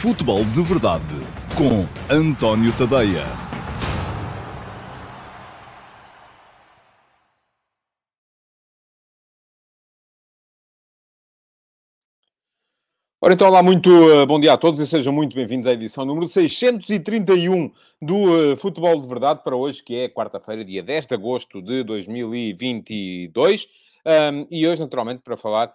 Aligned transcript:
Futebol 0.00 0.44
de 0.44 0.62
Verdade 0.62 1.02
com 1.56 1.84
António 2.08 2.72
Tadeia. 2.78 3.24
Ora, 13.20 13.34
então, 13.34 13.48
olá, 13.48 13.60
muito 13.60 13.90
uh, 13.90 14.24
bom 14.24 14.38
dia 14.38 14.52
a 14.52 14.56
todos 14.56 14.78
e 14.78 14.86
sejam 14.86 15.12
muito 15.12 15.34
bem-vindos 15.34 15.66
à 15.66 15.72
edição 15.72 16.04
número 16.04 16.28
631 16.28 17.72
do 18.00 18.52
uh, 18.52 18.56
Futebol 18.56 19.00
de 19.00 19.08
Verdade 19.08 19.42
para 19.42 19.56
hoje, 19.56 19.82
que 19.82 19.96
é 19.96 20.08
quarta-feira, 20.08 20.64
dia 20.64 20.80
10 20.80 21.08
de 21.08 21.14
agosto 21.14 21.60
de 21.60 21.82
2022. 21.82 23.66
Um, 24.06 24.46
e 24.48 24.64
hoje, 24.64 24.80
naturalmente, 24.80 25.22
para 25.22 25.36
falar 25.36 25.74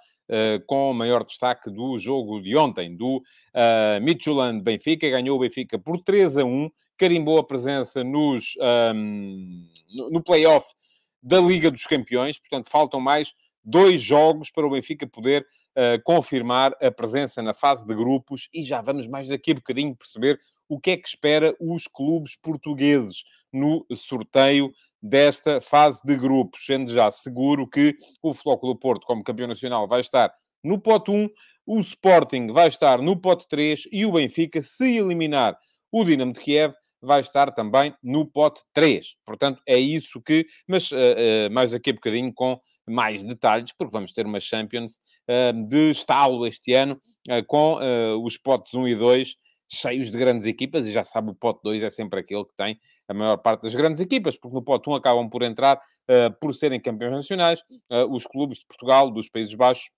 com 0.67 0.93
maior 0.93 1.23
destaque 1.23 1.69
do 1.69 1.97
jogo 1.97 2.41
de 2.41 2.55
ontem, 2.55 2.95
do 2.95 3.17
uh, 3.17 4.01
Midtjylland-Benfica. 4.01 5.09
Ganhou 5.09 5.37
o 5.37 5.39
Benfica 5.39 5.77
por 5.77 5.99
3 6.01 6.37
a 6.37 6.45
1, 6.45 6.69
carimbou 6.97 7.37
a 7.37 7.43
presença 7.43 8.03
nos, 8.03 8.55
um, 8.95 9.67
no, 9.93 10.09
no 10.09 10.23
play-off 10.23 10.73
da 11.21 11.39
Liga 11.39 11.69
dos 11.69 11.85
Campeões. 11.85 12.39
Portanto, 12.39 12.69
faltam 12.69 12.99
mais 12.99 13.33
dois 13.63 14.01
jogos 14.01 14.49
para 14.49 14.65
o 14.65 14.69
Benfica 14.69 15.07
poder 15.07 15.45
uh, 15.77 16.01
confirmar 16.03 16.75
a 16.81 16.91
presença 16.91 17.41
na 17.41 17.53
fase 17.53 17.85
de 17.85 17.95
grupos 17.95 18.49
e 18.53 18.63
já 18.63 18.81
vamos 18.81 19.07
mais 19.07 19.29
daqui 19.29 19.51
a 19.51 19.55
bocadinho 19.55 19.95
perceber 19.95 20.39
o 20.67 20.79
que 20.79 20.91
é 20.91 20.97
que 20.97 21.07
espera 21.07 21.55
os 21.59 21.87
clubes 21.87 22.35
portugueses 22.35 23.23
no 23.53 23.85
sorteio 23.95 24.71
desta 25.01 25.59
fase 25.59 25.99
de 26.05 26.15
grupos, 26.15 26.65
sendo 26.65 26.91
já 26.91 27.11
seguro 27.11 27.69
que 27.69 27.95
o 28.21 28.33
Flóculo 28.33 28.73
do 28.73 28.79
Porto, 28.79 29.05
como 29.05 29.23
campeão 29.23 29.47
nacional, 29.47 29.87
vai 29.87 29.99
estar 29.99 30.33
no 30.63 30.79
pote 30.79 31.11
1, 31.11 31.29
o 31.65 31.79
Sporting 31.81 32.51
vai 32.51 32.69
estar 32.69 33.01
no 33.01 33.19
pote 33.19 33.47
3 33.49 33.83
e 33.91 34.05
o 34.05 34.13
Benfica, 34.13 34.61
se 34.61 34.97
eliminar 34.97 35.57
o 35.91 36.05
Dinamo 36.05 36.31
de 36.31 36.39
Kiev, 36.39 36.73
vai 37.01 37.19
estar 37.19 37.51
também 37.51 37.93
no 38.01 38.25
pote 38.25 38.61
3. 38.73 39.15
Portanto, 39.25 39.61
é 39.67 39.77
isso 39.77 40.21
que... 40.21 40.47
Mas 40.65 40.89
uh, 40.91 40.95
uh, 40.95 41.53
mais 41.53 41.71
daqui 41.71 41.89
a 41.89 41.93
bocadinho 41.93 42.33
com 42.33 42.57
mais 42.87 43.23
detalhes, 43.23 43.73
porque 43.77 43.91
vamos 43.91 44.13
ter 44.13 44.25
uma 44.25 44.39
Champions 44.39 44.99
uh, 45.29 45.67
de 45.67 45.91
estalo 45.91 46.47
este 46.47 46.73
ano, 46.73 46.99
com 47.47 47.77
os 48.23 48.37
potes 48.37 48.73
1 48.73 48.87
e 48.89 48.95
2 48.95 49.35
cheios 49.69 50.11
de 50.11 50.17
grandes 50.17 50.45
equipas, 50.45 50.85
e 50.85 50.91
já 50.91 51.03
sabe, 51.03 51.31
o 51.31 51.35
pote 51.35 51.61
2 51.63 51.83
é 51.83 51.89
sempre 51.89 52.19
aquele 52.19 52.45
que 52.45 52.55
tem 52.55 52.77
a 53.07 53.13
maior 53.13 53.37
parte 53.37 53.63
das 53.63 53.75
grandes 53.75 53.99
equipas, 53.99 54.37
porque 54.37 54.55
no 54.55 54.63
pote 54.63 54.89
1 54.89 54.95
acabam 54.95 55.29
por 55.29 55.43
entrar, 55.43 55.77
uh, 55.77 56.33
por 56.39 56.53
serem 56.53 56.79
campeões 56.79 57.13
nacionais, 57.13 57.61
uh, 57.91 58.13
os 58.13 58.25
clubes 58.25 58.59
de 58.59 58.65
Portugal, 58.65 59.11
dos 59.11 59.29
Países 59.29 59.53
Baixos 59.53 59.89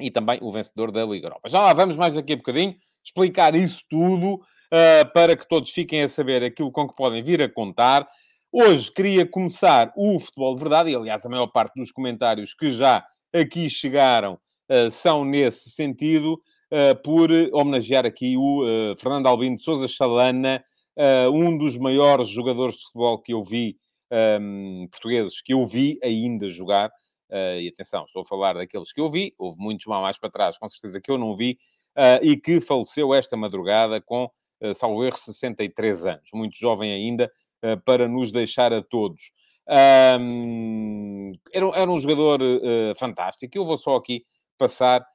e 0.00 0.10
também 0.10 0.38
o 0.42 0.50
vencedor 0.50 0.90
da 0.90 1.04
Liga 1.04 1.26
Europa. 1.26 1.48
Já 1.48 1.60
lá 1.60 1.72
vamos 1.72 1.96
mais 1.96 2.14
daqui 2.14 2.32
a 2.32 2.36
bocadinho 2.36 2.74
explicar 3.04 3.54
isso 3.54 3.82
tudo 3.88 4.34
uh, 4.34 5.12
para 5.12 5.36
que 5.36 5.46
todos 5.46 5.70
fiquem 5.70 6.02
a 6.02 6.08
saber 6.08 6.42
aquilo 6.42 6.72
com 6.72 6.88
que 6.88 6.94
podem 6.94 7.22
vir 7.22 7.42
a 7.42 7.48
contar. 7.48 8.06
Hoje 8.50 8.90
queria 8.90 9.26
começar 9.26 9.92
o 9.96 10.18
futebol 10.18 10.54
de 10.54 10.60
verdade, 10.60 10.90
e 10.90 10.94
aliás, 10.94 11.24
a 11.24 11.28
maior 11.28 11.46
parte 11.48 11.74
dos 11.74 11.90
comentários 11.90 12.54
que 12.54 12.70
já 12.70 13.04
aqui 13.32 13.68
chegaram 13.70 14.38
são 14.90 15.24
nesse 15.24 15.70
sentido, 15.70 16.38
por 17.02 17.30
homenagear 17.52 18.04
aqui 18.04 18.36
o 18.36 18.94
Fernando 18.98 19.26
Albino 19.26 19.56
de 19.56 19.62
Souza 19.62 19.88
Chalana, 19.88 20.62
uh, 20.62 20.71
um 21.32 21.56
dos 21.56 21.76
maiores 21.76 22.28
jogadores 22.28 22.76
de 22.76 22.82
futebol 22.82 23.18
que 23.18 23.32
eu 23.32 23.42
vi, 23.42 23.78
um, 24.40 24.86
portugueses, 24.90 25.40
que 25.40 25.54
eu 25.54 25.66
vi 25.66 25.98
ainda 26.02 26.48
jogar. 26.50 26.90
Uh, 27.30 27.60
e 27.60 27.68
atenção, 27.68 28.04
estou 28.04 28.20
a 28.20 28.24
falar 28.26 28.54
daqueles 28.54 28.92
que 28.92 29.00
eu 29.00 29.10
vi, 29.10 29.34
houve 29.38 29.56
muitos 29.58 29.86
mais 29.86 30.18
para 30.18 30.30
trás, 30.30 30.58
com 30.58 30.68
certeza 30.68 31.00
que 31.00 31.10
eu 31.10 31.16
não 31.16 31.34
vi, 31.34 31.58
uh, 31.96 32.22
e 32.22 32.36
que 32.36 32.60
faleceu 32.60 33.14
esta 33.14 33.36
madrugada 33.36 34.00
com, 34.00 34.30
uh, 34.60 34.74
salvo 34.74 35.04
erro, 35.04 35.16
63 35.16 36.06
anos, 36.06 36.30
muito 36.34 36.56
jovem 36.58 36.92
ainda, 36.92 37.32
uh, 37.64 37.80
para 37.84 38.06
nos 38.06 38.30
deixar 38.32 38.72
a 38.72 38.82
todos. 38.82 39.32
Um, 40.20 41.32
era, 41.52 41.66
era, 41.74 41.90
um 41.90 42.00
jogador 42.00 42.40
fantástico. 42.96 43.56
Eu 43.56 43.64
vou 43.64 43.78
só 43.78 43.94
aqui 43.94 44.24
passar 44.58 45.06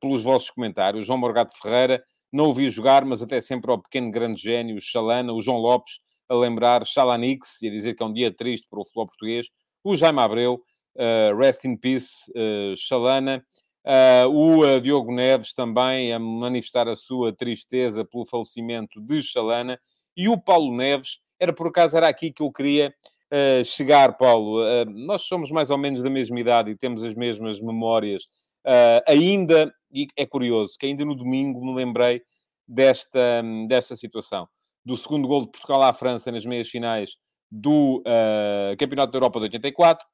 pelos 0.00 0.24
vossos 0.24 0.50
comentários. 0.50 1.06
João 1.06 1.18
Morgado 1.18 1.52
Ferreira 1.52 2.02
não 2.32 2.46
o 2.46 2.54
vi 2.54 2.70
jogar, 2.70 3.04
mas 3.04 3.22
até 3.22 3.40
sempre 3.40 3.70
ao 3.70 3.80
pequeno 3.80 4.10
grande 4.10 4.40
gênio, 4.40 4.76
o 4.76 4.80
Chalana, 4.80 5.32
o 5.32 5.40
João 5.40 5.58
Lopes, 5.58 5.98
a 6.28 6.34
lembrar 6.34 6.86
Chalanix 6.86 7.60
e 7.62 7.68
a 7.68 7.70
dizer 7.70 7.94
que 7.94 8.02
é 8.02 8.06
um 8.06 8.12
dia 8.12 8.32
triste 8.32 8.68
para 8.68 8.80
o 8.80 8.84
futebol 8.84 9.06
português. 9.06 9.48
O 9.82 9.96
Jaime 9.96 10.20
Abreu, 10.20 10.62
uh, 10.96 11.36
rest 11.36 11.64
in 11.64 11.76
peace, 11.76 12.30
uh, 12.30 12.76
Chalana. 12.76 13.44
Uh, 13.84 14.28
o 14.28 14.60
uh, 14.60 14.80
Diogo 14.80 15.12
Neves 15.12 15.52
também 15.52 16.12
a 16.12 16.18
manifestar 16.18 16.86
a 16.86 16.94
sua 16.94 17.34
tristeza 17.34 18.04
pelo 18.04 18.24
falecimento 18.24 19.00
de 19.00 19.22
Chalana. 19.22 19.80
E 20.16 20.28
o 20.28 20.38
Paulo 20.38 20.76
Neves, 20.76 21.18
era 21.38 21.52
por 21.52 21.68
acaso, 21.68 21.96
era 21.96 22.08
aqui 22.08 22.30
que 22.30 22.42
eu 22.42 22.52
queria 22.52 22.94
uh, 23.32 23.64
chegar, 23.64 24.16
Paulo. 24.16 24.62
nós 24.86 25.22
somos 25.22 25.50
mais 25.50 25.70
ou 25.70 25.78
menos 25.78 26.02
da 26.02 26.10
mesma 26.10 26.38
idade 26.38 26.70
e 26.70 26.76
temos 26.76 27.02
as 27.02 27.14
mesmas 27.14 27.60
memórias 27.60 28.24
Uh, 28.66 29.00
ainda, 29.06 29.72
e 29.92 30.06
é 30.16 30.26
curioso, 30.26 30.76
que 30.78 30.86
ainda 30.86 31.04
no 31.04 31.14
domingo 31.14 31.64
me 31.64 31.74
lembrei 31.74 32.22
desta, 32.66 33.42
desta 33.68 33.96
situação. 33.96 34.48
Do 34.84 34.96
segundo 34.96 35.26
gol 35.26 35.42
de 35.42 35.50
Portugal 35.50 35.82
à 35.82 35.92
França 35.92 36.30
nas 36.30 36.46
meias 36.46 36.68
finais 36.68 37.16
do 37.50 38.02
uh, 38.06 38.76
Campeonato 38.78 39.12
da 39.12 39.16
Europa 39.16 39.40
de 39.40 39.44
84, 39.46 40.06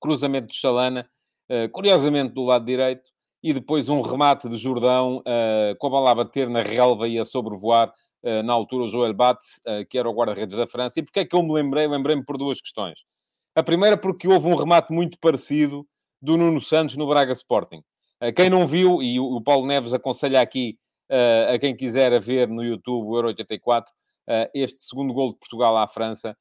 cruzamento 0.00 0.48
de 0.48 0.54
Chalana, 0.54 1.08
uh, 1.50 1.70
curiosamente 1.70 2.34
do 2.34 2.42
lado 2.42 2.64
direito, 2.64 3.08
e 3.42 3.52
depois 3.52 3.88
um 3.88 4.00
remate 4.00 4.48
de 4.48 4.56
Jordão, 4.56 5.20
com 5.80 5.86
a 5.88 5.90
bola 5.90 6.12
a 6.12 6.14
bater 6.14 6.48
na 6.48 6.62
relva 6.62 7.08
e 7.08 7.18
a 7.18 7.24
sobrevoar, 7.24 7.92
na 8.44 8.52
altura, 8.52 8.84
o 8.84 8.86
Joel 8.86 9.12
Batz, 9.12 9.60
que 9.90 9.98
era 9.98 10.08
o 10.08 10.14
guarda-redes 10.14 10.56
da 10.56 10.64
França. 10.64 11.00
E 11.00 11.02
porquê 11.02 11.20
é 11.20 11.24
que 11.24 11.34
eu 11.34 11.42
me 11.42 11.52
lembrei? 11.52 11.88
Lembrei-me 11.88 12.24
por 12.24 12.38
duas 12.38 12.60
questões. 12.60 13.00
A 13.52 13.62
primeira, 13.64 13.96
porque 13.96 14.28
houve 14.28 14.46
um 14.46 14.54
remate 14.54 14.92
muito 14.92 15.18
parecido 15.18 15.84
do 16.20 16.36
Nuno 16.36 16.60
Santos 16.60 16.94
no 16.94 17.08
Braga 17.08 17.32
Sporting. 17.32 17.82
Uh, 18.22 18.32
quem 18.32 18.48
não 18.48 18.68
viu, 18.68 19.02
e 19.02 19.18
o, 19.18 19.40
Paulo 19.40 19.66
Neves 19.66 19.92
aconselha 19.92 20.40
aqui 20.40 20.78
uh, 21.10 21.54
a 21.54 21.58
quem 21.58 21.74
quiser 21.74 22.12
a 22.12 22.20
ver 22.20 22.46
no 22.46 22.62
YouTube 22.62 23.08
o 23.08 23.16
Euro 23.16 23.28
84, 23.28 23.92
uh, 23.92 24.48
este 24.54 24.80
segundo 24.82 25.12
gol 25.12 25.32
de 25.32 25.40
Portugal 25.40 25.76
à 25.76 25.88
França, 25.88 26.36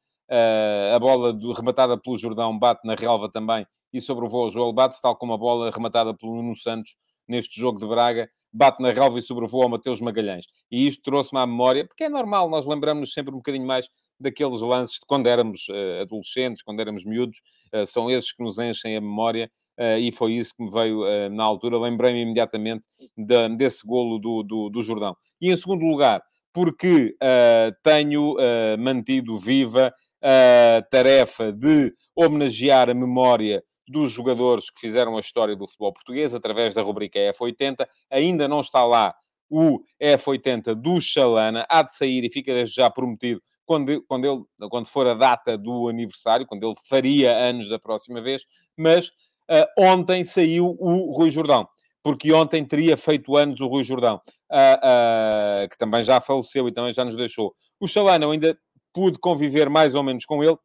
a 0.95 0.97
bola 0.97 1.33
do, 1.33 1.51
rematada 1.51 1.97
pelo 1.99 2.17
Jordão 2.17 2.57
bate 2.57 2.87
na 2.87 2.95
relva 2.95 3.29
também 3.29 3.67
e 3.91 3.99
sobrevoa 3.99 4.47
o 4.47 4.49
Joel 4.49 4.71
Bate, 4.71 4.95
tal 5.01 5.13
como 5.17 5.33
a 5.33 5.37
bola 5.37 5.69
rematada 5.69 6.13
pelo 6.13 6.37
Nuno 6.37 6.55
Santos 6.55 6.95
neste 7.27 7.59
jogo 7.59 7.77
de 7.77 7.85
Braga, 7.85 8.29
bate 8.53 8.81
na 8.81 8.91
relva 8.91 9.19
e 9.19 9.21
sobrevoa 9.21 9.65
o 9.65 9.69
Mateus 9.69 9.99
Magalhães. 9.99 10.45
E 10.71 10.87
isto 10.87 11.01
trouxe-me 11.03 11.39
à 11.41 11.45
memória, 11.45 11.85
porque 11.85 12.05
é 12.05 12.09
normal, 12.09 12.49
nós 12.49 12.65
lembramos 12.65 13.11
sempre 13.11 13.33
um 13.33 13.39
bocadinho 13.39 13.65
mais 13.65 13.89
daqueles 14.17 14.61
lances 14.61 14.95
de 14.95 15.05
quando 15.05 15.27
éramos 15.27 15.67
uh, 15.67 16.01
adolescentes, 16.03 16.63
quando 16.63 16.79
éramos 16.79 17.03
miúdos, 17.03 17.41
uh, 17.73 17.85
são 17.85 18.09
esses 18.09 18.31
que 18.31 18.41
nos 18.41 18.57
enchem 18.57 18.95
a 18.95 19.01
memória 19.01 19.51
e 19.99 20.11
foi 20.11 20.33
isso 20.33 20.53
que 20.55 20.63
me 20.63 20.69
veio 20.69 21.01
uh, 21.01 21.29
na 21.29 21.43
altura. 21.43 21.79
Lembrei-me 21.79 22.21
imediatamente 22.21 22.87
de, 23.17 23.49
desse 23.55 23.85
golo 23.85 24.19
do, 24.19 24.43
do, 24.43 24.69
do, 24.69 24.81
Jordão. 24.81 25.15
E 25.39 25.51
em 25.51 25.57
segundo 25.57 25.85
lugar, 25.85 26.21
porque 26.53 27.15
uh, 27.21 27.75
tenho 27.83 28.35
mantido 28.77 29.37
viva 29.39 29.93
a 30.21 30.81
tarefa 30.91 31.51
de 31.51 31.93
homenagear 32.15 32.89
a 32.89 32.93
memória 32.93 33.63
dos 33.87 34.11
jogadores 34.11 34.69
que 34.69 34.79
fizeram 34.79 35.17
a 35.17 35.19
história 35.19 35.55
do 35.55 35.67
futebol 35.67 35.93
português 35.93 36.35
através 36.35 36.73
da 36.73 36.81
rubrica 36.81 37.19
F80. 37.19 37.87
Ainda 38.09 38.47
não 38.47 38.61
está 38.61 38.85
lá 38.85 39.15
o 39.49 39.79
F80 40.01 40.75
do 40.75 41.01
Chalana, 41.01 41.65
há 41.69 41.81
de 41.81 41.95
sair 41.95 42.23
e 42.23 42.31
fica 42.31 42.53
desde 42.53 42.75
já 42.75 42.89
prometido 42.89 43.41
quando, 43.65 44.03
quando, 44.03 44.25
ele, 44.25 44.69
quando 44.69 44.85
for 44.85 45.07
a 45.07 45.13
data 45.13 45.57
do 45.57 45.87
aniversário, 45.87 46.45
quando 46.45 46.65
ele 46.65 46.75
faria 46.87 47.31
anos 47.31 47.69
da 47.69 47.79
próxima 47.79 48.21
vez, 48.21 48.43
mas 48.77 49.11
Uh, 49.51 49.67
ontem 49.77 50.23
saiu 50.23 50.77
o 50.79 51.11
Rui 51.13 51.29
Jordão, 51.29 51.67
porque 52.01 52.31
ontem 52.31 52.63
teria 52.63 52.95
feito 52.95 53.35
anos 53.35 53.59
o 53.59 53.67
Rui 53.67 53.83
Jordão, 53.83 54.21
uh, 54.49 55.65
uh, 55.65 55.69
que 55.69 55.77
também 55.77 56.01
já 56.03 56.21
faleceu 56.21 56.69
e 56.69 56.71
também 56.71 56.93
já 56.93 57.03
nos 57.03 57.17
deixou. 57.17 57.53
O 57.77 57.85
Chalana, 57.85 58.23
eu 58.23 58.31
ainda 58.31 58.57
pude 58.93 59.19
conviver 59.19 59.69
mais 59.69 59.93
ou 59.93 60.03
menos 60.03 60.23
com 60.23 60.41
ele, 60.41 60.57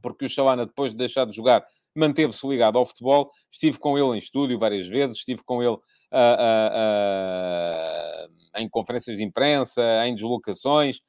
porque 0.00 0.26
o 0.26 0.28
Chalana, 0.28 0.64
depois 0.64 0.92
de 0.92 0.98
deixar 0.98 1.26
de 1.26 1.34
jogar, 1.34 1.66
manteve-se 1.96 2.46
ligado 2.46 2.78
ao 2.78 2.86
futebol. 2.86 3.28
Estive 3.50 3.76
com 3.76 3.98
ele 3.98 4.14
em 4.16 4.18
estúdio 4.18 4.56
várias 4.56 4.86
vezes, 4.86 5.16
estive 5.16 5.42
com 5.44 5.60
ele 5.60 5.76
em 8.56 8.68
conferências 8.68 9.16
de 9.16 9.24
imprensa, 9.24 9.82
em 10.06 10.14
deslocações, 10.14 11.00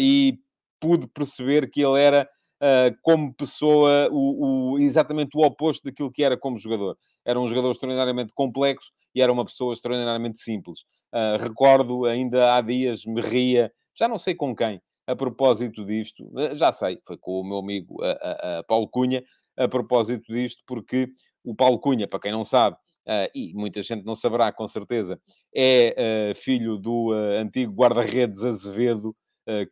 e 0.00 0.36
pude 0.80 1.06
perceber 1.06 1.70
que 1.70 1.80
ele 1.80 2.00
era 2.00 2.28
uh, 2.64 2.96
como 3.02 3.34
pessoa, 3.34 4.08
o, 4.10 4.72
o, 4.72 4.78
exatamente 4.78 5.36
o 5.36 5.42
oposto 5.42 5.84
daquilo 5.84 6.10
que 6.10 6.24
era 6.24 6.36
como 6.36 6.58
jogador. 6.58 6.96
Era 7.24 7.38
um 7.38 7.46
jogador 7.46 7.70
extraordinariamente 7.70 8.32
complexo 8.32 8.90
e 9.14 9.20
era 9.20 9.32
uma 9.32 9.44
pessoa 9.44 9.74
extraordinariamente 9.74 10.38
simples. 10.38 10.80
Uh, 11.12 11.40
recordo, 11.40 12.06
ainda 12.06 12.54
há 12.54 12.60
dias, 12.60 13.04
me 13.04 13.20
ria, 13.20 13.70
já 13.94 14.08
não 14.08 14.18
sei 14.18 14.34
com 14.34 14.56
quem, 14.56 14.80
a 15.06 15.14
propósito 15.14 15.84
disto, 15.84 16.30
ah, 16.36 16.56
já 16.56 16.72
sei, 16.72 16.98
foi 17.04 17.18
com 17.18 17.40
o 17.40 17.44
meu 17.44 17.58
amigo 17.58 18.02
a, 18.02 18.10
a, 18.10 18.58
a 18.58 18.64
Paulo 18.64 18.88
Cunha, 18.88 19.22
a 19.56 19.68
propósito 19.68 20.32
disto, 20.32 20.62
porque 20.66 21.08
o 21.44 21.54
Paulo 21.54 21.78
Cunha, 21.78 22.08
para 22.08 22.18
quem 22.18 22.32
não 22.32 22.42
sabe, 22.42 22.76
uh, 23.06 23.30
e 23.34 23.52
muita 23.54 23.82
gente 23.82 24.04
não 24.04 24.16
saberá 24.16 24.50
com 24.50 24.66
certeza, 24.66 25.20
é 25.54 26.32
uh, 26.32 26.34
filho 26.34 26.78
do 26.78 27.12
uh, 27.12 27.38
antigo 27.40 27.72
guarda-redes 27.72 28.42
Azevedo, 28.42 29.14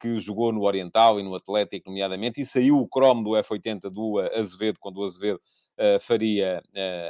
que 0.01 0.21
jogou 0.21 0.53
no 0.53 0.63
Oriental 0.63 1.19
e 1.19 1.23
no 1.23 1.35
Atlético, 1.35 1.89
nomeadamente, 1.89 2.41
e 2.41 2.47
saiu 2.47 2.79
o 2.79 2.89
cromo 2.89 3.25
do 3.25 3.31
F80 3.31 3.91
do 3.91 4.19
Azevedo, 4.19 4.79
quando 4.81 4.99
o 4.99 5.05
Azevedo 5.05 5.41
faria 6.01 6.63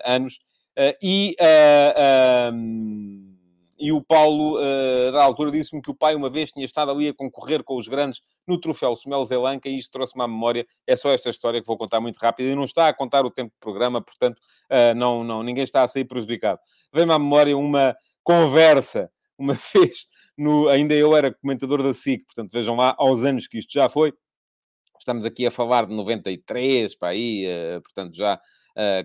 anos. 0.04 0.38
e 1.02 1.34
um, 2.52 3.32
e 3.82 3.90
o 3.90 4.00
Paulo, 4.00 4.60
da 5.10 5.24
altura, 5.24 5.50
disse-me 5.50 5.82
que 5.82 5.90
o 5.90 5.94
pai 5.94 6.14
uma 6.14 6.30
vez 6.30 6.52
tinha 6.52 6.64
estado 6.64 6.92
ali 6.92 7.08
a 7.08 7.12
concorrer 7.12 7.64
com 7.64 7.74
os 7.74 7.88
grandes 7.88 8.20
no 8.46 8.56
troféu 8.56 8.94
Somel 8.94 9.24
Zelanca 9.24 9.68
e 9.68 9.76
isto 9.76 9.90
trouxe-me 9.90 10.22
à 10.22 10.28
memória. 10.28 10.64
É 10.86 10.94
só 10.94 11.10
esta 11.10 11.30
história 11.30 11.60
que 11.60 11.66
vou 11.66 11.76
contar 11.76 11.98
muito 11.98 12.16
rápido 12.16 12.48
e 12.48 12.54
não 12.54 12.62
está 12.62 12.86
a 12.86 12.94
contar 12.94 13.26
o 13.26 13.30
tempo 13.30 13.50
de 13.50 13.58
programa, 13.58 14.00
portanto, 14.00 14.40
não, 14.94 15.24
não, 15.24 15.42
ninguém 15.42 15.64
está 15.64 15.82
a 15.82 15.88
sair 15.88 16.04
prejudicado. 16.04 16.60
Vem-me 16.92 17.12
à 17.12 17.18
memória 17.18 17.58
uma 17.58 17.96
conversa, 18.22 19.10
uma 19.36 19.54
vez, 19.74 20.06
no, 20.42 20.68
ainda 20.68 20.94
eu 20.94 21.16
era 21.16 21.32
comentador 21.32 21.82
da 21.82 21.94
SIC, 21.94 22.24
portanto, 22.26 22.52
vejam 22.52 22.76
lá, 22.76 22.94
aos 22.98 23.24
anos 23.24 23.46
que 23.46 23.58
isto 23.58 23.72
já 23.72 23.88
foi. 23.88 24.12
Estamos 24.98 25.24
aqui 25.24 25.46
a 25.46 25.50
falar 25.50 25.86
de 25.86 25.94
93, 25.94 26.94
para 26.94 27.08
aí, 27.08 27.46
uh, 27.46 27.82
portanto, 27.82 28.14
já 28.14 28.40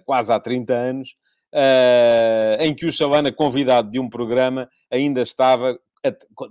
quase 0.05 0.31
há 0.31 0.39
30 0.39 0.73
anos 0.73 1.09
uh, 1.53 2.61
em 2.61 2.73
que 2.73 2.85
o 2.85 2.91
Chavana, 2.91 3.31
convidado 3.31 3.89
de 3.89 3.99
um 3.99 4.09
programa, 4.09 4.69
ainda 4.91 5.21
estava, 5.21 5.79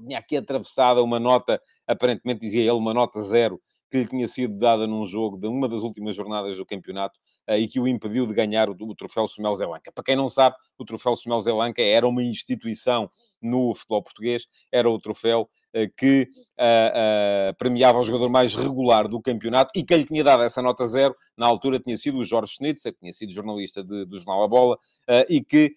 tinha 0.07 0.19
aqui 0.19 0.37
atravessada 0.37 1.03
uma 1.03 1.19
nota, 1.19 1.61
aparentemente 1.87 2.41
dizia 2.41 2.63
ele, 2.63 2.71
uma 2.71 2.95
nota 2.95 3.23
zero, 3.23 3.61
que 3.91 3.99
lhe 3.99 4.07
tinha 4.07 4.29
sido 4.29 4.59
dada 4.59 4.87
num 4.87 5.07
jogo 5.07 5.39
de 5.39 5.47
uma 5.47 5.69
das 5.69 5.83
últimas 5.83 6.17
jornadas 6.17 6.57
do 6.57 6.67
campeonato 6.67 7.19
e 7.49 7.67
que 7.69 7.79
o 7.79 7.87
impediu 7.87 8.27
de 8.27 8.35
ganhar 8.35 8.69
o, 8.69 8.77
o 8.79 8.95
troféu 8.95 9.27
Sumel 9.29 9.55
Zelanca. 9.55 9.93
Para 9.93 10.05
quem 10.05 10.17
não 10.17 10.29
sabe, 10.29 10.57
o 10.79 10.85
troféu 10.85 11.17
Sumel 11.17 11.41
Zelanca 11.41 11.83
era 11.83 12.07
uma 12.07 12.23
instituição 12.23 13.11
no 13.41 13.75
futebol 13.75 14.03
português, 14.03 14.47
era 14.73 14.91
o 14.91 14.99
troféu 14.99 15.49
uh, 15.75 15.95
que 15.97 16.29
uh, 16.59 17.55
premiava 17.57 17.99
o 17.99 18.05
jogador 18.05 18.29
mais 18.29 18.55
regular 18.55 19.09
do 19.09 19.21
campeonato 19.21 19.71
e 19.77 19.85
quem 19.85 19.99
lhe 19.99 20.05
tinha 20.05 20.25
dado 20.25 20.43
essa 20.43 20.61
nota 20.61 20.87
zero, 20.87 21.15
na 21.37 21.47
altura 21.47 21.79
tinha 21.79 21.97
sido 21.97 22.19
o 22.19 22.25
Jorge 22.25 22.55
Schnitzer, 22.55 22.93
que 22.93 23.01
tinha 23.01 23.13
sido 23.13 23.33
jornalista 23.33 23.85
de, 23.85 24.05
do 24.05 24.17
Jornal 24.17 24.43
A 24.43 24.49
Bola 24.49 24.79
e 25.29 25.43
que 25.43 25.75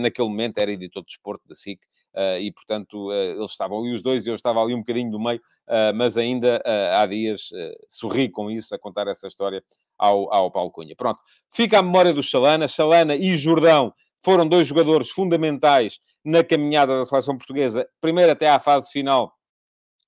naquele 0.00 0.28
momento 0.28 0.58
era 0.58 0.72
editor 0.72 1.02
de 1.02 1.08
desporto 1.08 1.46
da 1.46 1.54
SIC 1.54 1.80
Uh, 2.14 2.40
e, 2.40 2.50
portanto, 2.50 3.08
uh, 3.08 3.12
eles 3.12 3.52
estavam 3.52 3.78
ali 3.78 3.92
os 3.92 4.02
dois 4.02 4.26
e 4.26 4.30
eu 4.30 4.34
estava 4.34 4.60
ali 4.60 4.74
um 4.74 4.80
bocadinho 4.80 5.10
do 5.12 5.20
meio, 5.20 5.38
uh, 5.38 5.94
mas 5.94 6.16
ainda 6.16 6.60
há 6.96 7.06
dias 7.06 7.50
sorri 7.88 8.28
com 8.28 8.50
isso, 8.50 8.74
a 8.74 8.78
contar 8.78 9.06
essa 9.06 9.28
história 9.28 9.62
ao, 10.00 10.32
ao 10.32 10.50
Paulo 10.50 10.70
Cunha. 10.70 10.96
Pronto, 10.96 11.20
fica 11.52 11.78
a 11.78 11.82
memória 11.82 12.12
do 12.12 12.22
Chalana. 12.22 12.66
Chalana 12.66 13.14
e 13.14 13.36
Jordão 13.36 13.92
foram 14.22 14.48
dois 14.48 14.66
jogadores 14.66 15.10
fundamentais 15.10 15.98
na 16.24 16.42
caminhada 16.42 16.98
da 16.98 17.04
seleção 17.04 17.36
portuguesa, 17.36 17.88
primeiro 18.00 18.32
até 18.32 18.48
à 18.48 18.58
fase 18.58 18.90
final 18.90 19.32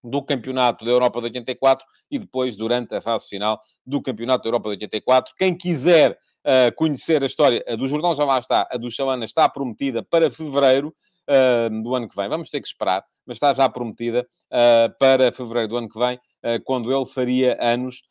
do 0.05 0.23
Campeonato 0.23 0.85
da 0.85 0.91
Europa 0.91 1.21
de 1.21 1.27
84 1.27 1.87
e 2.11 2.19
depois 2.19 2.57
durante 2.57 2.95
a 2.95 3.01
fase 3.01 3.29
final 3.29 3.61
do 3.87 4.03
Campeonato 4.03 4.43
da 4.43 4.49
Europa 4.49 4.69
de 4.71 4.75
84. 4.77 5.35
Quem 5.37 5.57
quiser 5.57 6.13
uh, 6.13 6.75
conhecer 6.75 7.23
a 7.23 7.27
história 7.27 7.65
a 7.69 7.77
do 7.77 7.87
Jordão 7.87 8.15
já 8.15 8.25
lá 8.25 8.39
está, 8.39 8.69
a 8.71 8.77
do 8.77 8.91
Chalana 8.91 9.25
está 9.25 9.49
prometida 9.49 10.03
para 10.03 10.31
fevereiro 10.31 10.95
uh, 11.29 11.83
do 11.83 11.95
ano 11.95 12.09
que 12.09 12.17
vem. 12.17 12.29
Vamos 12.29 12.51
ter 12.51 12.61
que 12.61 12.67
esperar, 12.67 13.05
mas 13.25 13.37
está 13.37 13.55
já 13.55 13.69
prometida 13.69 14.27
uh, 14.51 14.99
para 14.99 15.31
fevereiro 15.31 15.69
do 15.69 15.77
ano 15.77 15.89
que 15.89 15.99
vem, 15.99 16.19
quando 16.65 16.93
ele 16.93 17.07
faria 17.07 17.57
anos. 17.61 18.03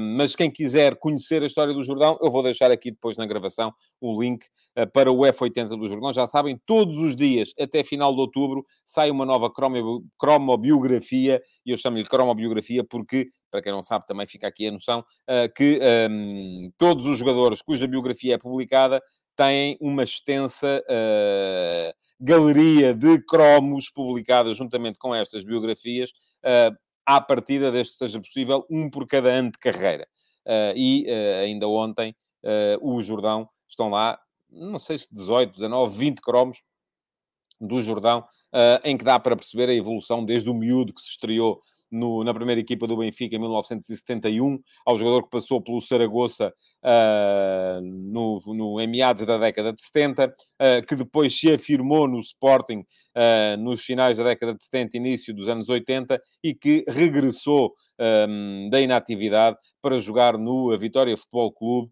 Mas 0.00 0.36
quem 0.36 0.50
quiser 0.50 0.96
conhecer 0.96 1.42
a 1.42 1.46
história 1.46 1.72
do 1.72 1.82
Jordão, 1.82 2.18
eu 2.22 2.30
vou 2.30 2.42
deixar 2.42 2.70
aqui 2.70 2.90
depois 2.90 3.16
na 3.16 3.26
gravação 3.26 3.72
o 4.00 4.20
link 4.20 4.44
para 4.92 5.10
o 5.10 5.18
F80 5.20 5.68
do 5.68 5.88
Jordão. 5.88 6.12
Já 6.12 6.26
sabem, 6.26 6.60
todos 6.66 6.96
os 6.96 7.16
dias, 7.16 7.52
até 7.58 7.82
final 7.82 8.14
de 8.14 8.20
outubro, 8.20 8.64
sai 8.84 9.10
uma 9.10 9.24
nova 9.24 9.50
cromo, 9.50 10.04
cromobiografia, 10.18 11.40
e 11.64 11.70
eu 11.70 11.78
chamo-lhe 11.78 12.04
cromobiografia 12.04 12.84
porque 12.84 13.28
para 13.54 13.62
quem 13.62 13.70
não 13.70 13.84
sabe, 13.84 14.04
também 14.04 14.26
fica 14.26 14.48
aqui 14.48 14.66
a 14.66 14.72
noção, 14.72 15.04
que 15.54 15.78
um, 16.10 16.72
todos 16.76 17.06
os 17.06 17.16
jogadores 17.16 17.62
cuja 17.62 17.86
biografia 17.86 18.34
é 18.34 18.38
publicada 18.38 19.00
têm 19.36 19.76
uma 19.80 20.02
extensa 20.02 20.82
uh, 20.88 21.94
galeria 22.20 22.94
de 22.94 23.20
cromos 23.24 23.90
publicadas 23.90 24.56
juntamente 24.56 24.98
com 24.98 25.14
estas 25.14 25.44
biografias, 25.44 26.10
uh, 26.44 26.74
à 27.06 27.20
partida, 27.20 27.70
desde 27.70 27.92
que 27.92 27.98
seja 27.98 28.20
possível, 28.20 28.66
um 28.70 28.90
por 28.90 29.06
cada 29.06 29.28
ano 29.30 29.50
de 29.50 29.58
carreira. 29.58 30.06
Uh, 30.46 30.76
e 30.76 31.06
uh, 31.08 31.44
ainda 31.44 31.68
ontem, 31.68 32.14
o 32.82 33.02
Jordão, 33.02 33.48
estão 33.66 33.88
lá, 33.88 34.20
não 34.50 34.78
sei 34.78 34.98
se 34.98 35.08
18, 35.10 35.54
19, 35.54 35.96
20 35.96 36.20
cromos 36.20 36.62
do 37.58 37.80
Jordão, 37.80 38.22
em 38.84 38.98
que 38.98 39.04
dá 39.04 39.18
para 39.18 39.34
perceber 39.34 39.70
a 39.70 39.74
evolução 39.74 40.22
desde 40.22 40.50
o 40.50 40.54
miúdo 40.54 40.92
que 40.92 41.00
se 41.00 41.08
estreou 41.08 41.58
no, 41.94 42.24
na 42.24 42.34
primeira 42.34 42.60
equipa 42.60 42.86
do 42.86 42.96
Benfica 42.96 43.36
em 43.36 43.38
1971, 43.38 44.58
ao 44.84 44.98
jogador 44.98 45.22
que 45.22 45.30
passou 45.30 45.62
pelo 45.62 45.80
Saragossa 45.80 46.52
uh, 46.82 47.80
no, 47.82 48.40
no, 48.46 48.80
em 48.80 48.86
meados 48.86 49.24
da 49.24 49.38
década 49.38 49.72
de 49.72 49.82
70, 49.82 50.26
uh, 50.26 50.32
ah, 50.58 50.82
que 50.86 50.96
depois 50.96 51.38
se 51.38 51.52
afirmou 51.52 52.08
no 52.08 52.18
Sporting 52.18 52.80
uh, 52.80 53.56
nos 53.58 53.82
finais 53.82 54.18
da 54.18 54.24
década 54.24 54.54
de 54.54 54.64
70, 54.64 54.96
início 54.96 55.34
dos 55.34 55.48
anos 55.48 55.68
80, 55.68 56.20
e 56.42 56.54
que 56.54 56.84
regressou 56.88 57.72
um, 58.28 58.68
da 58.70 58.80
inatividade 58.80 59.56
para 59.80 59.98
jogar 60.00 60.36
no 60.36 60.76
Vitória 60.76 61.16
Futebol 61.16 61.52
Clube 61.52 61.90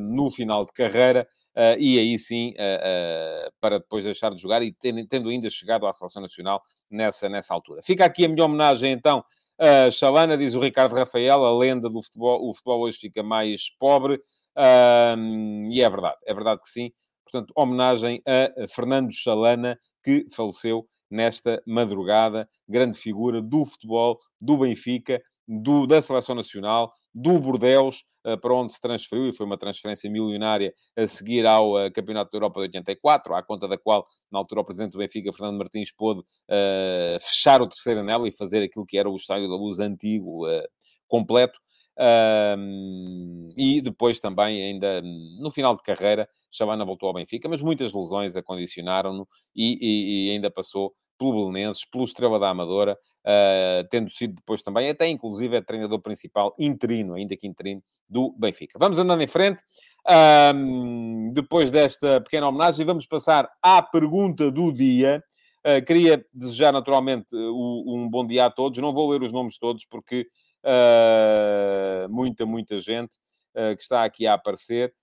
no 0.00 0.28
final 0.28 0.64
de 0.64 0.72
carreira. 0.72 1.24
Uh, 1.60 1.76
e 1.78 1.98
aí 1.98 2.18
sim, 2.18 2.52
uh, 2.52 2.54
uh, 2.54 3.52
para 3.60 3.78
depois 3.78 4.02
deixar 4.02 4.30
de 4.30 4.40
jogar 4.40 4.62
e 4.62 4.72
tendo, 4.72 5.28
ainda 5.28 5.50
chegado 5.50 5.86
à 5.86 5.92
Seleção 5.92 6.22
Nacional 6.22 6.62
nessa, 6.90 7.28
nessa 7.28 7.52
altura. 7.52 7.82
Fica 7.82 8.02
aqui 8.02 8.24
a 8.24 8.28
minha 8.30 8.46
homenagem, 8.46 8.90
então, 8.90 9.22
a 9.58 9.90
Chalana, 9.90 10.38
diz 10.38 10.54
o 10.54 10.60
Ricardo 10.60 10.94
Rafael, 10.94 11.44
a 11.44 11.58
lenda 11.58 11.90
do 11.90 12.00
futebol, 12.00 12.48
o 12.48 12.54
futebol 12.54 12.80
hoje 12.80 12.96
fica 12.96 13.22
mais 13.22 13.68
pobre, 13.78 14.18
e 15.70 15.82
é 15.82 15.90
verdade, 15.90 16.16
é 16.24 16.32
verdade 16.32 16.62
que 16.62 16.70
sim. 16.70 16.90
Portanto, 17.24 17.52
homenagem 17.54 18.22
a 18.26 18.66
Fernando 18.66 19.12
Chalana, 19.12 19.78
que 20.02 20.26
faleceu 20.30 20.88
nesta 21.10 21.62
madrugada, 21.66 22.48
grande 22.66 22.96
figura 22.96 23.42
do 23.42 23.66
futebol, 23.66 24.18
do 24.40 24.56
Benfica, 24.56 25.20
do, 25.46 25.86
da 25.86 26.00
Seleção 26.00 26.34
Nacional, 26.34 26.90
do 27.14 27.38
Bordeus, 27.38 28.02
para 28.40 28.54
onde 28.54 28.72
se 28.72 28.80
transferiu, 28.80 29.28
e 29.28 29.32
foi 29.32 29.46
uma 29.46 29.56
transferência 29.56 30.10
milionária 30.10 30.74
a 30.96 31.06
seguir 31.06 31.46
ao 31.46 31.74
uh, 31.74 31.92
Campeonato 31.92 32.30
da 32.30 32.36
Europa 32.36 32.60
de 32.60 32.78
84, 32.78 33.34
à 33.34 33.42
conta 33.42 33.66
da 33.66 33.78
qual, 33.78 34.06
na 34.30 34.38
altura, 34.38 34.60
o 34.60 34.64
presidente 34.64 34.92
do 34.92 34.98
Benfica, 34.98 35.32
Fernando 35.32 35.58
Martins, 35.58 35.92
pôde 35.92 36.20
uh, 36.20 37.20
fechar 37.20 37.62
o 37.62 37.68
terceiro 37.68 38.00
anel 38.00 38.26
e 38.26 38.32
fazer 38.32 38.62
aquilo 38.62 38.86
que 38.86 38.98
era 38.98 39.08
o 39.08 39.16
Estádio 39.16 39.48
da 39.48 39.56
Luz 39.56 39.78
antigo, 39.78 40.46
uh, 40.46 40.62
completo. 41.08 41.58
e 43.56 43.80
depois 43.82 44.18
também, 44.18 44.62
ainda 44.62 45.02
no 45.02 45.50
final 45.50 45.76
de 45.76 45.82
carreira, 45.82 46.28
Chavana 46.50 46.84
voltou 46.84 47.08
ao 47.08 47.14
Benfica, 47.14 47.48
mas 47.48 47.60
muitas 47.60 47.92
lesões 47.92 48.36
acondicionaram-no 48.36 49.28
e, 49.54 49.78
e, 49.80 50.28
e 50.28 50.30
ainda 50.30 50.50
passou 50.50 50.94
pelo 51.20 51.32
Belenenses, 51.34 51.84
pelo 51.84 52.02
Estrela 52.02 52.38
da 52.38 52.48
Amadora, 52.48 52.98
uh, 53.26 53.86
tendo 53.90 54.08
sido 54.08 54.36
depois 54.36 54.62
também, 54.62 54.88
até 54.88 55.06
inclusive, 55.06 55.54
é 55.54 55.60
treinador 55.60 56.00
principal 56.00 56.54
interino, 56.58 57.12
ainda 57.12 57.36
que 57.36 57.46
interino, 57.46 57.82
do 58.08 58.34
Benfica. 58.38 58.78
Vamos 58.78 58.98
andando 58.98 59.22
em 59.22 59.26
frente. 59.26 59.62
Um, 60.54 61.30
depois 61.34 61.70
desta 61.70 62.22
pequena 62.22 62.48
homenagem, 62.48 62.86
vamos 62.86 63.04
passar 63.04 63.46
à 63.62 63.82
pergunta 63.82 64.50
do 64.50 64.72
dia. 64.72 65.22
Uh, 65.58 65.84
queria 65.84 66.24
desejar 66.32 66.72
naturalmente 66.72 67.36
uh, 67.36 67.84
um 67.86 68.08
bom 68.08 68.26
dia 68.26 68.46
a 68.46 68.50
todos. 68.50 68.78
Não 68.78 68.94
vou 68.94 69.10
ler 69.10 69.22
os 69.22 69.30
nomes 69.30 69.58
todos 69.58 69.84
porque 69.84 70.26
uh, 70.64 72.08
muita, 72.08 72.46
muita 72.46 72.78
gente 72.78 73.16
que 73.76 73.82
está 73.82 74.04
aqui 74.04 74.28
a 74.28 74.34
aparecer. 74.34 74.94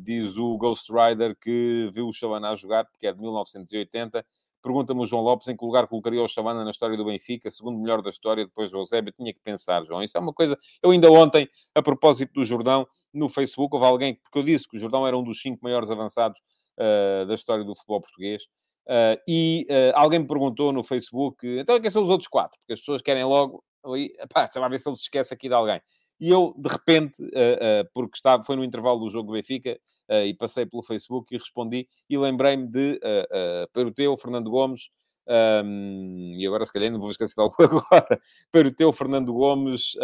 diz 0.00 0.38
o 0.38 0.56
Ghost 0.56 0.92
Rider 0.92 1.36
que 1.38 1.90
viu 1.92 2.06
o 2.06 2.12
Chavana 2.12 2.54
jogar, 2.54 2.84
porque 2.84 3.08
é 3.08 3.12
de 3.12 3.20
1980 3.20 4.24
Pergunta-me 4.64 5.02
o 5.02 5.06
João 5.06 5.22
Lopes 5.22 5.46
em 5.46 5.54
que 5.54 5.62
lugar 5.62 5.86
colocaria 5.86 6.22
o 6.22 6.26
Chavana 6.26 6.64
na 6.64 6.70
história 6.70 6.96
do 6.96 7.04
Benfica, 7.04 7.50
segundo 7.50 7.78
melhor 7.78 8.00
da 8.00 8.08
história, 8.08 8.46
depois 8.46 8.70
do 8.70 8.78
Eusébio. 8.78 9.12
Tinha 9.12 9.30
que 9.30 9.40
pensar, 9.44 9.84
João. 9.84 10.02
Isso 10.02 10.16
é 10.16 10.20
uma 10.20 10.32
coisa... 10.32 10.58
Eu 10.82 10.90
ainda 10.90 11.10
ontem, 11.10 11.46
a 11.74 11.82
propósito 11.82 12.32
do 12.32 12.44
Jordão, 12.44 12.86
no 13.12 13.28
Facebook, 13.28 13.74
houve 13.74 13.86
alguém... 13.86 14.14
Porque 14.14 14.38
eu 14.38 14.42
disse 14.42 14.66
que 14.66 14.76
o 14.76 14.80
Jordão 14.80 15.06
era 15.06 15.18
um 15.18 15.22
dos 15.22 15.38
cinco 15.42 15.58
maiores 15.62 15.90
avançados 15.90 16.40
uh, 16.80 17.26
da 17.26 17.34
história 17.34 17.62
do 17.62 17.74
futebol 17.74 18.00
português. 18.00 18.44
Uh, 18.86 19.20
e 19.28 19.66
uh, 19.68 19.92
alguém 19.94 20.20
me 20.20 20.26
perguntou 20.26 20.72
no 20.72 20.82
Facebook, 20.82 21.46
então 21.46 21.78
quem 21.78 21.90
são 21.90 22.02
os 22.02 22.08
outros 22.08 22.28
quatro? 22.28 22.58
Porque 22.58 22.72
as 22.72 22.80
pessoas 22.80 23.02
querem 23.02 23.24
logo... 23.24 23.62
Ali, 23.84 24.14
pá, 24.32 24.44
deixa 24.44 24.58
lá 24.58 24.66
ver 24.66 24.78
se 24.78 24.88
ele 24.88 24.96
se 24.96 25.02
esquece 25.02 25.34
aqui 25.34 25.46
de 25.46 25.54
alguém. 25.54 25.78
E 26.20 26.30
eu, 26.30 26.54
de 26.56 26.68
repente, 26.68 27.22
uh, 27.22 27.26
uh, 27.26 27.90
porque 27.92 28.16
estava, 28.16 28.42
foi 28.42 28.56
no 28.56 28.64
intervalo 28.64 29.00
do 29.00 29.10
jogo 29.10 29.28
do 29.28 29.32
Benfica, 29.32 29.78
uh, 30.08 30.24
e 30.24 30.34
passei 30.34 30.64
pelo 30.66 30.82
Facebook 30.82 31.34
e 31.34 31.38
respondi, 31.38 31.88
e 32.08 32.16
lembrei-me 32.16 32.68
de 32.68 33.00
uh, 33.02 33.68
Peruteu, 33.72 34.16
Fernando 34.16 34.50
Gomes, 34.50 34.90
um, 35.26 36.34
e 36.36 36.46
agora 36.46 36.66
se 36.66 36.72
calhar 36.72 36.92
não 36.92 37.00
vou 37.00 37.10
esquecer 37.10 37.34
de 37.34 37.40
algo 37.40 37.54
agora, 37.62 38.20
Peruteu, 38.52 38.92
Fernando 38.92 39.32
Gomes, 39.32 39.94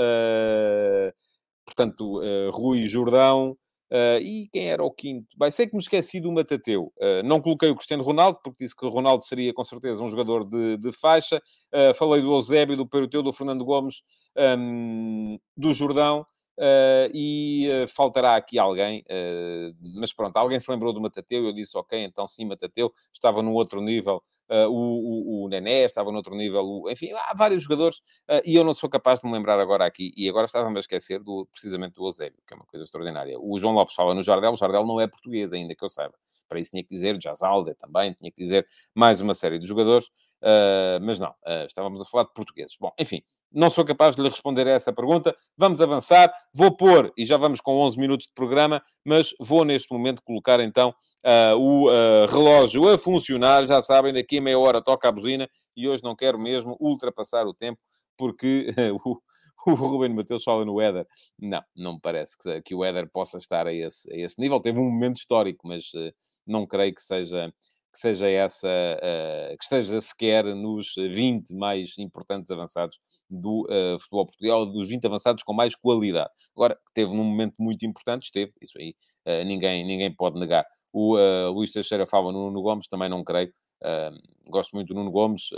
portanto, 1.64 2.20
Rui 2.50 2.86
Jordão, 2.86 3.56
Uh, 3.92 4.22
e 4.22 4.48
quem 4.52 4.70
era 4.70 4.84
o 4.84 4.90
quinto? 4.90 5.26
Bem, 5.36 5.50
sei 5.50 5.66
que 5.66 5.74
me 5.74 5.82
esqueci 5.82 6.20
do 6.20 6.30
Matateu. 6.30 6.92
Uh, 6.96 7.24
não 7.24 7.40
coloquei 7.40 7.68
o 7.70 7.74
Cristiano 7.74 8.04
Ronaldo, 8.04 8.38
porque 8.42 8.64
disse 8.64 8.76
que 8.76 8.86
o 8.86 8.88
Ronaldo 8.88 9.24
seria 9.24 9.52
com 9.52 9.64
certeza 9.64 10.00
um 10.00 10.08
jogador 10.08 10.44
de, 10.44 10.76
de 10.76 10.92
faixa. 10.92 11.42
Uh, 11.74 11.92
falei 11.94 12.22
do 12.22 12.32
Eusébio, 12.32 12.76
do 12.76 12.86
Peruteu, 12.86 13.20
do 13.20 13.32
Fernando 13.32 13.64
Gomes, 13.64 14.02
um, 14.36 15.36
do 15.56 15.72
Jordão. 15.72 16.24
e 17.12 17.68
faltará 17.88 18.36
aqui 18.36 18.58
alguém, 18.58 19.02
mas 19.96 20.12
pronto, 20.12 20.36
alguém 20.36 20.60
se 20.60 20.70
lembrou 20.70 20.92
do 20.92 21.00
Matateu. 21.00 21.44
Eu 21.44 21.52
disse, 21.52 21.76
ok, 21.76 21.98
então 22.04 22.28
sim, 22.28 22.44
Matateu 22.44 22.92
estava 23.12 23.42
num 23.42 23.54
outro 23.54 23.80
nível 23.80 24.22
uh, 24.50 24.68
o, 24.68 25.42
o, 25.42 25.44
o 25.44 25.48
Nené 25.48 25.84
estava 25.84 26.10
noutro 26.10 26.34
nível, 26.34 26.62
o, 26.62 26.90
enfim, 26.90 27.12
há 27.12 27.32
vários 27.34 27.62
jogadores 27.62 27.98
uh, 28.28 28.42
e 28.44 28.56
eu 28.56 28.64
não 28.64 28.74
sou 28.74 28.90
capaz 28.90 29.20
de 29.20 29.26
me 29.26 29.32
lembrar 29.32 29.58
agora 29.60 29.86
aqui. 29.86 30.12
E 30.16 30.28
agora 30.28 30.46
estava-me 30.46 30.76
a 30.76 30.80
esquecer 30.80 31.20
do, 31.20 31.46
precisamente 31.52 31.94
do 31.94 32.04
Eusébio, 32.04 32.40
que 32.46 32.52
é 32.52 32.56
uma 32.56 32.66
coisa 32.66 32.84
extraordinária. 32.84 33.38
O 33.38 33.58
João 33.58 33.74
Lopes 33.74 33.94
fala 33.94 34.14
no 34.14 34.22
Jardel, 34.22 34.52
o 34.52 34.56
Jardel 34.56 34.84
não 34.84 35.00
é 35.00 35.06
português 35.06 35.52
ainda, 35.52 35.74
que 35.74 35.84
eu 35.84 35.88
saiba. 35.88 36.14
Para 36.48 36.58
isso 36.58 36.72
tinha 36.72 36.82
que 36.82 36.90
dizer 36.90 37.16
Jazalde 37.20 37.74
também, 37.74 38.12
tinha 38.12 38.30
que 38.30 38.38
dizer 38.42 38.66
mais 38.92 39.20
uma 39.20 39.34
série 39.34 39.58
de 39.58 39.66
jogadores, 39.66 40.06
uh, 40.42 40.98
mas 41.00 41.20
não, 41.20 41.32
estávamos 41.66 42.02
a 42.02 42.04
falar 42.04 42.24
de 42.24 42.32
portugueses. 42.34 42.76
Bom, 42.78 42.92
enfim, 42.98 43.22
não 43.52 43.68
sou 43.68 43.84
capaz 43.84 44.14
de 44.14 44.22
lhe 44.22 44.28
responder 44.28 44.66
a 44.66 44.72
essa 44.72 44.92
pergunta. 44.92 45.34
Vamos 45.56 45.80
avançar. 45.80 46.32
Vou 46.54 46.74
pôr, 46.76 47.12
e 47.16 47.24
já 47.24 47.36
vamos 47.36 47.60
com 47.60 47.76
11 47.78 47.98
minutos 47.98 48.26
de 48.26 48.32
programa, 48.32 48.82
mas 49.04 49.34
vou 49.40 49.64
neste 49.64 49.92
momento 49.92 50.22
colocar 50.22 50.60
então 50.60 50.94
uh, 51.24 51.56
o 51.56 51.88
uh, 51.88 52.26
relógio 52.26 52.88
a 52.88 52.96
funcionar. 52.96 53.66
Já 53.66 53.82
sabem, 53.82 54.12
daqui 54.12 54.38
a 54.38 54.42
meia 54.42 54.58
hora 54.58 54.82
toca 54.82 55.08
a 55.08 55.12
buzina 55.12 55.48
e 55.76 55.88
hoje 55.88 56.02
não 56.02 56.14
quero 56.14 56.38
mesmo 56.38 56.76
ultrapassar 56.80 57.46
o 57.46 57.54
tempo 57.54 57.80
porque 58.16 58.74
uh, 58.78 58.96
o, 59.66 59.72
o 59.72 59.74
Ruben 59.74 60.14
Mateus 60.14 60.44
fala 60.44 60.64
no 60.64 60.80
Éder. 60.80 61.06
Não, 61.38 61.62
não 61.76 61.94
me 61.94 62.00
parece 62.00 62.36
que, 62.38 62.62
que 62.62 62.74
o 62.74 62.84
Éder 62.84 63.10
possa 63.10 63.38
estar 63.38 63.66
a 63.66 63.72
esse, 63.72 64.12
a 64.12 64.16
esse 64.16 64.38
nível. 64.38 64.60
Teve 64.60 64.78
um 64.78 64.90
momento 64.90 65.16
histórico, 65.16 65.66
mas 65.66 65.90
não 66.46 66.66
creio 66.66 66.94
que 66.94 67.02
seja 67.02 67.52
que 67.92 67.98
seja 67.98 68.28
essa, 68.28 68.68
uh, 68.68 69.56
que 69.56 69.62
esteja 69.64 70.00
sequer 70.00 70.44
nos 70.54 70.94
20 70.96 71.54
mais 71.54 71.98
importantes 71.98 72.50
avançados 72.50 72.98
do 73.28 73.62
uh, 73.62 73.98
futebol 73.98 74.26
português, 74.26 74.72
dos 74.72 74.88
20 74.88 75.06
avançados 75.06 75.42
com 75.42 75.52
mais 75.52 75.74
qualidade. 75.74 76.30
Agora, 76.54 76.78
teve 76.94 77.12
num 77.12 77.24
momento 77.24 77.54
muito 77.58 77.84
importante, 77.84 78.24
esteve, 78.24 78.52
isso 78.60 78.78
aí 78.78 78.94
uh, 79.26 79.44
ninguém, 79.44 79.84
ninguém 79.84 80.14
pode 80.14 80.38
negar. 80.38 80.64
O 80.92 81.16
Luís 81.52 81.70
Teixeira 81.70 82.04
fala 82.04 82.32
no 82.32 82.46
Nuno 82.46 82.62
Gomes, 82.62 82.88
também 82.88 83.08
não 83.08 83.22
creio. 83.22 83.52
gosto 84.48 84.72
muito 84.72 84.88
do 84.88 84.94
Nuno 84.94 85.12
Gomes, 85.12 85.50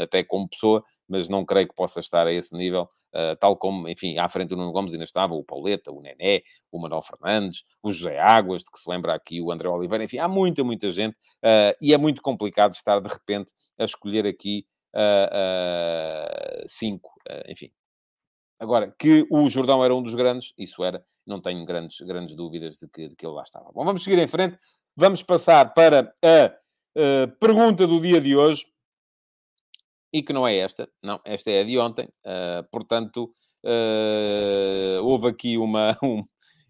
até 0.00 0.24
como 0.24 0.48
pessoa, 0.48 0.82
mas 1.08 1.28
não 1.28 1.44
creio 1.44 1.68
que 1.68 1.74
possa 1.74 2.00
estar 2.00 2.26
a 2.26 2.32
esse 2.32 2.54
nível. 2.54 2.88
Uh, 3.14 3.36
tal 3.38 3.56
como, 3.56 3.88
enfim, 3.88 4.18
à 4.18 4.28
frente 4.28 4.48
do 4.48 4.56
Nuno 4.56 4.72
Gomes 4.72 4.92
ainda 4.92 5.04
estava 5.04 5.34
o 5.34 5.44
Pauleta, 5.44 5.92
o 5.92 6.00
Nené, 6.00 6.42
o 6.72 6.80
Manuel 6.80 7.00
Fernandes, 7.00 7.62
o 7.80 7.92
José 7.92 8.18
Águas, 8.18 8.62
de 8.62 8.72
que 8.72 8.78
se 8.78 8.90
lembra 8.90 9.14
aqui 9.14 9.40
o 9.40 9.52
André 9.52 9.68
Oliveira, 9.68 10.02
enfim, 10.02 10.18
há 10.18 10.26
muita, 10.26 10.64
muita 10.64 10.90
gente 10.90 11.14
uh, 11.14 11.76
e 11.80 11.94
é 11.94 11.96
muito 11.96 12.20
complicado 12.20 12.72
estar 12.72 12.98
de 12.98 13.08
repente 13.08 13.52
a 13.78 13.84
escolher 13.84 14.26
aqui 14.26 14.66
uh, 14.96 16.64
cinco, 16.66 17.12
enfim. 17.46 17.70
Agora, 18.58 18.92
que 18.98 19.24
o 19.30 19.48
Jordão 19.48 19.84
era 19.84 19.94
um 19.94 20.02
dos 20.02 20.16
grandes, 20.16 20.52
isso 20.58 20.82
era, 20.82 21.04
não 21.24 21.40
tenho 21.40 21.64
grandes, 21.64 22.00
grandes 22.00 22.34
dúvidas 22.34 22.78
de 22.78 22.88
que, 22.88 23.08
de 23.10 23.14
que 23.14 23.24
ele 23.24 23.34
lá 23.34 23.42
estava. 23.42 23.70
Bom, 23.72 23.84
vamos 23.84 24.02
seguir 24.02 24.18
em 24.18 24.26
frente, 24.26 24.58
vamos 24.96 25.22
passar 25.22 25.72
para 25.72 26.12
a 26.20 27.26
pergunta 27.38 27.86
do 27.86 28.00
dia 28.00 28.20
de 28.20 28.34
hoje 28.34 28.66
e 30.14 30.22
que 30.22 30.32
não 30.32 30.46
é 30.46 30.56
esta, 30.56 30.88
não, 31.02 31.20
esta 31.24 31.50
é 31.50 31.60
a 31.60 31.64
de 31.64 31.76
ontem, 31.76 32.08
uh, 32.24 32.62
portanto, 32.70 33.32
uh, 33.64 35.02
houve 35.02 35.26
aqui 35.26 35.58
uma. 35.58 35.98
Um, 36.04 36.22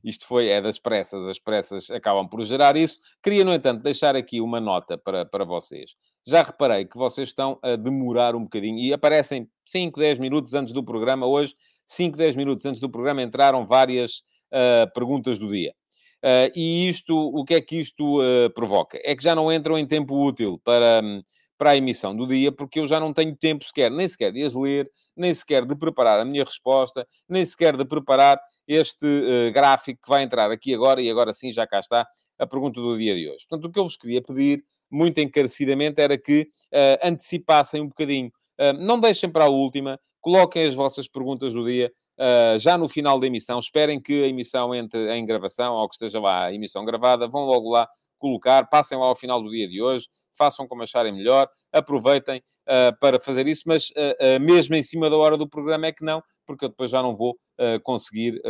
isto 0.03 0.27
foi, 0.27 0.49
é 0.49 0.61
das 0.61 0.79
pressas, 0.79 1.25
as 1.25 1.39
pressas 1.39 1.91
acabam 1.91 2.29
por 2.29 2.43
gerar 2.45 2.77
isso. 2.77 2.99
Queria, 3.23 3.43
no 3.43 3.55
entanto, 3.55 3.83
deixar 3.83 4.15
aqui 4.15 4.39
uma 4.39 4.61
nota 4.61 4.99
para, 4.99 5.25
para 5.25 5.47
vocês. 5.47 5.93
Já 6.27 6.43
reparei 6.43 6.85
que 6.85 6.99
vocês 6.99 7.29
estão 7.29 7.59
a 7.63 7.75
demorar 7.75 8.37
um 8.37 8.43
bocadinho 8.43 8.79
e 8.79 8.93
aparecem 8.93 9.49
5, 9.65 9.99
10 9.99 10.19
minutos 10.19 10.53
antes 10.53 10.75
do 10.75 10.85
programa. 10.85 11.27
Hoje, 11.27 11.55
5, 11.87 12.19
10 12.19 12.37
minutos 12.37 12.67
antes 12.67 12.83
do 12.83 12.91
programa, 12.91 13.23
entraram 13.23 13.65
várias 13.65 14.19
uh, 14.53 14.93
perguntas 14.95 15.39
do 15.39 15.49
dia. 15.49 15.75
Uh, 16.23 16.53
e 16.55 16.87
isto, 16.87 17.17
o 17.17 17.43
que 17.43 17.55
é 17.55 17.61
que 17.63 17.77
isto 17.77 18.21
uh, 18.21 18.53
provoca? 18.55 19.01
É 19.03 19.17
que 19.17 19.23
já 19.23 19.35
não 19.35 19.51
entram 19.51 19.79
em 19.79 19.87
tempo 19.87 20.23
útil 20.23 20.61
para, 20.63 21.01
um, 21.03 21.23
para 21.57 21.71
a 21.71 21.77
emissão 21.77 22.15
do 22.15 22.27
dia, 22.27 22.51
porque 22.51 22.81
eu 22.81 22.87
já 22.87 22.99
não 22.99 23.13
tenho 23.13 23.35
tempo 23.37 23.65
sequer, 23.65 23.91
nem 23.91 24.09
sequer 24.09 24.33
de 24.33 24.43
as 24.43 24.55
ler, 24.55 24.91
nem 25.17 25.33
sequer 25.33 25.65
de 25.65 25.77
preparar 25.77 26.21
a 26.21 26.25
minha 26.25 26.45
resposta, 26.45 27.07
nem 27.29 27.45
sequer 27.45 27.77
de 27.77 27.85
preparar 27.85 28.41
este 28.67 29.07
uh, 29.07 29.53
gráfico 29.53 30.01
que 30.03 30.09
vai 30.09 30.23
entrar 30.23 30.51
aqui 30.51 30.75
agora, 30.75 31.01
e 31.01 31.11
agora 31.11 31.33
sim 31.33 31.53
já 31.53 31.67
cá 31.67 31.81
está 31.81 32.07
a 32.39 32.47
pergunta 32.47 32.81
do 32.81 32.97
dia 32.99 33.15
de 33.15 33.29
hoje. 33.29 33.47
Portanto, 33.49 33.69
o 33.69 33.73
que 33.73 33.79
eu 33.79 33.85
vos 33.85 33.97
queria 33.97 34.23
pedir, 34.23 34.65
muito 34.91 35.21
encarecidamente, 35.21 36.01
era 36.01 36.17
que 36.19 36.49
uh, 36.73 37.07
antecipassem 37.07 37.81
um 37.81 37.89
bocadinho. 37.89 38.31
Uh, 38.59 38.73
não 38.79 38.99
deixem 38.99 39.31
para 39.31 39.45
a 39.45 39.49
última, 39.49 39.99
coloquem 40.21 40.67
as 40.67 40.75
vossas 40.75 41.09
perguntas 41.09 41.53
do 41.53 41.65
dia 41.65 41.93
Uh, 42.17 42.57
já 42.59 42.79
no 42.79 42.89
final 42.89 43.19
da 43.19 43.27
emissão, 43.27 43.59
esperem 43.59 44.01
que 44.01 44.23
a 44.23 44.29
emissão 44.29 44.73
entre 44.73 45.13
em 45.17 45.27
gravação, 45.27 45.75
ou 45.75 45.89
que 45.89 45.97
esteja 45.97 46.21
lá 46.21 46.45
a 46.45 46.55
emissão 46.55 46.85
gravada, 46.85 47.27
vão 47.27 47.45
logo 47.45 47.71
lá 47.71 47.89
colocar, 48.19 48.69
passem 48.69 48.97
lá 48.97 49.07
ao 49.07 49.17
final 49.17 49.43
do 49.43 49.51
dia 49.51 49.69
de 49.69 49.83
hoje, 49.83 50.07
façam 50.37 50.67
como 50.67 50.83
acharem 50.83 51.13
melhor, 51.13 51.49
aproveitem 51.73 52.39
uh, 52.39 52.99
para 53.01 53.19
fazer 53.19 53.47
isso, 53.47 53.63
mas 53.67 53.91
uh, 53.91 54.41
mesmo 54.41 54.75
em 54.75 54.83
cima 54.83 55.09
da 55.09 55.17
hora 55.17 55.37
do 55.37 55.49
programa 55.49 55.87
é 55.87 55.93
que 55.93 56.05
não, 56.05 56.23
porque 56.47 56.65
eu 56.65 56.69
depois 56.69 56.91
já 56.91 57.03
não 57.03 57.15
vou 57.15 57.39
conseguir 57.85 58.43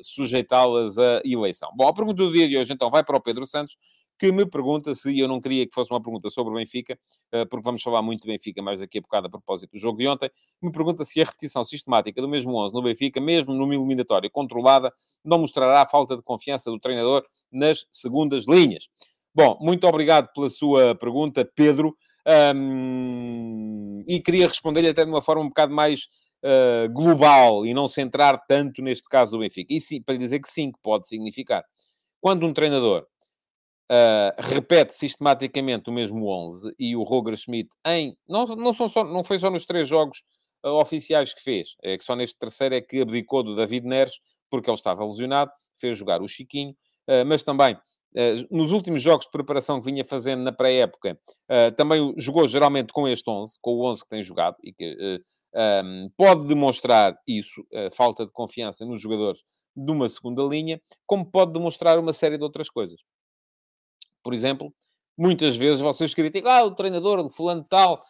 sujeitá-las 0.00 0.96
à 0.96 1.20
eleição. 1.24 1.68
Bom, 1.76 1.86
a 1.86 1.92
pergunta 1.92 2.22
do 2.22 2.32
dia 2.32 2.48
de 2.48 2.56
hoje 2.56 2.72
então 2.72 2.90
vai 2.90 3.04
para 3.04 3.16
o 3.16 3.20
Pedro 3.20 3.44
Santos, 3.44 3.76
que 4.18 4.30
me 4.30 4.46
pergunta 4.46 4.94
se 4.94 5.18
eu 5.18 5.26
não 5.26 5.40
queria 5.40 5.66
que 5.66 5.74
fosse 5.74 5.90
uma 5.90 6.00
pergunta 6.00 6.30
sobre 6.30 6.52
o 6.54 6.56
Benfica, 6.56 6.96
porque 7.50 7.64
vamos 7.64 7.82
falar 7.82 8.00
muito 8.00 8.22
do 8.22 8.28
Benfica 8.28 8.62
mais 8.62 8.78
daqui 8.78 8.98
a 8.98 9.00
bocado 9.02 9.26
a 9.26 9.30
propósito 9.30 9.72
do 9.72 9.78
jogo 9.78 9.98
de 9.98 10.06
ontem, 10.06 10.30
me 10.62 10.70
pergunta 10.72 11.04
se 11.04 11.20
a 11.20 11.24
repetição 11.24 11.64
sistemática 11.64 12.22
do 12.22 12.28
mesmo 12.28 12.54
11 12.54 12.72
no 12.72 12.82
Benfica, 12.82 13.20
mesmo 13.20 13.52
numa 13.52 13.74
eliminatória 13.74 14.30
controlada, 14.30 14.90
não 15.24 15.38
mostrará 15.38 15.82
a 15.82 15.86
falta 15.86 16.16
de 16.16 16.22
confiança 16.22 16.70
do 16.70 16.78
treinador 16.78 17.24
nas 17.50 17.84
segundas 17.90 18.46
linhas. 18.46 18.88
Bom, 19.34 19.58
muito 19.60 19.86
obrigado 19.86 20.30
pela 20.34 20.50
sua 20.50 20.94
pergunta, 20.94 21.48
Pedro. 21.54 21.96
Um, 22.54 24.00
e 24.06 24.20
queria 24.20 24.46
responder-lhe 24.46 24.88
até 24.88 25.04
de 25.04 25.10
uma 25.10 25.22
forma 25.22 25.42
um 25.42 25.48
bocado 25.48 25.74
mais 25.74 26.02
uh, 26.44 26.92
global 26.92 27.64
e 27.64 27.72
não 27.72 27.88
centrar 27.88 28.44
tanto 28.46 28.82
neste 28.82 29.08
caso 29.08 29.32
do 29.32 29.38
Benfica. 29.38 29.72
E 29.72 29.80
sim, 29.80 30.02
para 30.02 30.14
lhe 30.14 30.18
dizer 30.18 30.40
que 30.40 30.50
sim, 30.50 30.70
que 30.70 30.78
pode 30.82 31.06
significar. 31.06 31.64
Quando 32.20 32.46
um 32.46 32.52
treinador 32.52 33.06
uh, 33.90 34.34
repete 34.38 34.94
sistematicamente 34.94 35.88
o 35.88 35.92
mesmo 35.92 36.28
11 36.28 36.74
e 36.78 36.94
o 36.94 37.02
Roger 37.02 37.36
Schmidt 37.36 37.70
em... 37.86 38.16
Não, 38.28 38.44
não, 38.44 38.72
são 38.72 38.88
só, 38.88 39.02
não 39.02 39.24
foi 39.24 39.38
só 39.38 39.50
nos 39.50 39.64
três 39.64 39.88
jogos 39.88 40.22
uh, 40.64 40.72
oficiais 40.72 41.32
que 41.32 41.42
fez. 41.42 41.70
É 41.82 41.96
que 41.96 42.04
só 42.04 42.14
neste 42.14 42.38
terceiro 42.38 42.74
é 42.74 42.82
que 42.82 43.00
abdicou 43.00 43.42
do 43.42 43.56
David 43.56 43.86
Neres, 43.86 44.20
porque 44.50 44.68
ele 44.68 44.76
estava 44.76 45.04
lesionado, 45.04 45.50
fez 45.78 45.96
jogar 45.96 46.20
o 46.20 46.28
Chiquinho, 46.28 46.76
mas 47.26 47.42
também 47.42 47.76
nos 48.50 48.72
últimos 48.72 49.00
jogos 49.00 49.26
de 49.26 49.32
preparação 49.32 49.80
que 49.80 49.90
vinha 49.90 50.04
fazendo 50.04 50.42
na 50.42 50.52
pré-época, 50.52 51.18
eh, 51.48 51.70
também 51.70 52.14
jogou 52.18 52.46
geralmente 52.46 52.92
com 52.92 53.08
este 53.08 53.28
11, 53.28 53.58
com 53.60 53.74
o 53.74 53.88
11 53.88 54.02
que 54.02 54.10
tem 54.10 54.22
jogado, 54.22 54.56
e 54.62 54.72
que 54.72 54.84
eh, 54.84 55.18
ehm, 55.54 56.08
pode 56.16 56.46
demonstrar 56.46 57.16
isso, 57.26 57.64
falta 57.92 58.26
de 58.26 58.32
confiança 58.32 58.84
nos 58.84 59.00
jogadores 59.00 59.42
de 59.74 59.90
uma 59.90 60.08
segunda 60.08 60.42
linha, 60.42 60.80
como 61.06 61.24
pode 61.24 61.52
demonstrar 61.52 61.98
uma 61.98 62.12
série 62.12 62.36
de 62.36 62.44
outras 62.44 62.68
coisas. 62.68 63.00
Por 64.22 64.34
exemplo, 64.34 64.72
muitas 65.16 65.56
vezes 65.56 65.80
vocês 65.80 66.14
criticam, 66.14 66.50
ah, 66.52 66.64
o 66.64 66.74
treinador, 66.74 67.18
o 67.18 67.30
fulano 67.30 67.64
tal, 67.68 68.02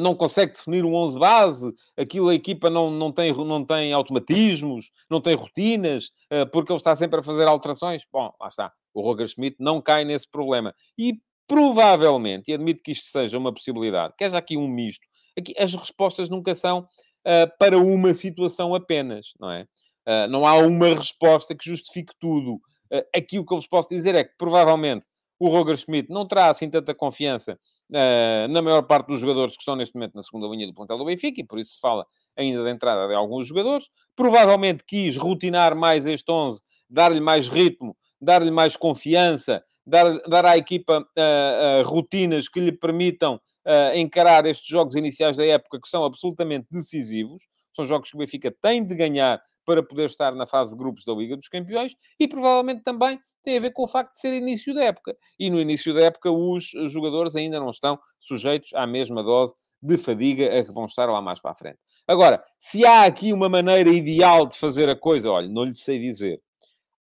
não 0.00 0.14
consegue 0.14 0.52
definir 0.52 0.84
um 0.84 0.94
11 0.94 1.18
base, 1.18 1.74
aquilo 1.96 2.28
a 2.28 2.34
equipa 2.34 2.68
não, 2.68 2.90
não, 2.90 3.10
tem, 3.10 3.32
não 3.32 3.64
tem 3.64 3.92
automatismos, 3.92 4.90
não 5.10 5.18
tem 5.20 5.34
rotinas, 5.34 6.10
porque 6.52 6.70
ele 6.72 6.76
está 6.76 6.94
sempre 6.94 7.20
a 7.20 7.22
fazer 7.22 7.48
alterações. 7.48 8.02
Bom, 8.12 8.30
lá 8.38 8.48
está. 8.48 8.72
O 8.94 9.00
Roger 9.00 9.26
Schmidt 9.26 9.56
não 9.58 9.80
cai 9.80 10.04
nesse 10.04 10.28
problema. 10.28 10.74
E 10.98 11.14
provavelmente, 11.46 12.50
e 12.50 12.54
admito 12.54 12.82
que 12.82 12.92
isto 12.92 13.06
seja 13.06 13.38
uma 13.38 13.52
possibilidade, 13.52 14.14
que 14.16 14.24
haja 14.24 14.38
aqui 14.38 14.56
um 14.56 14.68
misto, 14.68 15.06
aqui 15.38 15.54
as 15.58 15.74
respostas 15.74 16.28
nunca 16.30 16.54
são 16.54 16.80
uh, 16.80 17.58
para 17.58 17.78
uma 17.78 18.14
situação 18.14 18.74
apenas, 18.74 19.34
não 19.38 19.50
é? 19.50 19.66
não 20.28 20.44
há 20.44 20.56
uma 20.56 20.88
resposta 20.88 21.54
que 21.54 21.64
justifique 21.64 22.12
tudo. 22.18 22.60
aqui 23.14 23.38
o 23.38 23.46
que 23.46 23.52
eu 23.52 23.58
vos 23.58 23.68
posso 23.68 23.88
dizer 23.88 24.16
é 24.16 24.24
que 24.24 24.32
provavelmente 24.36 25.06
o 25.42 25.48
Roger 25.48 25.76
Schmidt 25.76 26.08
não 26.08 26.24
terá 26.24 26.50
assim 26.50 26.70
tanta 26.70 26.94
confiança 26.94 27.58
uh, 27.90 28.48
na 28.48 28.62
maior 28.62 28.82
parte 28.82 29.08
dos 29.08 29.18
jogadores 29.18 29.56
que 29.56 29.62
estão 29.62 29.74
neste 29.74 29.96
momento 29.96 30.14
na 30.14 30.22
segunda 30.22 30.46
linha 30.46 30.68
do 30.68 30.72
plantel 30.72 30.96
do 30.96 31.04
Benfica, 31.04 31.40
e 31.40 31.44
por 31.44 31.58
isso 31.58 31.72
se 31.72 31.80
fala 31.80 32.06
ainda 32.36 32.62
da 32.62 32.70
entrada 32.70 33.08
de 33.08 33.14
alguns 33.14 33.48
jogadores. 33.48 33.88
Provavelmente 34.14 34.84
quis 34.86 35.16
rotinar 35.16 35.74
mais 35.74 36.06
este 36.06 36.30
11, 36.30 36.62
dar-lhe 36.88 37.20
mais 37.20 37.48
ritmo, 37.48 37.96
dar-lhe 38.22 38.50
mais 38.50 38.76
confiança, 38.76 39.62
dar, 39.84 40.18
dar 40.28 40.46
à 40.46 40.56
equipa 40.56 41.00
uh, 41.00 41.80
uh, 41.80 41.82
rotinas 41.82 42.48
que 42.48 42.60
lhe 42.60 42.72
permitam 42.72 43.40
encarar 43.94 44.44
estes 44.44 44.66
jogos 44.66 44.96
iniciais 44.96 45.36
da 45.36 45.46
época 45.46 45.78
que 45.80 45.88
são 45.88 46.04
absolutamente 46.04 46.66
decisivos. 46.68 47.44
São 47.72 47.84
jogos 47.84 48.10
que 48.10 48.16
o 48.16 48.18
Benfica 48.18 48.52
tem 48.60 48.84
de 48.84 48.92
ganhar 48.92 49.40
para 49.64 49.82
poder 49.82 50.06
estar 50.06 50.34
na 50.34 50.46
fase 50.46 50.72
de 50.72 50.78
grupos 50.78 51.04
da 51.04 51.12
Liga 51.12 51.36
dos 51.36 51.48
Campeões 51.48 51.94
e 52.18 52.26
provavelmente 52.26 52.82
também 52.82 53.18
tem 53.44 53.56
a 53.56 53.60
ver 53.60 53.70
com 53.70 53.84
o 53.84 53.86
facto 53.86 54.14
de 54.14 54.18
ser 54.18 54.34
início 54.34 54.74
da 54.74 54.84
época. 54.84 55.16
E 55.38 55.48
no 55.48 55.60
início 55.60 55.94
da 55.94 56.00
época 56.02 56.30
os 56.30 56.72
jogadores 56.88 57.36
ainda 57.36 57.60
não 57.60 57.70
estão 57.70 57.98
sujeitos 58.18 58.72
à 58.74 58.86
mesma 58.86 59.22
dose 59.22 59.54
de 59.82 59.98
fadiga 59.98 60.58
a 60.58 60.64
que 60.64 60.72
vão 60.72 60.86
estar 60.86 61.06
lá 61.06 61.20
mais 61.20 61.40
para 61.40 61.50
a 61.50 61.54
frente. 61.54 61.78
Agora, 62.06 62.42
se 62.60 62.84
há 62.84 63.04
aqui 63.04 63.32
uma 63.32 63.48
maneira 63.48 63.90
ideal 63.90 64.46
de 64.46 64.56
fazer 64.56 64.88
a 64.88 64.96
coisa, 64.96 65.30
olha, 65.30 65.48
não 65.48 65.64
lhe 65.64 65.74
sei 65.74 65.98
dizer. 65.98 66.40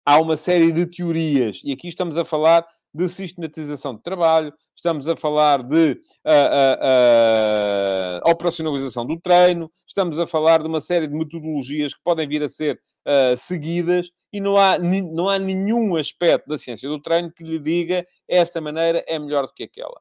Há 0.03 0.19
uma 0.19 0.35
série 0.35 0.71
de 0.71 0.87
teorias, 0.87 1.61
e 1.63 1.71
aqui 1.71 1.87
estamos 1.87 2.17
a 2.17 2.25
falar 2.25 2.65
de 2.91 3.07
sistematização 3.07 3.95
de 3.95 4.01
trabalho, 4.01 4.51
estamos 4.75 5.07
a 5.07 5.15
falar 5.15 5.61
de 5.61 5.91
uh, 6.25 6.31
uh, 6.31 8.25
uh, 8.25 8.31
operacionalização 8.31 9.05
do 9.05 9.19
treino, 9.19 9.71
estamos 9.87 10.17
a 10.17 10.25
falar 10.25 10.63
de 10.63 10.67
uma 10.67 10.81
série 10.81 11.07
de 11.07 11.15
metodologias 11.15 11.93
que 11.93 12.01
podem 12.03 12.27
vir 12.27 12.41
a 12.41 12.49
ser 12.49 12.79
seguidas 13.35 14.11
e 14.31 14.39
não 14.39 14.57
há, 14.57 14.77
não 14.77 15.27
há 15.27 15.39
nenhum 15.39 15.95
aspecto 15.95 16.47
da 16.47 16.55
ciência 16.55 16.87
do 16.87 17.01
treino 17.01 17.31
que 17.31 17.43
lhe 17.43 17.57
diga 17.57 18.05
esta 18.27 18.61
maneira 18.61 19.03
é 19.07 19.17
melhor 19.17 19.47
do 19.47 19.53
que 19.53 19.63
aquela. 19.63 19.99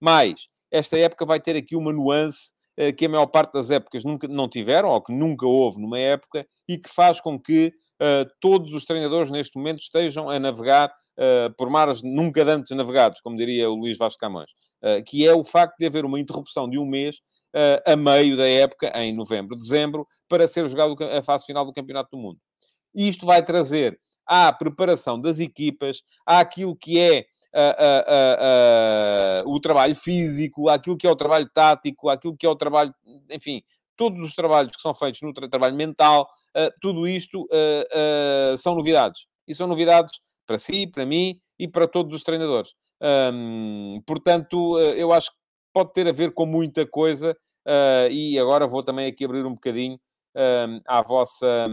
Mas 0.00 0.48
esta 0.70 0.96
época 0.98 1.26
vai 1.26 1.38
ter 1.40 1.56
aqui 1.56 1.76
uma 1.76 1.92
nuance 1.92 2.52
que 2.96 3.04
a 3.04 3.08
maior 3.08 3.26
parte 3.26 3.52
das 3.52 3.70
épocas 3.70 4.02
nunca, 4.02 4.26
não 4.26 4.48
tiveram, 4.48 4.88
ou 4.88 5.02
que 5.02 5.12
nunca 5.12 5.46
houve 5.46 5.78
numa 5.78 5.98
época, 5.98 6.46
e 6.66 6.78
que 6.78 6.88
faz 6.88 7.20
com 7.20 7.38
que 7.38 7.74
todos 8.40 8.72
os 8.72 8.84
treinadores 8.84 9.30
neste 9.30 9.56
momento 9.56 9.80
estejam 9.80 10.28
a 10.28 10.38
navegar 10.38 10.88
uh, 11.18 11.54
por 11.56 11.68
mares 11.68 12.02
nunca 12.02 12.42
antes 12.44 12.74
navegados, 12.76 13.20
como 13.20 13.36
diria 13.36 13.68
o 13.68 13.74
Luís 13.74 13.98
Vasco 13.98 14.20
Camões, 14.20 14.50
uh, 14.82 15.02
que 15.04 15.26
é 15.26 15.34
o 15.34 15.44
facto 15.44 15.76
de 15.78 15.86
haver 15.86 16.04
uma 16.04 16.20
interrupção 16.20 16.68
de 16.68 16.78
um 16.78 16.86
mês 16.86 17.16
a 17.86 17.96
meio 17.96 18.36
da 18.36 18.46
época, 18.46 18.92
em 19.00 19.12
novembro, 19.12 19.56
dezembro, 19.56 20.06
para 20.28 20.46
ser 20.46 20.68
jogado 20.68 20.94
a 21.02 21.22
fase 21.22 21.46
final 21.46 21.64
do 21.64 21.72
Campeonato 21.72 22.10
do 22.12 22.18
Mundo. 22.18 22.38
Isto 22.94 23.24
vai 23.24 23.42
trazer 23.42 23.98
à 24.26 24.52
preparação 24.52 25.18
das 25.18 25.40
equipas, 25.40 26.02
àquilo 26.26 26.76
que 26.76 27.00
é 27.00 27.24
o 29.46 29.58
trabalho 29.58 29.94
físico, 29.96 30.68
àquilo 30.68 30.96
que 30.96 31.06
é 31.06 31.10
o 31.10 31.16
trabalho 31.16 31.48
tático, 31.52 32.10
àquilo 32.10 32.36
que 32.36 32.44
é 32.44 32.50
o 32.50 32.54
trabalho, 32.54 32.94
enfim, 33.30 33.62
todos 33.96 34.20
os 34.20 34.34
trabalhos 34.34 34.76
que 34.76 34.82
são 34.82 34.92
feitos 34.92 35.22
no 35.22 35.32
tra 35.32 35.48
trabalho 35.48 35.74
mental, 35.74 36.28
tudo 36.80 37.06
isto 37.06 37.46
são 38.58 38.74
novidades. 38.74 39.26
E 39.46 39.54
são 39.54 39.66
novidades 39.66 40.12
para 40.46 40.58
si, 40.58 40.86
para 40.86 41.06
mim 41.06 41.40
e 41.58 41.68
para 41.68 41.86
todos 41.86 42.14
os 42.14 42.22
treinadores. 42.22 42.74
Portanto, 44.06 44.78
eh, 44.78 45.00
eu 45.02 45.12
acho 45.12 45.30
que 45.30 45.36
pode 45.72 45.92
ter 45.92 46.08
a 46.08 46.12
ver 46.12 46.32
com 46.32 46.46
muita 46.46 46.86
coisa 46.86 47.36
uh, 47.66 48.10
e 48.10 48.38
agora 48.38 48.66
vou 48.66 48.82
também 48.82 49.06
aqui 49.06 49.24
abrir 49.24 49.46
um 49.46 49.54
bocadinho 49.54 49.98
um, 50.34 50.80
à 50.86 51.02
vossa, 51.02 51.68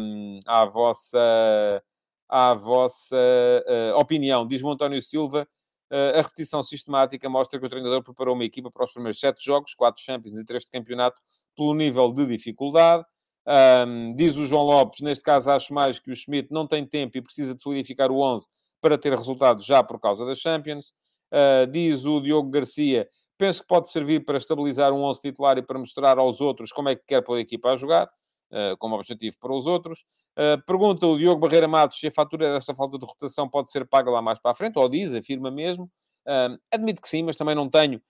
à 0.45 0.65
vossa, 0.65 1.83
à 2.29 2.53
vossa 2.53 3.15
uh, 3.15 3.97
opinião. 3.97 4.45
Diz-me 4.47 4.69
António 4.69 5.01
Silva, 5.01 5.47
uh, 5.91 6.19
a 6.19 6.21
repetição 6.21 6.61
sistemática 6.61 7.29
mostra 7.29 7.59
que 7.59 7.65
o 7.65 7.69
treinador 7.69 8.03
preparou 8.03 8.35
uma 8.35 8.43
equipa 8.43 8.69
para 8.69 8.85
os 8.85 8.91
primeiros 8.91 9.19
sete 9.19 9.43
jogos, 9.43 9.73
quatro 9.73 10.03
Champions 10.03 10.37
e 10.37 10.45
três 10.45 10.63
de 10.63 10.71
campeonato, 10.71 11.19
pelo 11.55 11.73
nível 11.73 12.11
de 12.13 12.25
dificuldade. 12.25 13.03
Um, 13.47 14.15
diz 14.15 14.35
o 14.37 14.45
João 14.45 14.63
Lopes, 14.63 15.01
neste 15.01 15.23
caso 15.23 15.51
acho 15.51 15.73
mais 15.73 15.99
que 15.99 16.11
o 16.11 16.15
Schmidt 16.15 16.51
não 16.51 16.65
tem 16.65 16.85
tempo 16.85 17.17
e 17.17 17.21
precisa 17.21 17.53
de 17.53 17.61
solidificar 17.61 18.11
o 18.11 18.19
11 18.19 18.47
para 18.81 18.97
ter 18.97 19.13
resultados 19.13 19.65
já 19.65 19.83
por 19.83 19.99
causa 19.99 20.25
das 20.25 20.39
Champions. 20.39 20.93
Uh, 21.31 21.67
diz 21.71 22.05
o 22.05 22.19
Diogo 22.21 22.49
Garcia, 22.49 23.07
penso 23.37 23.61
que 23.61 23.67
pode 23.67 23.89
servir 23.89 24.25
para 24.25 24.37
estabilizar 24.37 24.93
um 24.93 25.03
11 25.03 25.21
titular 25.21 25.57
e 25.57 25.61
para 25.61 25.77
mostrar 25.77 26.17
aos 26.17 26.41
outros 26.41 26.71
como 26.71 26.89
é 26.89 26.95
que 26.95 27.03
quer 27.05 27.21
pôr 27.21 27.37
a 27.37 27.41
equipa 27.41 27.69
a 27.69 27.75
jogar, 27.75 28.05
uh, 28.05 28.77
como 28.77 28.95
objetivo 28.95 29.35
para 29.39 29.53
os 29.53 29.67
outros. 29.67 30.05
Uh, 30.37 30.63
pergunta 30.65 31.05
o 31.05 31.17
Diogo 31.17 31.39
Barreira 31.39 31.67
Matos 31.67 31.99
se 31.99 32.07
a 32.07 32.11
fatura 32.11 32.53
desta 32.53 32.73
falta 32.73 32.97
de 32.97 33.05
rotação 33.05 33.49
pode 33.49 33.69
ser 33.69 33.87
paga 33.87 34.09
lá 34.09 34.21
mais 34.21 34.39
para 34.39 34.51
a 34.51 34.55
frente, 34.55 34.77
ou 34.79 34.89
diz, 34.89 35.13
afirma 35.13 35.51
mesmo. 35.51 35.89
admito 36.71 37.01
que 37.01 37.09
sim, 37.09 37.23
mas 37.23 37.35
também 37.35 37.53
não 37.53 37.69
tenho 37.69 38.01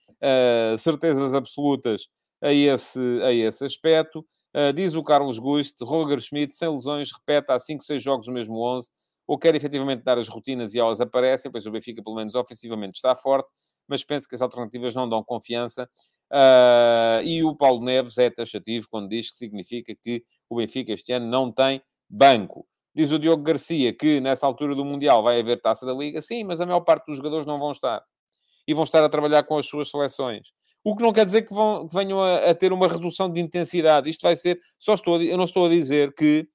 certezas 0.78 1.34
absolutas 1.34 2.06
a 2.42 2.52
esse, 2.52 3.20
a 3.22 3.32
esse 3.32 3.64
aspecto. 3.64 4.24
Diz 4.74 4.94
o 4.94 5.02
Carlos 5.02 5.38
Guste, 5.38 5.84
Roger 5.84 6.20
Schmidt, 6.20 6.54
sem 6.54 6.68
lesões, 6.68 7.10
repete 7.12 7.52
há 7.52 7.58
5, 7.58 7.84
6 7.84 8.02
jogos 8.02 8.28
o 8.28 8.32
mesmo 8.32 8.58
11 8.58 8.90
ou 9.26 9.38
quer 9.38 9.54
efetivamente 9.54 10.04
dar 10.04 10.18
as 10.18 10.28
rotinas 10.28 10.74
e 10.74 10.78
elas 10.78 11.00
aparecem, 11.00 11.50
pois 11.50 11.66
o 11.66 11.70
Benfica, 11.70 12.02
pelo 12.02 12.16
menos 12.16 12.34
ofensivamente, 12.34 12.96
está 12.96 13.14
forte, 13.14 13.48
mas 13.88 14.04
penso 14.04 14.28
que 14.28 14.34
as 14.34 14.42
alternativas 14.42 14.94
não 14.94 15.08
dão 15.08 15.22
confiança. 15.22 15.88
Uh, 16.30 17.22
e 17.24 17.42
o 17.44 17.54
Paulo 17.54 17.84
Neves 17.84 18.18
é 18.18 18.30
taxativo 18.30 18.86
quando 18.90 19.08
diz 19.08 19.30
que 19.30 19.36
significa 19.36 19.94
que 19.94 20.24
o 20.48 20.56
Benfica 20.56 20.92
este 20.92 21.12
ano 21.12 21.26
não 21.26 21.52
tem 21.52 21.82
banco. 22.08 22.66
Diz 22.94 23.10
o 23.12 23.18
Diogo 23.18 23.42
Garcia 23.42 23.92
que 23.92 24.20
nessa 24.20 24.46
altura 24.46 24.74
do 24.74 24.84
Mundial 24.84 25.22
vai 25.22 25.40
haver 25.40 25.60
taça 25.60 25.84
da 25.84 25.92
Liga. 25.92 26.22
Sim, 26.22 26.44
mas 26.44 26.60
a 26.60 26.66
maior 26.66 26.80
parte 26.80 27.06
dos 27.06 27.18
jogadores 27.18 27.46
não 27.46 27.58
vão 27.58 27.70
estar. 27.70 28.02
E 28.66 28.74
vão 28.74 28.84
estar 28.84 29.04
a 29.04 29.08
trabalhar 29.08 29.42
com 29.44 29.58
as 29.58 29.66
suas 29.66 29.90
seleções. 29.90 30.52
O 30.86 30.94
que 30.94 31.02
não 31.02 31.12
quer 31.12 31.26
dizer 31.26 31.42
que, 31.42 31.52
vão, 31.52 31.88
que 31.88 31.92
venham 31.96 32.22
a, 32.22 32.50
a, 32.50 32.54
ter 32.54 32.72
uma 32.72 32.86
redução 32.86 33.28
de 33.28 33.40
intensidade. 33.40 34.08
Isto 34.08 34.22
vai 34.22 34.36
ser. 34.36 34.60
Só 34.78 34.94
estou 34.94 35.16
a, 35.16 35.24
eu 35.24 35.36
não 35.36 35.42
estou 35.42 35.66
a 35.66 35.68
dizer 35.68 36.14
que 36.14 36.46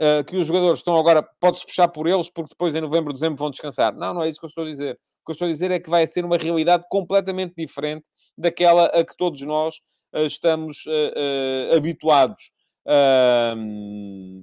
uh, 0.00 0.24
que 0.24 0.34
os 0.38 0.46
jogadores 0.46 0.78
estão 0.78 0.96
agora, 0.96 1.22
pode-se 1.38 1.66
puxar 1.66 1.86
por 1.88 2.06
eles, 2.06 2.30
porque 2.30 2.54
depois 2.54 2.74
em 2.74 2.80
novembro, 2.80 3.12
dezembro 3.12 3.36
vão 3.36 3.50
descansar. 3.50 3.94
Não, 3.94 4.14
não 4.14 4.22
é 4.22 4.30
isso 4.30 4.40
que 4.40 4.46
eu 4.46 4.48
estou 4.48 4.64
a 4.64 4.66
dizer. 4.66 4.94
O 4.94 5.26
que 5.26 5.30
eu 5.30 5.32
estou 5.34 5.46
a 5.46 5.50
dizer 5.50 5.70
é 5.70 5.78
que 5.78 5.90
vai 5.90 6.06
ser 6.06 6.24
uma 6.24 6.38
realidade 6.38 6.84
completamente 6.88 7.52
diferente 7.54 8.06
daquela 8.38 8.86
a 8.86 9.04
que 9.04 9.14
todos 9.14 9.42
nós 9.42 9.74
uh, 10.14 10.24
estamos 10.24 10.78
uh, 10.86 11.76
habituados. 11.76 12.50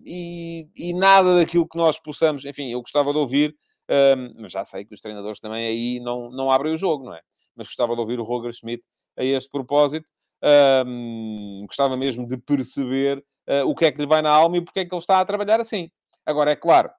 E, 0.05 0.67
e, 0.75 0.93
nada 0.93 1.37
daquilo 1.37 1.67
que 1.67 1.77
nós 1.77 1.97
possamos, 1.97 2.45
enfim, 2.45 2.69
eu 2.69 2.81
gostava 2.81 3.11
de 3.11 3.17
ouvir, 3.17 3.55
mas 4.37 4.51
já 4.51 4.65
sei 4.65 4.83
que 4.83 4.93
os 4.93 4.99
treinadores 4.99 5.39
também 5.39 5.65
aí 5.65 5.99
não, 6.01 6.29
não 6.29 6.51
abrem 6.51 6.73
o 6.73 6.77
jogo, 6.77 7.05
não 7.05 7.15
é? 7.15 7.21
Mas 7.55 7.67
gostava 7.67 7.95
de 7.95 8.01
ouvir 8.01 8.19
o 8.19 8.23
Roger 8.23 8.51
Schmidt 8.51 8.83
a 9.17 9.23
este 9.23 9.49
propósito. 9.49 10.07
gostava 11.65 11.95
mesmo 11.97 12.27
de 12.27 12.37
perceber 12.37 13.23
uh, 13.47 13.67
o 13.67 13.75
que 13.75 13.85
é 13.85 13.91
que 13.91 13.99
lhe 13.99 14.07
vai 14.07 14.21
na 14.21 14.31
alma 14.31 14.57
e 14.57 14.61
porque 14.61 14.81
é 14.81 14.85
que 14.85 14.93
ele 14.93 15.01
está 15.01 15.19
a 15.19 15.25
trabalhar 15.25 15.59
assim. 15.59 15.89
Agora, 16.25 16.51
é 16.51 16.55
claro, 16.55 16.89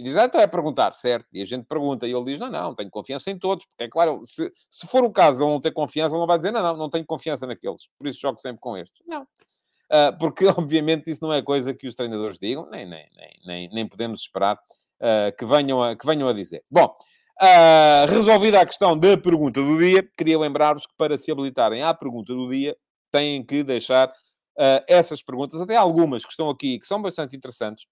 e 0.00 0.02
diz, 0.02 0.16
ah, 0.16 0.24
então 0.24 0.40
é 0.40 0.46
perguntar, 0.46 0.94
certo? 0.94 1.26
E 1.30 1.42
a 1.42 1.44
gente 1.44 1.66
pergunta, 1.66 2.06
e 2.06 2.12
ele 2.12 2.24
diz, 2.24 2.40
não, 2.40 2.50
não, 2.50 2.74
tenho 2.74 2.88
confiança 2.88 3.30
em 3.30 3.38
todos, 3.38 3.66
porque 3.66 3.84
é 3.84 3.88
claro, 3.88 4.18
se, 4.22 4.50
se 4.70 4.86
for 4.86 5.04
o 5.04 5.10
caso 5.10 5.36
de 5.36 5.44
ele 5.44 5.52
não 5.52 5.60
ter 5.60 5.72
confiança, 5.72 6.14
ele 6.14 6.20
não 6.20 6.26
vai 6.26 6.38
dizer, 6.38 6.50
não, 6.50 6.62
não, 6.62 6.74
não 6.74 6.88
tenho 6.88 7.04
confiança 7.04 7.46
naqueles, 7.46 7.86
por 7.98 8.06
isso 8.06 8.18
jogo 8.18 8.38
sempre 8.40 8.60
com 8.60 8.78
estes. 8.78 9.02
Não. 9.06 9.24
Uh, 9.24 10.16
porque, 10.18 10.46
obviamente, 10.56 11.10
isso 11.10 11.22
não 11.22 11.30
é 11.34 11.42
coisa 11.42 11.74
que 11.74 11.86
os 11.86 11.94
treinadores 11.94 12.38
digam, 12.38 12.66
nem, 12.70 12.88
nem, 12.88 13.06
nem, 13.14 13.30
nem, 13.44 13.68
nem 13.74 13.86
podemos 13.86 14.22
esperar 14.22 14.56
uh, 14.56 15.36
que, 15.36 15.44
venham 15.44 15.82
a, 15.82 15.94
que 15.94 16.06
venham 16.06 16.30
a 16.30 16.32
dizer. 16.32 16.64
Bom, 16.70 16.96
uh, 17.40 18.06
resolvida 18.08 18.60
a 18.60 18.66
questão 18.66 18.98
da 18.98 19.16
pergunta 19.16 19.60
do 19.60 19.78
dia, 19.78 20.08
queria 20.16 20.38
lembrar-vos 20.38 20.86
que 20.86 20.92
para 20.96 21.16
se 21.16 21.32
habilitarem 21.32 21.82
à 21.82 21.94
pergunta 21.94 22.34
do 22.34 22.48
dia, 22.48 22.76
têm 23.10 23.44
que 23.44 23.62
deixar 23.62 24.08
uh, 24.08 24.84
essas 24.86 25.22
perguntas, 25.22 25.60
até 25.60 25.76
algumas 25.76 26.24
que 26.24 26.30
estão 26.30 26.50
aqui, 26.50 26.78
que 26.78 26.86
são 26.86 27.00
bastante 27.00 27.36
interessantes, 27.36 27.84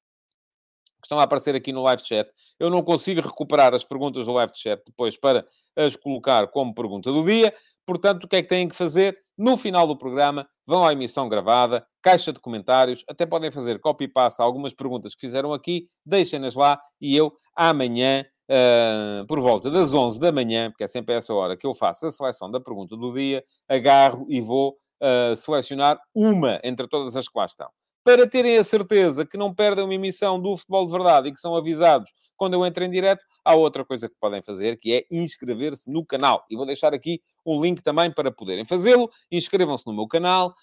que 1.01 1.07
estão 1.07 1.19
a 1.21 1.23
aparecer 1.23 1.55
aqui 1.55 1.73
no 1.73 1.83
live 1.83 2.03
chat. 2.05 2.29
Eu 2.59 2.71
não 2.71 2.83
consigo 2.83 3.21
recuperar 3.21 3.73
as 3.73 3.85
perguntas 3.85 4.27
do 4.27 4.33
live 4.33 4.53
chat 4.55 4.83
depois 4.85 5.17
para 5.17 5.47
as 5.77 5.97
colocar 5.97 6.49
como 6.49 6.75
pergunta 6.75 7.13
do 7.13 7.25
dia. 7.25 7.55
Portanto, 7.87 8.25
o 8.25 8.29
que 8.29 8.37
é 8.37 8.43
que 8.43 8.49
têm 8.49 8.69
que 8.69 8.75
fazer? 8.75 9.17
No 9.37 9.57
final 9.57 9.87
do 9.87 9.97
programa, 9.97 10.49
vão 10.67 10.85
à 10.85 10.93
emissão 10.93 11.29
gravada, 11.29 11.87
caixa 12.03 12.33
de 12.33 12.41
comentários, 12.41 13.05
até 13.09 13.25
podem 13.25 13.53
fazer 13.53 13.79
copy-paste 13.79 14.43
algumas 14.43 14.75
perguntas 14.75 15.15
que 15.15 15.21
fizeram 15.21 15.53
aqui, 15.53 15.87
deixem-nas 16.05 16.57
lá 16.57 16.81
e 17.01 17.17
eu, 17.17 17.33
amanhã, 17.55 18.27
uh, 18.49 19.27
por 19.27 19.41
volta 19.41 19.71
das 19.71 19.93
11 19.93 20.19
da 20.19 20.33
manhã, 20.33 20.71
porque 20.71 20.85
é 20.85 20.89
sempre 20.89 21.15
essa 21.15 21.33
hora 21.35 21.57
que 21.57 21.67
eu 21.67 21.75
faço 21.75 22.07
a 22.07 22.11
seleção 22.11 22.51
da 22.51 22.61
pergunta 22.61 22.97
do 22.97 23.13
dia, 23.13 23.45
agarro 23.69 24.27
e 24.29 24.41
vou 24.41 24.77
uh, 25.03 25.37
selecionar 25.37 26.01
uma 26.15 26.61
entre 26.65 26.89
todas 26.89 27.17
as 27.17 27.29
que 27.29 27.39
lá 27.39 27.45
estão. 27.45 27.69
Para 28.05 28.27
terem 28.27 28.57
a 28.57 28.65
certeza 28.65 29.27
que 29.27 29.37
não 29.37 29.55
perdem 29.55 29.85
uma 29.85 29.95
emissão 29.95 30.41
do 30.41 30.57
Futebol 30.57 30.87
de 30.87 30.93
Verdade 30.93 31.29
e 31.29 31.33
que 31.33 31.41
são 31.41 31.55
avisados 31.55 32.11
quando 32.39 32.55
eu 32.55 32.65
entro 32.65 32.85
em 32.85 32.91
direto, 32.91 33.23
há 33.45 33.55
outra 33.55 33.85
coisa 33.85 34.09
que 34.09 34.15
podem 34.19 34.41
fazer, 34.41 34.79
que 34.79 34.95
é 34.95 35.05
inscrever-se 35.11 35.91
no 35.91 36.07
canal. 36.07 36.47
E 36.49 36.57
vou 36.57 36.65
deixar 36.65 36.95
aqui 36.95 37.21
um 37.45 37.61
link 37.61 37.83
também 37.83 38.11
para 38.13 38.31
poderem 38.31 38.65
fazê-lo. 38.65 39.11
Inscrevam-se 39.31 39.85
no 39.87 39.93
meu 39.93 40.07
canal. 40.07 40.55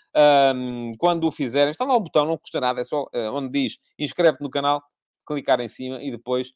Um, 0.56 0.94
quando 0.98 1.28
o 1.28 1.32
fizerem, 1.32 1.72
está 1.72 1.84
lá 1.84 1.98
um 1.98 2.00
botão, 2.00 2.26
não 2.26 2.38
custa 2.38 2.62
nada, 2.62 2.80
é 2.80 2.84
só 2.84 3.04
uh, 3.04 3.34
onde 3.34 3.50
diz 3.50 3.78
inscreve-te 4.00 4.42
no 4.42 4.50
canal, 4.50 4.82
clicar 5.28 5.60
em 5.60 5.68
cima 5.68 6.02
e 6.02 6.10
depois 6.10 6.54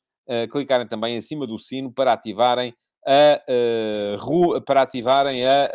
clicarem 0.52 0.88
também 0.88 1.16
em 1.16 1.22
cima 1.22 1.48
do 1.48 1.58
sino 1.58 1.92
para 1.92 2.14
ativarem, 2.14 2.74
a, 3.06 3.42
para 4.66 4.84
ativarem 4.84 5.46
a, 5.46 5.72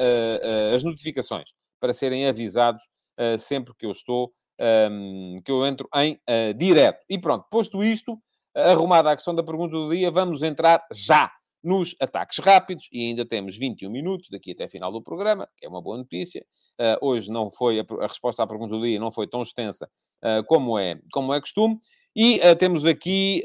as 0.75 0.83
notificações 0.83 1.51
para 1.85 1.93
serem 1.93 2.27
avisados 2.27 2.83
uh, 3.21 3.39
sempre 3.39 3.75
que 3.79 3.85
eu 3.85 3.93
estou, 3.93 4.33
ehm, 4.59 5.39
que 5.45 5.53
eu 5.53 5.67
entro 5.67 5.87
em 5.97 6.15
uh, 6.15 6.55
direto. 6.55 7.05
E 7.11 7.19
pronto, 7.19 7.45
posto 7.51 7.85
isto, 7.85 8.19
arrumada 8.55 9.11
a 9.11 9.15
questão 9.15 9.35
da 9.35 9.43
pergunta 9.43 9.77
do 9.77 9.91
dia, 9.91 10.11
vamos 10.11 10.43
entrar 10.43 10.83
já 10.91 11.31
nos 11.63 11.95
ataques 12.01 12.39
rápidos, 12.39 12.89
e 12.91 13.09
ainda 13.09 13.27
temos 13.27 13.59
21 13.59 13.91
minutos 13.91 14.31
daqui 14.31 14.53
até 14.53 14.65
a 14.65 14.69
final 14.69 14.91
do 14.91 15.03
programa, 15.03 15.47
que 15.59 15.67
é 15.67 15.69
uma 15.69 15.83
boa 15.83 15.99
notícia. 15.99 16.43
Uh, 16.81 17.07
hoje 17.07 17.31
não 17.31 17.51
foi, 17.51 17.81
a, 17.81 17.85
a, 18.01 18.07
resposta 18.07 18.43
à 18.43 18.47
pergunta 18.47 18.75
do 18.77 18.83
dia 18.83 18.99
não 18.99 19.13
foi 19.13 19.27
tão 19.27 19.43
extensa 19.43 19.87
uh, 20.25 20.43
como, 20.47 20.79
é, 20.79 20.99
como 21.13 21.35
é 21.35 21.41
costume. 21.41 21.79
E 22.15 22.39
uh, 22.39 22.57
temos 22.57 22.87
aqui 22.87 23.43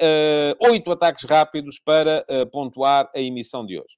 oito 0.59 0.91
ataques 0.91 1.23
rápidos 1.23 1.79
para 1.79 2.25
pontuar 2.51 3.09
a 3.15 3.19
emissão 3.19 3.65
de 3.65 3.79
hoje. 3.79 3.97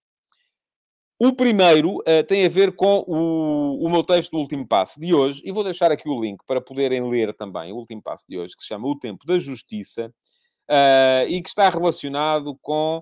O 1.24 1.36
primeiro 1.36 1.98
uh, 1.98 2.24
tem 2.28 2.44
a 2.48 2.50
ver 2.50 2.76
com 2.76 3.06
o, 3.08 3.86
o 3.86 3.92
meu 3.92 4.04
texto 4.04 4.32
do 4.32 4.40
último 4.40 4.68
passo 4.68 5.00
de 5.00 5.14
hoje, 5.14 5.40
e 5.46 5.52
vou 5.52 5.64
deixar 5.64 5.92
aqui 5.92 6.10
o 6.10 6.20
link 6.20 6.44
para 6.48 6.60
poderem 6.60 7.08
ler 7.08 7.32
também 7.36 7.72
o 7.72 7.76
último 7.76 8.02
passo 8.02 8.26
de 8.28 8.40
hoje, 8.40 8.56
que 8.56 8.62
se 8.64 8.68
chama 8.68 8.88
O 8.88 8.98
Tempo 8.98 9.24
da 9.24 9.38
Justiça, 9.38 10.12
uh, 10.68 11.28
e 11.30 11.40
que 11.44 11.50
está 11.50 11.70
relacionado 11.70 12.58
com 12.60 12.98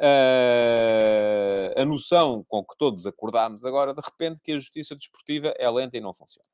uh, 0.00 1.80
a 1.80 1.84
noção 1.84 2.44
com 2.46 2.64
que 2.64 2.76
todos 2.78 3.08
acordámos 3.08 3.64
agora, 3.64 3.92
de 3.92 4.00
repente, 4.00 4.40
que 4.40 4.52
a 4.52 4.58
justiça 4.58 4.94
desportiva 4.94 5.52
é 5.58 5.68
lenta 5.68 5.96
e 5.96 6.00
não 6.00 6.14
funciona. 6.14 6.48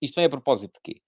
Isto 0.00 0.16
vem 0.16 0.24
a 0.24 0.30
propósito 0.30 0.72
de 0.74 0.80
quê? 0.82 1.00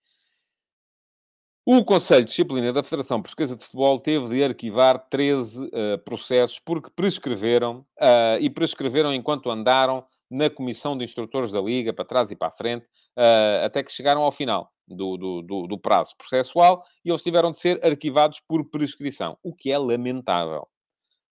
O 1.67 1.83
Conselho 1.83 2.25
de 2.25 2.29
Disciplina 2.29 2.75
da 2.75 2.83
Federação 2.83 3.23
Portuguesa 3.23 3.57
de 3.57 3.65
Futebol 3.65 3.99
teve 3.99 4.29
de 4.29 4.45
arquivar 4.45 4.99
13 5.09 5.65
uh, 5.65 5.99
processos 6.05 6.59
porque 6.59 6.91
prescreveram 6.95 7.79
uh, 7.99 8.39
e 8.39 8.51
prescreveram 8.51 9.15
enquanto 9.15 9.51
andaram 9.51 10.05
na 10.31 10.51
comissão 10.51 10.95
de 10.95 11.07
instrutores 11.07 11.53
da 11.53 11.63
Liga, 11.63 11.91
para 11.91 12.05
trás 12.05 12.31
e 12.31 12.37
para 12.37 12.49
a 12.49 12.51
frente, 12.51 12.85
uh, 13.17 13.65
até 13.65 13.83
que 13.83 13.91
chegaram 13.91 14.21
ao 14.21 14.31
final 14.31 14.71
do, 14.87 15.17
do, 15.17 15.41
do, 15.41 15.67
do, 15.67 15.79
prazo 15.79 16.15
processual 16.19 16.83
e 17.03 17.09
eles 17.09 17.23
tiveram 17.23 17.51
de 17.51 17.59
ser 17.59 17.83
arquivados 17.83 18.41
por 18.47 18.69
prescrição, 18.69 19.39
o 19.43 19.55
que 19.55 19.73
é 19.73 19.79
lamentável. 19.79 20.69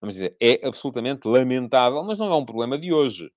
Vamos 0.02 0.16
dizer, 0.16 0.36
é 0.42 0.66
absolutamente 0.66 1.28
lamentável, 1.28 2.04
mas 2.04 2.18
não 2.18 2.34
é 2.34 2.36
um 2.36 2.46
problema 2.46 2.76
de 2.76 2.92
hoje. 2.92 3.32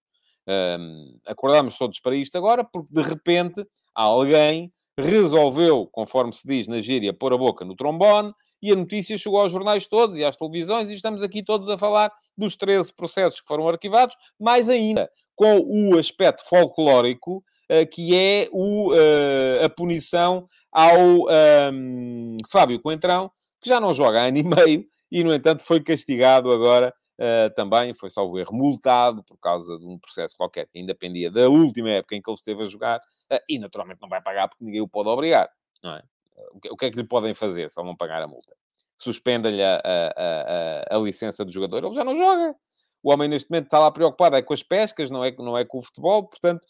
Um, 0.48 1.18
acordamos 1.26 1.76
todos 1.76 2.00
para 2.00 2.16
isto 2.16 2.38
agora 2.38 2.64
porque, 2.64 2.88
de 2.90 3.02
repente, 3.02 3.66
alguém 3.94 4.72
resolveu, 4.98 5.86
conforme 5.92 6.32
se 6.32 6.46
diz 6.46 6.68
na 6.68 6.80
gíria, 6.80 7.12
pôr 7.12 7.32
a 7.32 7.36
boca 7.38 7.64
no 7.64 7.76
trombone 7.76 8.32
e 8.62 8.72
a 8.72 8.76
notícia 8.76 9.18
chegou 9.18 9.40
aos 9.40 9.52
jornais 9.52 9.86
todos 9.86 10.16
e 10.16 10.24
às 10.24 10.36
televisões 10.36 10.88
e 10.88 10.94
estamos 10.94 11.22
aqui 11.22 11.42
todos 11.42 11.68
a 11.68 11.76
falar 11.76 12.10
dos 12.36 12.56
13 12.56 12.92
processos 12.94 13.40
que 13.40 13.46
foram 13.46 13.68
arquivados, 13.68 14.16
mais 14.40 14.68
ainda 14.68 15.10
com 15.34 15.58
o 15.60 15.98
aspecto 15.98 16.42
folclórico 16.48 17.44
uh, 17.70 17.86
que 17.90 18.16
é 18.16 18.48
o, 18.50 18.92
uh, 18.92 19.64
a 19.64 19.68
punição 19.68 20.48
ao 20.72 20.98
um, 20.98 21.30
ehm, 21.30 22.36
Fábio 22.50 22.80
Coentrão, 22.80 23.30
que 23.60 23.68
já 23.68 23.78
não 23.78 23.92
joga 23.92 24.20
há 24.20 24.26
ano 24.26 24.38
e 24.38 24.42
meio 24.42 24.84
e, 25.10 25.22
no 25.22 25.34
entanto, 25.34 25.62
foi 25.62 25.80
castigado 25.80 26.50
agora 26.50 26.92
Uh, 27.18 27.48
também 27.54 27.94
foi, 27.94 28.10
salvo 28.10 28.38
erro, 28.38 28.54
multado 28.54 29.24
por 29.24 29.38
causa 29.38 29.78
de 29.78 29.86
um 29.86 29.98
processo 29.98 30.36
qualquer 30.36 30.66
que 30.66 30.78
ainda 30.78 30.94
pendia 30.94 31.30
da 31.30 31.48
última 31.48 31.88
época 31.88 32.14
em 32.14 32.20
que 32.20 32.28
ele 32.28 32.34
esteve 32.36 32.62
a 32.62 32.66
jogar 32.66 33.00
e 33.48 33.58
naturalmente 33.58 34.00
não 34.00 34.08
vai 34.08 34.22
pagar 34.22 34.48
porque 34.48 34.64
ninguém 34.64 34.80
o 34.80 34.88
pode 34.88 35.08
obrigar, 35.08 35.48
não 35.82 35.94
é? 35.94 36.02
Uh, 36.36 36.72
o, 36.72 36.76
que, 36.76 36.86
é 36.86 36.90
que 36.90 36.96
lhe 36.96 37.04
podem 37.04 37.34
fazer 37.34 37.70
se 37.70 37.80
ele 37.80 37.88
não 37.88 37.96
pagar 37.96 38.22
a 38.22 38.26
multa? 38.26 38.54
Suspenda-lhe 38.98 39.62
a, 39.62 39.76
a, 39.76 40.92
a, 40.92 40.96
a, 40.96 40.98
licença 40.98 41.44
do 41.44 41.52
jogador, 41.52 41.84
ele 41.84 41.94
já 41.94 42.04
não 42.04 42.16
joga. 42.16 42.54
O 43.02 43.12
homem 43.12 43.28
neste 43.28 43.50
momento 43.50 43.66
está 43.66 43.78
lá 43.78 43.90
preocupado 43.90 44.36
é 44.36 44.42
com 44.42 44.52
as 44.52 44.62
pescas, 44.62 45.10
não 45.10 45.24
é, 45.24 45.30
não 45.36 45.56
é 45.56 45.64
com 45.64 45.78
o 45.78 45.82
futebol, 45.82 46.26
portanto, 46.26 46.64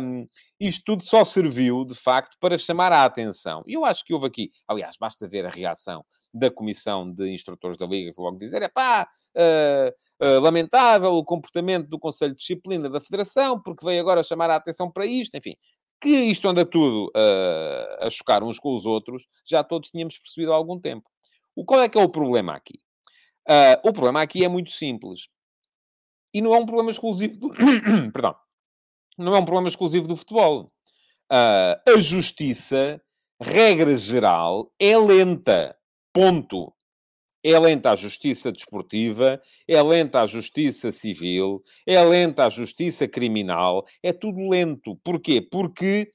um, 0.00 0.26
isto 0.58 0.82
tudo 0.84 1.02
só 1.02 1.24
serviu, 1.24 1.84
de 1.84 1.94
facto, 1.94 2.36
para 2.40 2.56
chamar 2.56 2.92
a 2.92 3.04
atenção. 3.04 3.62
E 3.66 3.74
eu 3.74 3.84
acho 3.84 4.04
que 4.04 4.14
houve 4.14 4.26
aqui, 4.26 4.50
aliás, 4.66 4.96
basta 4.98 5.28
ver 5.28 5.44
a 5.44 5.50
reação 5.50 6.04
da 6.34 6.50
Comissão 6.50 7.10
de 7.10 7.32
Instrutores 7.32 7.78
da 7.78 7.86
Liga, 7.86 8.12
que 8.12 8.20
logo 8.20 8.36
dizer, 8.36 8.60
é 8.60 8.68
pá, 8.68 9.08
uh, 9.36 10.26
uh, 10.26 10.40
lamentável 10.40 11.12
o 11.12 11.24
comportamento 11.24 11.88
do 11.88 11.98
Conselho 11.98 12.32
de 12.32 12.40
Disciplina 12.40 12.90
da 12.90 13.00
Federação, 13.00 13.62
porque 13.62 13.84
veio 13.84 14.00
agora 14.00 14.24
chamar 14.24 14.50
a 14.50 14.56
atenção 14.56 14.90
para 14.90 15.06
isto, 15.06 15.36
enfim. 15.36 15.54
Que 16.00 16.08
isto 16.08 16.48
anda 16.48 16.66
tudo 16.66 17.06
uh, 17.16 18.04
a 18.04 18.10
chocar 18.10 18.42
uns 18.42 18.58
com 18.58 18.74
os 18.74 18.84
outros, 18.84 19.28
já 19.46 19.62
todos 19.62 19.90
tínhamos 19.90 20.18
percebido 20.18 20.52
há 20.52 20.56
algum 20.56 20.78
tempo. 20.78 21.08
O, 21.54 21.64
qual 21.64 21.80
é 21.80 21.88
que 21.88 21.96
é 21.96 22.02
o 22.02 22.08
problema 22.08 22.54
aqui? 22.54 22.80
o 23.84 23.92
problema 23.92 24.22
aqui 24.22 24.42
é 24.42 24.48
muito 24.48 24.70
simples. 24.70 25.28
E 26.32 26.40
não 26.40 26.54
é 26.54 26.58
um 26.58 26.64
problema 26.64 26.90
exclusivo 26.90 27.38
do... 27.38 27.48
Perdão. 28.10 28.34
Não 29.18 29.36
é 29.36 29.38
um 29.38 29.44
problema 29.44 29.68
exclusivo 29.68 30.08
do 30.08 30.16
futebol. 30.16 30.72
a 31.30 32.00
justiça, 32.00 32.98
regra 33.38 33.94
geral, 33.94 34.72
é 34.80 34.96
lenta. 34.96 35.76
Ponto. 36.14 36.72
É 37.42 37.58
lenta 37.58 37.90
a 37.90 37.96
justiça 37.96 38.52
desportiva, 38.52 39.42
é 39.68 39.82
lenta 39.82 40.22
a 40.22 40.26
justiça 40.26 40.92
civil, 40.92 41.62
é 41.86 42.00
lenta 42.02 42.46
a 42.46 42.48
justiça 42.48 43.08
criminal, 43.08 43.84
é 44.02 44.12
tudo 44.12 44.48
lento. 44.48 44.96
Porquê? 45.04 45.42
Porque 45.42 46.10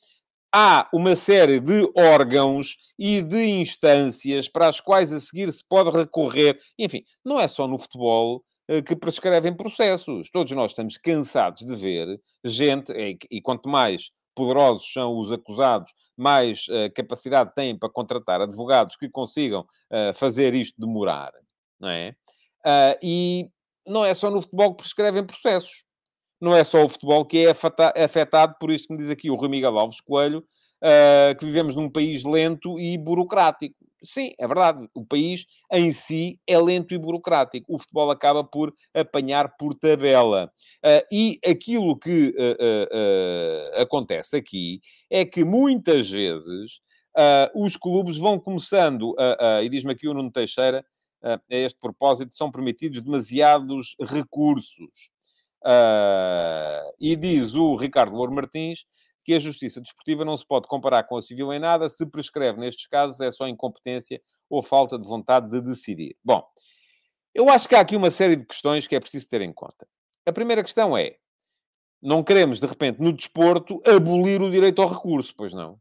há 0.55 0.89
uma 0.93 1.15
série 1.17 1.59
de 1.59 1.91
órgãos 1.97 2.77
e 2.97 3.21
de 3.21 3.45
instâncias 3.45 4.47
para 4.47 4.69
as 4.69 4.79
quais 4.79 5.11
a 5.11 5.19
seguir 5.19 5.51
se 5.51 5.63
pode 5.67 5.89
recorrer. 5.91 6.57
Enfim, 6.79 7.03
não 7.23 7.39
é 7.39 7.47
só 7.49 7.67
no 7.67 7.77
futebol 7.77 8.43
eh, 8.69 8.81
que 8.81 8.95
prescrevem 8.95 9.53
processos. 9.55 10.29
Todos 10.31 10.51
nós 10.53 10.71
estamos 10.71 10.97
cansados 10.97 11.65
de 11.65 11.75
ver 11.75 12.19
gente, 12.45 12.91
e, 13.29 13.41
quanto 13.41 13.67
mais 13.67 14.11
poderosos 14.35 14.91
são 14.91 15.17
os 15.17 15.31
acusados, 15.31 15.93
mais 16.15 16.67
uh, 16.67 16.91
capacidade 16.93 17.53
têm 17.55 17.77
para 17.77 17.89
contratar 17.89 18.41
advogados 18.41 18.95
que 18.95 19.09
consigam 19.09 19.61
uh, 19.61 20.13
fazer 20.13 20.53
isto 20.53 20.79
demorar, 20.79 21.31
não 21.79 21.89
é? 21.89 22.15
Uh, 22.65 22.99
e 23.01 23.49
não 23.87 24.03
é 24.03 24.13
só 24.13 24.29
no 24.29 24.41
futebol 24.41 24.75
que 24.75 24.83
prescrevem 24.83 25.25
processos. 25.25 25.83
Não 26.41 26.55
é 26.55 26.63
só 26.63 26.83
o 26.83 26.89
futebol 26.89 27.25
que 27.25 27.45
é 27.45 27.51
afetado 28.03 28.55
por 28.59 28.71
isto 28.71 28.87
que 28.87 28.93
me 28.93 28.99
diz 28.99 29.09
aqui 29.09 29.29
o 29.29 29.35
Rui 29.35 29.49
Miguel 29.49 29.77
Alves 29.77 29.99
Coelho, 29.99 30.41
que 31.37 31.45
vivemos 31.45 31.75
num 31.75 31.89
país 31.89 32.23
lento 32.23 32.79
e 32.79 32.97
burocrático. 32.97 33.75
Sim, 34.01 34.31
é 34.39 34.47
verdade. 34.47 34.87
O 34.93 35.05
país 35.05 35.45
em 35.71 35.91
si 35.91 36.39
é 36.47 36.57
lento 36.57 36.93
e 36.93 36.97
burocrático. 36.97 37.73
O 37.73 37.77
futebol 37.77 38.09
acaba 38.11 38.43
por 38.43 38.73
apanhar 38.93 39.55
por 39.57 39.75
tabela. 39.75 40.51
Uh, 40.85 41.05
e 41.11 41.39
aquilo 41.45 41.97
que 41.97 42.29
uh, 42.29 43.77
uh, 43.77 43.81
acontece 43.81 44.37
aqui 44.37 44.79
é 45.09 45.25
que 45.25 45.43
muitas 45.43 46.09
vezes 46.09 46.79
os 47.53 47.75
clubes 47.75 48.17
vão 48.17 48.39
começando, 48.39 49.13
e 49.61 49.67
diz-me 49.67 49.91
aqui 49.91 50.07
o 50.07 50.13
Nuno 50.13 50.31
Teixeira, 50.31 50.85
a 51.21 51.37
este 51.49 51.77
propósito, 51.77 52.33
são 52.33 52.49
permitidos 52.49 53.01
demasiados 53.01 53.93
recursos. 53.99 55.11
e 56.97 57.15
diz 57.17 57.55
o 57.55 57.75
Ricardo 57.75 58.15
Louro 58.15 58.31
Martins 58.31 58.85
que 59.23 59.33
a 59.33 59.39
justiça 59.39 59.81
desportiva 59.81 60.25
não 60.25 60.35
se 60.35 60.45
pode 60.45 60.67
comparar 60.67 61.03
com 61.03 61.17
a 61.17 61.21
civil 61.21 61.51
em 61.53 61.59
nada, 61.59 61.87
se 61.89 62.05
prescreve 62.05 62.59
nestes 62.59 62.87
casos 62.87 63.19
é 63.21 63.29
só 63.29 63.47
incompetência 63.47 64.21
ou 64.49 64.63
falta 64.63 64.97
de 64.97 65.07
vontade 65.07 65.49
de 65.49 65.61
decidir. 65.61 66.15
Bom, 66.23 66.43
eu 67.33 67.49
acho 67.49 67.67
que 67.67 67.75
há 67.75 67.79
aqui 67.79 67.95
uma 67.95 68.09
série 68.09 68.35
de 68.35 68.45
questões 68.45 68.87
que 68.87 68.95
é 68.95 68.99
preciso 68.99 69.27
ter 69.29 69.41
em 69.41 69.53
conta. 69.53 69.87
A 70.25 70.31
primeira 70.31 70.63
questão 70.63 70.97
é, 70.97 71.15
não 72.01 72.23
queremos, 72.23 72.59
de 72.59 72.67
repente, 72.67 73.01
no 73.01 73.13
desporto, 73.13 73.81
abolir 73.85 74.41
o 74.41 74.49
direito 74.49 74.81
ao 74.81 74.89
recurso, 74.89 75.33
pois 75.35 75.53
não. 75.53 75.79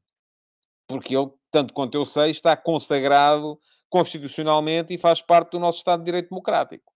Porque 0.86 1.16
ele, 1.16 1.30
tanto 1.50 1.72
quanto 1.72 1.96
eu 1.96 2.04
sei, 2.04 2.30
está 2.30 2.56
consagrado 2.56 3.58
constitucionalmente 3.88 4.92
e 4.92 4.98
faz 4.98 5.22
parte 5.22 5.52
do 5.52 5.58
nosso 5.58 5.78
Estado 5.78 6.00
de 6.00 6.06
Direito 6.06 6.28
Democrático. 6.30 6.92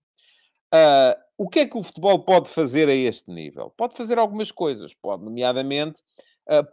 Uh, 0.75 1.15
o 1.37 1.49
que 1.49 1.61
é 1.61 1.67
que 1.67 1.77
o 1.77 1.83
futebol 1.83 2.25
pode 2.25 2.49
fazer 2.49 2.89
a 2.89 2.95
este 2.95 3.31
nível? 3.31 3.73
Pode 3.77 3.95
fazer 3.95 4.19
algumas 4.19 4.51
coisas. 4.51 4.95
Pode, 4.95 5.25
nomeadamente, 5.25 6.03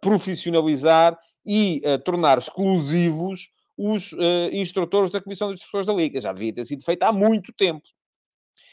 profissionalizar 0.01 1.17
e 1.45 1.82
tornar 2.03 2.38
exclusivos 2.38 3.49
os 3.79 4.12
uh, 4.12 4.49
instrutores 4.51 5.10
da 5.10 5.21
Comissão 5.21 5.47
de 5.47 5.53
Instrutores 5.53 5.88
da 5.88 5.93
Liga. 5.93 6.19
Já 6.19 6.34
devia 6.34 6.53
ter 6.53 6.65
sido 6.65 6.84
feito 6.84 7.03
há 7.03 7.13
muito 7.13 7.53
tempo. 7.53 7.88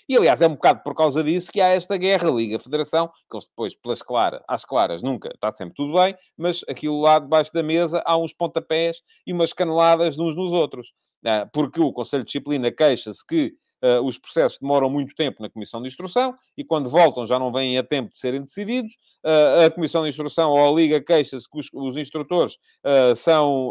E, 0.09 0.16
aliás, 0.16 0.40
é 0.40 0.46
um 0.46 0.54
bocado 0.54 0.82
por 0.82 0.94
causa 0.94 1.22
disso 1.22 1.50
que 1.50 1.61
há 1.61 1.68
esta 1.68 1.96
guerra 1.96 2.28
Liga-Federação, 2.30 3.09
que 3.09 3.37
eles 3.37 3.46
depois, 3.46 3.74
pelas 3.74 4.02
claras, 4.02 4.40
às 4.48 4.64
claras, 4.64 5.02
nunca 5.02 5.28
está 5.32 5.52
sempre 5.52 5.74
tudo 5.74 5.94
bem, 5.94 6.16
mas 6.37 6.62
aquilo 6.68 7.00
lá 7.00 7.18
debaixo 7.18 7.52
da 7.52 7.62
mesa 7.62 8.02
há 8.04 8.16
uns 8.16 8.32
pontapés 8.32 9.00
e 9.24 9.32
umas 9.32 9.52
caneladas 9.52 10.18
uns 10.18 10.35
nos 10.35 10.52
outros. 10.52 10.88
Uh, 11.24 11.48
porque 11.52 11.80
o 11.80 11.92
Conselho 11.92 12.22
de 12.22 12.26
Disciplina 12.26 12.70
queixa-se 12.70 13.24
que 13.24 13.54
uh, 13.82 14.04
os 14.04 14.18
processos 14.18 14.58
demoram 14.58 14.88
muito 14.88 15.14
tempo 15.14 15.42
na 15.42 15.50
Comissão 15.50 15.80
de 15.80 15.88
Instrução 15.88 16.34
e 16.56 16.64
quando 16.64 16.88
voltam 16.88 17.26
já 17.26 17.38
não 17.38 17.52
vêm 17.52 17.78
a 17.78 17.82
tempo 17.82 18.10
de 18.10 18.18
serem 18.18 18.42
decididos. 18.42 18.94
Uh, 19.24 19.66
a 19.66 19.70
Comissão 19.70 20.02
de 20.02 20.08
Instrução 20.08 20.50
ou 20.50 20.68
a 20.68 20.80
Liga 20.80 21.00
queixa-se 21.00 21.48
que 21.48 21.58
os, 21.58 21.68
os 21.72 21.96
instrutores 21.96 22.54
uh, 22.84 23.14
são 23.14 23.70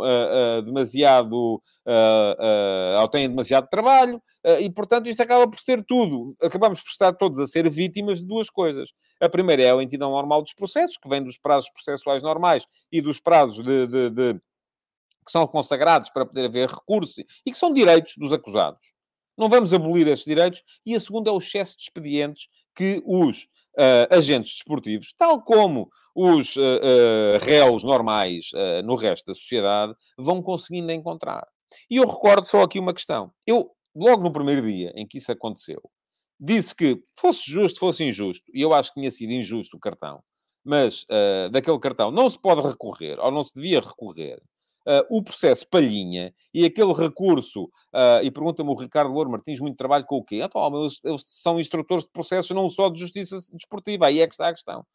demasiado. 0.63 1.61
ou 2.99 3.07
têm 3.09 3.29
demasiado 3.29 3.67
trabalho 3.69 4.21
e, 4.59 4.69
portanto, 4.69 5.07
isto 5.07 5.21
acaba 5.21 5.49
por 5.49 5.59
ser 5.59 5.83
tudo. 5.83 6.33
Acabamos 6.41 6.79
por 6.81 6.89
estar 6.89 7.13
todos 7.13 7.39
a 7.39 7.47
ser 7.47 7.69
vítimas 7.69 8.19
de 8.19 8.27
duas 8.27 8.49
coisas. 8.49 8.91
A 9.19 9.29
primeira 9.29 9.63
é 9.63 9.69
a 9.69 9.75
lentidão 9.75 10.11
normal 10.11 10.41
dos 10.41 10.53
processos, 10.53 10.97
que 10.97 11.09
vem 11.09 11.23
dos 11.23 11.37
prazos 11.37 11.69
processuais 11.71 12.21
normais 12.21 12.65
e 12.91 13.01
dos 13.01 13.19
prazos 13.19 13.63
de, 13.63 13.87
de, 13.87 14.09
de 14.09 14.41
que 15.25 15.31
são 15.31 15.47
consagrados 15.47 16.09
para 16.11 16.25
poder 16.25 16.45
haver 16.45 16.69
recurso 16.69 17.21
e 17.45 17.51
que 17.51 17.57
são 17.57 17.73
direitos 17.73 18.13
dos 18.17 18.31
acusados. 18.31 18.94
Não 19.37 19.49
vamos 19.49 19.73
abolir 19.73 20.07
esses 20.07 20.25
direitos. 20.25 20.63
E 20.85 20.95
a 20.95 20.99
segunda 20.99 21.29
é 21.29 21.33
o 21.33 21.37
excesso 21.37 21.75
de 21.77 21.83
expedientes 21.83 22.47
que 22.75 23.01
os 23.05 23.43
uh, 23.77 24.07
agentes 24.09 24.53
desportivos, 24.53 25.13
tal 25.17 25.41
como 25.41 25.89
os 26.13 26.55
uh, 26.55 26.59
uh, 26.61 27.45
réus 27.45 27.83
normais 27.83 28.51
no 28.85 28.95
resto 28.95 29.25
da 29.27 29.33
sociedade, 29.33 29.93
vão 30.17 30.41
conseguindo 30.41 30.91
encontrar. 30.91 31.45
E 31.89 31.97
eu 31.97 32.07
recordo 32.07 32.45
só 32.45 32.61
aqui 32.61 32.79
uma 32.79 32.93
questão. 32.93 33.31
Eu, 33.45 33.71
logo 33.93 34.23
no 34.23 34.31
primeiro 34.31 34.61
dia 34.61 34.93
em 34.95 35.05
que 35.05 35.17
isso 35.17 35.31
aconteceu, 35.31 35.81
disse 36.39 36.75
que 36.75 37.01
fosse 37.17 37.49
justo, 37.49 37.79
fosse 37.79 38.03
injusto, 38.03 38.49
e 38.53 38.61
eu 38.61 38.73
acho 38.73 38.93
que 38.93 38.99
tinha 38.99 39.11
sido 39.11 39.31
injusto 39.31 39.77
o 39.77 39.79
cartão, 39.79 40.21
mas 40.63 41.03
uh, 41.03 41.49
daquele 41.51 41.79
cartão 41.79 42.11
não 42.11 42.29
se 42.29 42.39
pode 42.39 42.61
recorrer, 42.61 43.19
ou 43.19 43.31
não 43.31 43.43
se 43.43 43.53
devia 43.53 43.79
recorrer, 43.79 44.41
uh, 44.87 45.05
o 45.09 45.23
processo 45.23 45.67
palhinha 45.69 46.33
e 46.53 46.65
aquele 46.65 46.93
recurso, 46.93 47.63
uh, 47.65 48.23
e 48.23 48.31
pergunta-me 48.31 48.69
o 48.69 48.75
Ricardo 48.75 49.11
Louro 49.11 49.29
Martins, 49.29 49.59
muito 49.59 49.77
trabalho 49.77 50.05
com 50.05 50.17
o 50.17 50.23
quê? 50.23 50.41
Então, 50.41 50.81
eles, 50.81 51.03
eles, 51.03 51.23
são 51.25 51.59
instrutores 51.59 52.05
de 52.05 52.11
processos 52.11 52.51
não 52.51 52.69
só 52.69 52.89
de 52.89 52.99
justiça 52.99 53.37
desportiva, 53.53 54.07
aí 54.07 54.21
é 54.21 54.27
que 54.27 54.33
está 54.33 54.49
a 54.49 54.53
questão. 54.53 54.85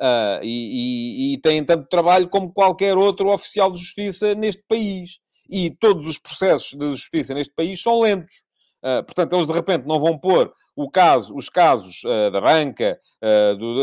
Uh, 0.00 0.40
e, 0.42 1.32
e, 1.32 1.34
e 1.34 1.38
têm 1.38 1.62
tanto 1.62 1.86
trabalho 1.88 2.28
como 2.28 2.52
qualquer 2.52 2.96
outro 2.96 3.28
oficial 3.30 3.70
de 3.70 3.80
justiça 3.80 4.34
neste 4.34 4.62
país. 4.66 5.18
E 5.50 5.70
todos 5.70 6.06
os 6.06 6.16
processos 6.16 6.78
de 6.78 6.90
justiça 6.90 7.34
neste 7.34 7.52
país 7.52 7.82
são 7.82 8.00
lentos. 8.00 8.32
Uh, 8.82 9.04
portanto, 9.04 9.34
eles 9.36 9.46
de 9.46 9.52
repente 9.52 9.86
não 9.86 10.00
vão 10.00 10.18
pôr 10.18 10.52
o 10.74 10.90
caso, 10.90 11.36
os 11.36 11.50
casos 11.50 12.02
uh, 12.04 12.30
da 12.30 12.40
banca 12.40 12.98
uh, 13.22 13.56
do, 13.56 13.82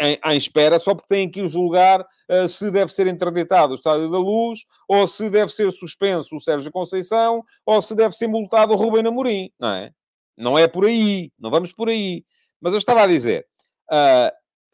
em, 0.00 0.18
em, 0.24 0.36
espera 0.36 0.78
só 0.78 0.94
porque 0.94 1.08
têm 1.08 1.30
que 1.30 1.46
julgar 1.46 2.06
se 2.48 2.70
deve 2.70 2.90
ser 2.90 3.06
interditado 3.06 3.72
o 3.72 3.74
Estádio 3.74 4.10
da 4.10 4.16
Luz, 4.16 4.60
ou 4.88 5.06
se 5.06 5.28
deve 5.28 5.52
ser 5.52 5.70
suspenso 5.70 6.34
o 6.34 6.40
Sérgio 6.40 6.72
Conceição, 6.72 7.44
ou 7.66 7.82
se 7.82 7.94
deve 7.94 8.14
ser 8.14 8.26
multado 8.28 8.72
o 8.72 8.76
Rubem 8.76 9.06
Amorim, 9.06 9.50
não 9.60 9.68
é? 9.68 9.90
Não 10.36 10.58
é 10.58 10.66
por 10.66 10.86
aí, 10.86 11.30
não 11.38 11.50
vamos 11.50 11.70
por 11.70 11.90
aí. 11.90 12.24
Mas 12.60 12.72
eu 12.72 12.78
estava 12.78 13.02
a 13.02 13.06
dizer, 13.06 13.46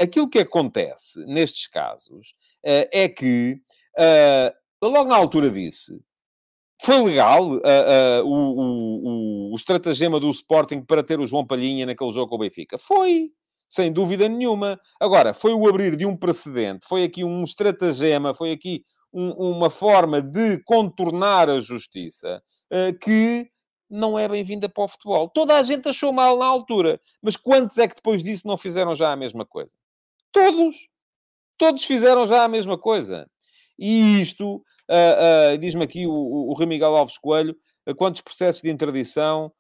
aquilo 0.01 0.31
que 0.31 0.39
acontece 0.39 1.25
nestes 1.27 1.67
casos 1.67 2.35
é 2.63 3.09
que, 3.09 3.61
logo 4.81 5.09
na 5.09 5.17
altura 5.17 5.51
disse, 5.51 6.01
foi 6.83 7.03
legal 7.03 7.51
uh, 7.51 7.57
uh, 7.57 8.25
o, 8.25 9.51
o, 9.51 9.53
o, 9.53 9.57
estratagema 9.57 10.19
do 10.19 10.31
Sporting 10.31 10.83
para 10.83 11.03
ter 11.03 11.21
o 11.21 11.27
João 11.27 11.47
Palhinha 11.47 11.85
naquele 11.85 12.11
jogo 12.11 12.29
com 12.29 12.37
o 12.37 12.39
Benfica? 12.39 12.79
Foi, 12.79 13.31
sem 13.69 13.93
dúvida 13.93 14.29
nenhuma. 14.29 14.81
Agora, 14.99 15.35
foi 15.35 15.53
o 15.53 15.69
abrir 15.69 15.95
de 15.95 16.07
um 16.07 16.17
precedente, 16.17 16.87
foi 16.89 17.05
aqui 17.05 17.23
um 17.23 17.45
estratagema, 17.45 18.33
foi 18.33 18.53
aqui 18.53 18.83
um, 19.13 19.31
uma 19.33 19.69
forma 19.69 20.23
de 20.23 20.63
contornar 20.65 21.51
a 21.51 21.61
justiça 21.61 22.43
uh, 22.73 22.99
que 22.99 23.51
não 23.91 24.19
é 24.19 24.27
bem-vinda 24.27 24.67
para 24.67 24.85
o 24.85 24.89
futebol. 24.89 25.29
Toda 25.29 25.59
a 25.59 25.63
gente 25.63 25.87
achou 25.89 26.13
mal 26.13 26.39
na 26.39 26.47
altura, 26.47 26.99
mas 27.21 27.37
quantos 27.37 27.77
é 27.77 27.87
que 27.87 27.97
depois 27.97 28.23
disso 28.23 28.47
não 28.47 28.57
fizeram 28.57 28.95
já 28.95 29.13
a 29.13 29.17
mesma 29.17 29.45
coisa? 29.45 29.75
Todos! 30.33 30.89
Todos 31.59 31.85
fizeram 31.85 32.27
já 32.27 32.45
a 32.45 32.49
mesma 32.49 32.79
coisa. 32.79 33.29
E 33.79 34.23
isto 34.23 34.63
Uh, 34.91 35.55
uh, 35.55 35.59
Diz-me 35.59 35.85
aqui 35.85 36.05
o, 36.05 36.11
o, 36.11 36.51
o 36.51 36.53
Rui 36.53 36.67
Miguel 36.67 36.97
Alves 36.97 37.17
Coelho, 37.17 37.57
uh, 37.87 37.95
quantos 37.95 38.23
processos 38.23 38.61
de 38.61 38.71
interdição 38.71 39.53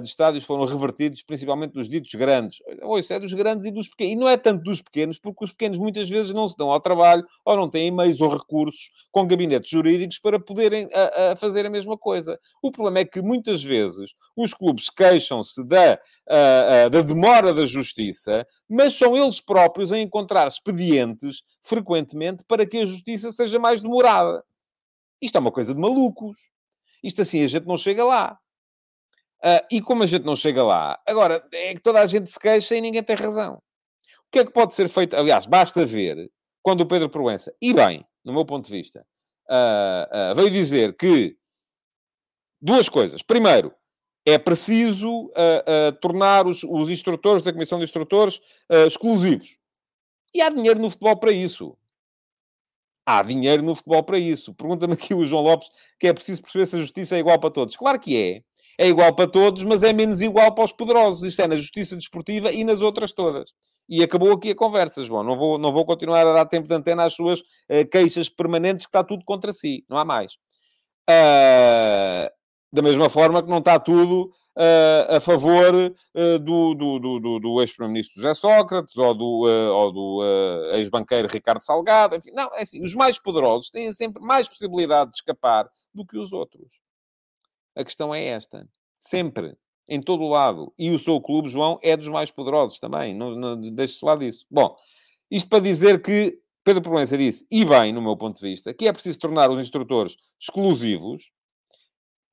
de 0.00 0.06
estádios 0.06 0.44
foram 0.44 0.64
revertidos, 0.64 1.22
principalmente 1.22 1.72
dos 1.72 1.86
ditos 1.86 2.14
grandes. 2.14 2.62
Ou 2.80 2.98
isso 2.98 3.12
é 3.12 3.20
dos 3.20 3.34
grandes 3.34 3.66
e 3.66 3.70
dos 3.70 3.88
pequenos. 3.88 4.12
E 4.14 4.16
não 4.16 4.26
é 4.26 4.38
tanto 4.38 4.62
dos 4.62 4.80
pequenos, 4.80 5.18
porque 5.18 5.44
os 5.44 5.50
pequenos 5.50 5.76
muitas 5.76 6.08
vezes 6.08 6.32
não 6.32 6.48
se 6.48 6.56
dão 6.56 6.70
ao 6.70 6.80
trabalho 6.80 7.26
ou 7.44 7.54
não 7.58 7.68
têm 7.68 7.90
meios 7.90 8.22
ou 8.22 8.30
recursos 8.30 8.88
com 9.12 9.26
gabinetes 9.26 9.68
jurídicos 9.68 10.18
para 10.18 10.40
poderem 10.40 10.88
fazer 11.36 11.66
a 11.66 11.68
mesma 11.68 11.98
coisa. 11.98 12.40
O 12.62 12.72
problema 12.72 13.00
é 13.00 13.04
que 13.04 13.20
muitas 13.20 13.62
vezes 13.62 14.14
os 14.34 14.54
clubes 14.54 14.88
queixam-se 14.88 15.62
da, 15.62 16.00
da 16.90 17.02
demora 17.02 17.52
da 17.52 17.66
justiça, 17.66 18.46
mas 18.66 18.94
são 18.94 19.14
eles 19.14 19.42
próprios 19.42 19.92
a 19.92 19.98
encontrar 19.98 20.46
expedientes 20.46 21.42
frequentemente 21.60 22.42
para 22.48 22.64
que 22.64 22.78
a 22.78 22.86
justiça 22.86 23.30
seja 23.30 23.58
mais 23.58 23.82
demorada. 23.82 24.42
Isto 25.20 25.36
é 25.36 25.40
uma 25.40 25.52
coisa 25.52 25.74
de 25.74 25.80
malucos. 25.80 26.38
Isto 27.02 27.22
assim 27.22 27.42
a 27.42 27.46
gente 27.46 27.66
não 27.66 27.76
chega 27.76 28.04
lá. 28.04 28.38
Uh, 29.42 29.64
e 29.70 29.80
como 29.80 30.02
a 30.02 30.06
gente 30.06 30.24
não 30.24 30.36
chega 30.36 30.62
lá, 30.62 31.00
agora 31.06 31.46
é 31.52 31.74
que 31.74 31.80
toda 31.80 32.00
a 32.00 32.06
gente 32.06 32.28
se 32.30 32.38
queixa 32.38 32.76
e 32.76 32.80
ninguém 32.80 33.02
tem 33.02 33.16
razão. 33.16 33.54
O 33.54 34.30
que 34.30 34.40
é 34.40 34.44
que 34.44 34.52
pode 34.52 34.74
ser 34.74 34.86
feito? 34.88 35.16
Aliás, 35.16 35.46
basta 35.46 35.84
ver 35.86 36.30
quando 36.62 36.82
o 36.82 36.86
Pedro 36.86 37.08
Proença, 37.08 37.54
e 37.60 37.72
bem, 37.72 38.04
no 38.22 38.34
meu 38.34 38.44
ponto 38.44 38.66
de 38.66 38.70
vista, 38.70 39.04
uh, 39.48 40.32
uh, 40.32 40.34
veio 40.34 40.50
dizer 40.50 40.94
que 40.94 41.36
duas 42.60 42.86
coisas. 42.90 43.22
Primeiro, 43.22 43.74
é 44.26 44.36
preciso 44.36 45.32
tornar 46.02 46.46
os, 46.46 46.62
os, 46.62 46.90
instrutores 46.90 47.42
da 47.42 47.50
Comissão 47.50 47.78
de 47.78 47.84
Instrutores 47.84 48.38
exclusivos. 48.86 49.56
E 50.34 50.42
há 50.42 50.50
dinheiro 50.50 50.78
no 50.78 50.90
futebol 50.90 51.16
para 51.16 51.32
isso. 51.32 51.74
Há 53.06 53.22
dinheiro 53.22 53.62
no 53.62 53.74
futebol 53.74 54.02
para 54.02 54.18
isso. 54.18 54.54
Pergunta-me 54.54 54.94
aqui 54.94 55.14
o 55.14 55.24
João 55.24 55.42
Lopes 55.42 55.68
que 55.98 56.06
é 56.06 56.12
preciso 56.12 56.42
perceber 56.42 56.66
se 56.66 56.76
a 56.76 56.80
justiça 56.80 57.16
é 57.16 57.18
igual 57.18 57.38
para 57.38 57.50
todos. 57.50 57.76
Claro 57.76 57.98
que 57.98 58.16
é 58.16 58.42
é 58.80 58.88
igual 58.88 59.14
para 59.14 59.30
todos, 59.30 59.62
mas 59.62 59.82
é 59.82 59.92
menos 59.92 60.22
igual 60.22 60.54
para 60.54 60.64
os 60.64 60.72
poderosos. 60.72 61.22
Isso 61.22 61.42
é 61.42 61.46
na 61.46 61.58
justiça 61.58 61.94
desportiva 61.94 62.50
e 62.50 62.64
nas 62.64 62.80
outras 62.80 63.12
todas. 63.12 63.50
E 63.86 64.02
acabou 64.02 64.32
aqui 64.32 64.52
a 64.52 64.54
conversa, 64.54 65.02
João. 65.02 65.22
Não 65.22 65.36
vou, 65.36 65.58
não 65.58 65.70
vou 65.70 65.84
continuar 65.84 66.26
a 66.26 66.32
dar 66.32 66.46
tempo 66.46 66.66
de 66.66 66.72
antena 66.72 67.04
às 67.04 67.12
suas 67.12 67.40
uh, 67.40 67.86
queixas 67.92 68.30
permanentes, 68.30 68.86
que 68.86 68.88
está 68.88 69.04
tudo 69.04 69.22
contra 69.22 69.52
si. 69.52 69.84
Não 69.86 69.98
há 69.98 70.04
mais. 70.04 70.32
Uh, 71.10 72.30
da 72.72 72.80
mesma 72.80 73.10
forma 73.10 73.42
que 73.42 73.50
não 73.50 73.58
está 73.58 73.78
tudo 73.78 74.30
uh, 74.56 75.16
a 75.16 75.20
favor 75.20 75.74
uh, 75.74 76.38
do, 76.38 76.74
do, 76.74 76.98
do, 76.98 77.38
do 77.38 77.60
ex-primeiro-ministro 77.60 78.20
José 78.20 78.34
Sócrates 78.34 78.96
ou 78.96 79.14
do, 79.14 79.46
uh, 79.46 79.72
ou 79.74 79.92
do 79.92 80.24
ex-banqueiro 80.74 81.28
Ricardo 81.28 81.60
Salgado. 81.60 82.16
Enfim, 82.16 82.30
não, 82.32 82.48
é 82.54 82.62
assim, 82.62 82.82
os 82.82 82.94
mais 82.94 83.18
poderosos 83.18 83.70
têm 83.70 83.92
sempre 83.92 84.22
mais 84.22 84.48
possibilidade 84.48 85.10
de 85.10 85.16
escapar 85.16 85.68
do 85.94 86.04
que 86.04 86.18
os 86.18 86.32
outros. 86.32 86.80
A 87.76 87.84
questão 87.84 88.14
é 88.14 88.24
esta. 88.24 88.68
Sempre. 88.98 89.56
Em 89.88 90.00
todo 90.00 90.22
o 90.22 90.28
lado. 90.28 90.72
E 90.78 90.90
o 90.90 90.98
seu 90.98 91.20
clube, 91.20 91.48
João, 91.48 91.78
é 91.82 91.96
dos 91.96 92.08
mais 92.08 92.30
poderosos 92.30 92.78
também. 92.78 93.14
Não, 93.14 93.34
não 93.34 93.58
deixe-se 93.58 94.04
lá 94.04 94.14
disso. 94.14 94.46
Bom, 94.48 94.76
isto 95.30 95.48
para 95.48 95.60
dizer 95.60 96.00
que 96.00 96.38
Pedro 96.62 96.82
Proença 96.82 97.16
disse, 97.16 97.46
e 97.50 97.64
bem, 97.64 97.92
no 97.92 98.02
meu 98.02 98.16
ponto 98.16 98.38
de 98.38 98.48
vista, 98.48 98.72
que 98.72 98.86
é 98.86 98.92
preciso 98.92 99.18
tornar 99.18 99.50
os 99.50 99.58
instrutores 99.58 100.16
exclusivos. 100.38 101.32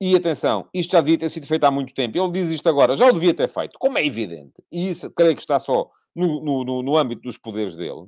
E 0.00 0.14
atenção, 0.14 0.68
isto 0.72 0.92
já 0.92 1.00
devia 1.00 1.18
ter 1.18 1.28
sido 1.28 1.46
feito 1.46 1.64
há 1.64 1.70
muito 1.70 1.92
tempo. 1.92 2.16
Ele 2.16 2.32
diz 2.32 2.50
isto 2.50 2.68
agora, 2.68 2.94
já 2.94 3.06
o 3.06 3.12
devia 3.12 3.34
ter 3.34 3.48
feito, 3.48 3.76
como 3.78 3.98
é 3.98 4.06
evidente. 4.06 4.62
E 4.70 4.90
isso 4.90 5.10
creio 5.10 5.34
que 5.34 5.42
está 5.42 5.58
só 5.58 5.90
no, 6.14 6.64
no, 6.64 6.82
no 6.82 6.96
âmbito 6.96 7.22
dos 7.22 7.36
poderes 7.36 7.76
dele. 7.76 8.06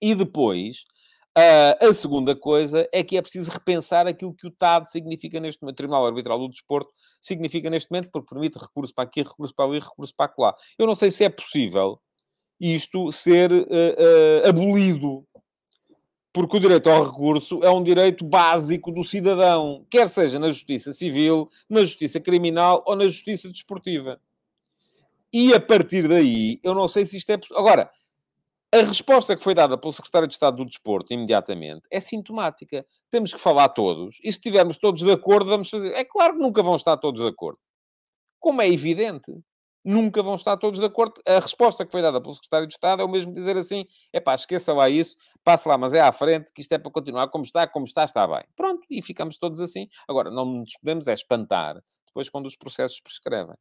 E 0.00 0.14
depois, 0.14 0.84
Uh, 1.38 1.88
a 1.88 1.94
segunda 1.94 2.34
coisa 2.34 2.88
é 2.92 3.04
que 3.04 3.16
é 3.16 3.22
preciso 3.22 3.52
repensar 3.52 4.04
aquilo 4.04 4.34
que 4.34 4.48
o 4.48 4.50
TAD 4.50 4.90
significa 4.90 5.38
neste 5.38 5.62
momento, 5.62 5.76
Tribunal 5.76 6.04
Arbitral 6.04 6.40
do 6.40 6.48
Desporto, 6.48 6.92
significa 7.20 7.70
neste 7.70 7.88
momento, 7.88 8.10
porque 8.12 8.34
permite 8.34 8.58
recurso 8.58 8.92
para 8.92 9.04
aqui, 9.04 9.22
recurso 9.22 9.54
para 9.54 9.64
ali, 9.64 9.78
recurso 9.78 10.12
para 10.16 10.32
lá. 10.36 10.54
Eu 10.76 10.88
não 10.88 10.96
sei 10.96 11.08
se 11.08 11.22
é 11.22 11.28
possível 11.28 12.00
isto 12.60 13.12
ser 13.12 13.52
uh, 13.52 13.64
uh, 13.64 14.48
abolido, 14.48 15.24
porque 16.32 16.56
o 16.56 16.60
direito 16.60 16.88
ao 16.88 17.04
recurso 17.04 17.62
é 17.64 17.70
um 17.70 17.82
direito 17.82 18.24
básico 18.24 18.92
do 18.92 19.02
cidadão, 19.02 19.84
quer 19.90 20.08
seja 20.08 20.38
na 20.38 20.50
justiça 20.50 20.92
civil, 20.92 21.50
na 21.68 21.80
justiça 21.80 22.20
criminal 22.20 22.84
ou 22.86 22.94
na 22.94 23.04
justiça 23.04 23.48
desportiva. 23.48 24.20
E 25.32 25.54
a 25.54 25.60
partir 25.60 26.08
daí, 26.08 26.58
eu 26.62 26.74
não 26.74 26.88
sei 26.88 27.06
se 27.06 27.16
isto 27.16 27.30
é 27.30 27.36
possível. 27.36 27.58
Agora, 27.58 27.90
a 28.72 28.78
resposta 28.78 29.36
que 29.36 29.42
foi 29.42 29.54
dada 29.54 29.76
pelo 29.76 29.92
secretário 29.92 30.28
de 30.28 30.34
Estado 30.34 30.58
do 30.58 30.64
Desporto, 30.64 31.12
imediatamente, 31.12 31.82
é 31.90 32.00
sintomática. 32.00 32.86
Temos 33.10 33.32
que 33.32 33.40
falar 33.40 33.68
todos. 33.70 34.16
E 34.20 34.32
se 34.32 34.38
estivermos 34.38 34.76
todos 34.76 35.00
de 35.00 35.10
acordo, 35.10 35.50
vamos 35.50 35.68
fazer. 35.68 35.92
É 35.92 36.04
claro 36.04 36.34
que 36.34 36.40
nunca 36.40 36.62
vão 36.62 36.76
estar 36.76 36.96
todos 36.96 37.20
de 37.20 37.26
acordo. 37.26 37.58
Como 38.38 38.62
é 38.62 38.68
evidente. 38.68 39.32
Nunca 39.84 40.22
vão 40.22 40.34
estar 40.34 40.56
todos 40.56 40.78
de 40.78 40.86
acordo. 40.86 41.14
A 41.26 41.38
resposta 41.38 41.84
que 41.86 41.92
foi 41.92 42.02
dada 42.02 42.20
pelo 42.20 42.34
secretário 42.34 42.66
de 42.66 42.74
Estado 42.74 43.02
é 43.02 43.04
o 43.04 43.08
mesmo 43.08 43.32
dizer 43.32 43.56
assim: 43.56 43.86
é 44.12 44.20
pá, 44.20 44.34
esqueça 44.34 44.72
lá 44.72 44.88
isso, 44.88 45.16
passe 45.42 45.66
lá, 45.66 45.78
mas 45.78 45.94
é 45.94 46.00
à 46.00 46.12
frente, 46.12 46.52
que 46.52 46.60
isto 46.60 46.72
é 46.72 46.78
para 46.78 46.90
continuar 46.90 47.28
como 47.28 47.44
está, 47.44 47.66
como 47.66 47.86
está, 47.86 48.04
está 48.04 48.26
bem. 48.26 48.44
Pronto, 48.56 48.82
e 48.90 49.00
ficamos 49.02 49.38
todos 49.38 49.60
assim. 49.60 49.88
Agora, 50.08 50.30
não 50.30 50.44
nos 50.44 50.72
podemos 50.78 51.08
é 51.08 51.14
espantar 51.14 51.80
depois 52.06 52.28
quando 52.28 52.46
os 52.46 52.56
processos 52.56 53.00
prescrevem. 53.00 53.54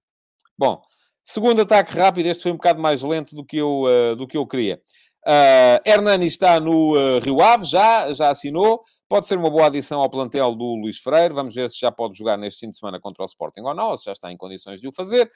Bom, 0.57 0.81
Segundo 1.23 1.61
ataque 1.61 1.93
rápido, 1.93 2.25
este 2.25 2.43
foi 2.43 2.51
um 2.51 2.55
bocado 2.55 2.81
mais 2.81 3.03
lento 3.03 3.35
do 3.35 3.45
que 3.45 3.57
eu, 3.57 3.83
uh, 3.83 4.15
do 4.15 4.25
que 4.25 4.35
eu 4.35 4.47
queria. 4.47 4.81
Uh, 5.27 5.77
Hernani 5.85 6.25
está 6.25 6.59
no 6.59 6.95
uh, 6.95 7.19
Rio 7.19 7.41
Ave, 7.41 7.65
já, 7.65 8.11
já 8.13 8.31
assinou. 8.31 8.83
Pode 9.09 9.25
ser 9.25 9.39
uma 9.39 9.49
boa 9.49 9.65
adição 9.65 10.01
ao 10.01 10.07
plantel 10.07 10.53
do 10.53 10.75
Luís 10.75 10.99
Freire. 10.99 11.33
Vamos 11.33 11.55
ver 11.55 11.67
se 11.71 11.79
já 11.79 11.91
pode 11.91 12.15
jogar 12.15 12.37
neste 12.37 12.59
fim 12.59 12.69
de 12.69 12.77
semana 12.77 12.99
contra 12.99 13.23
o 13.23 13.25
Sporting 13.25 13.61
ou 13.61 13.73
não, 13.73 13.97
se 13.97 14.05
já 14.05 14.11
está 14.11 14.31
em 14.31 14.37
condições 14.37 14.79
de 14.79 14.87
o 14.87 14.91
fazer. 14.93 15.27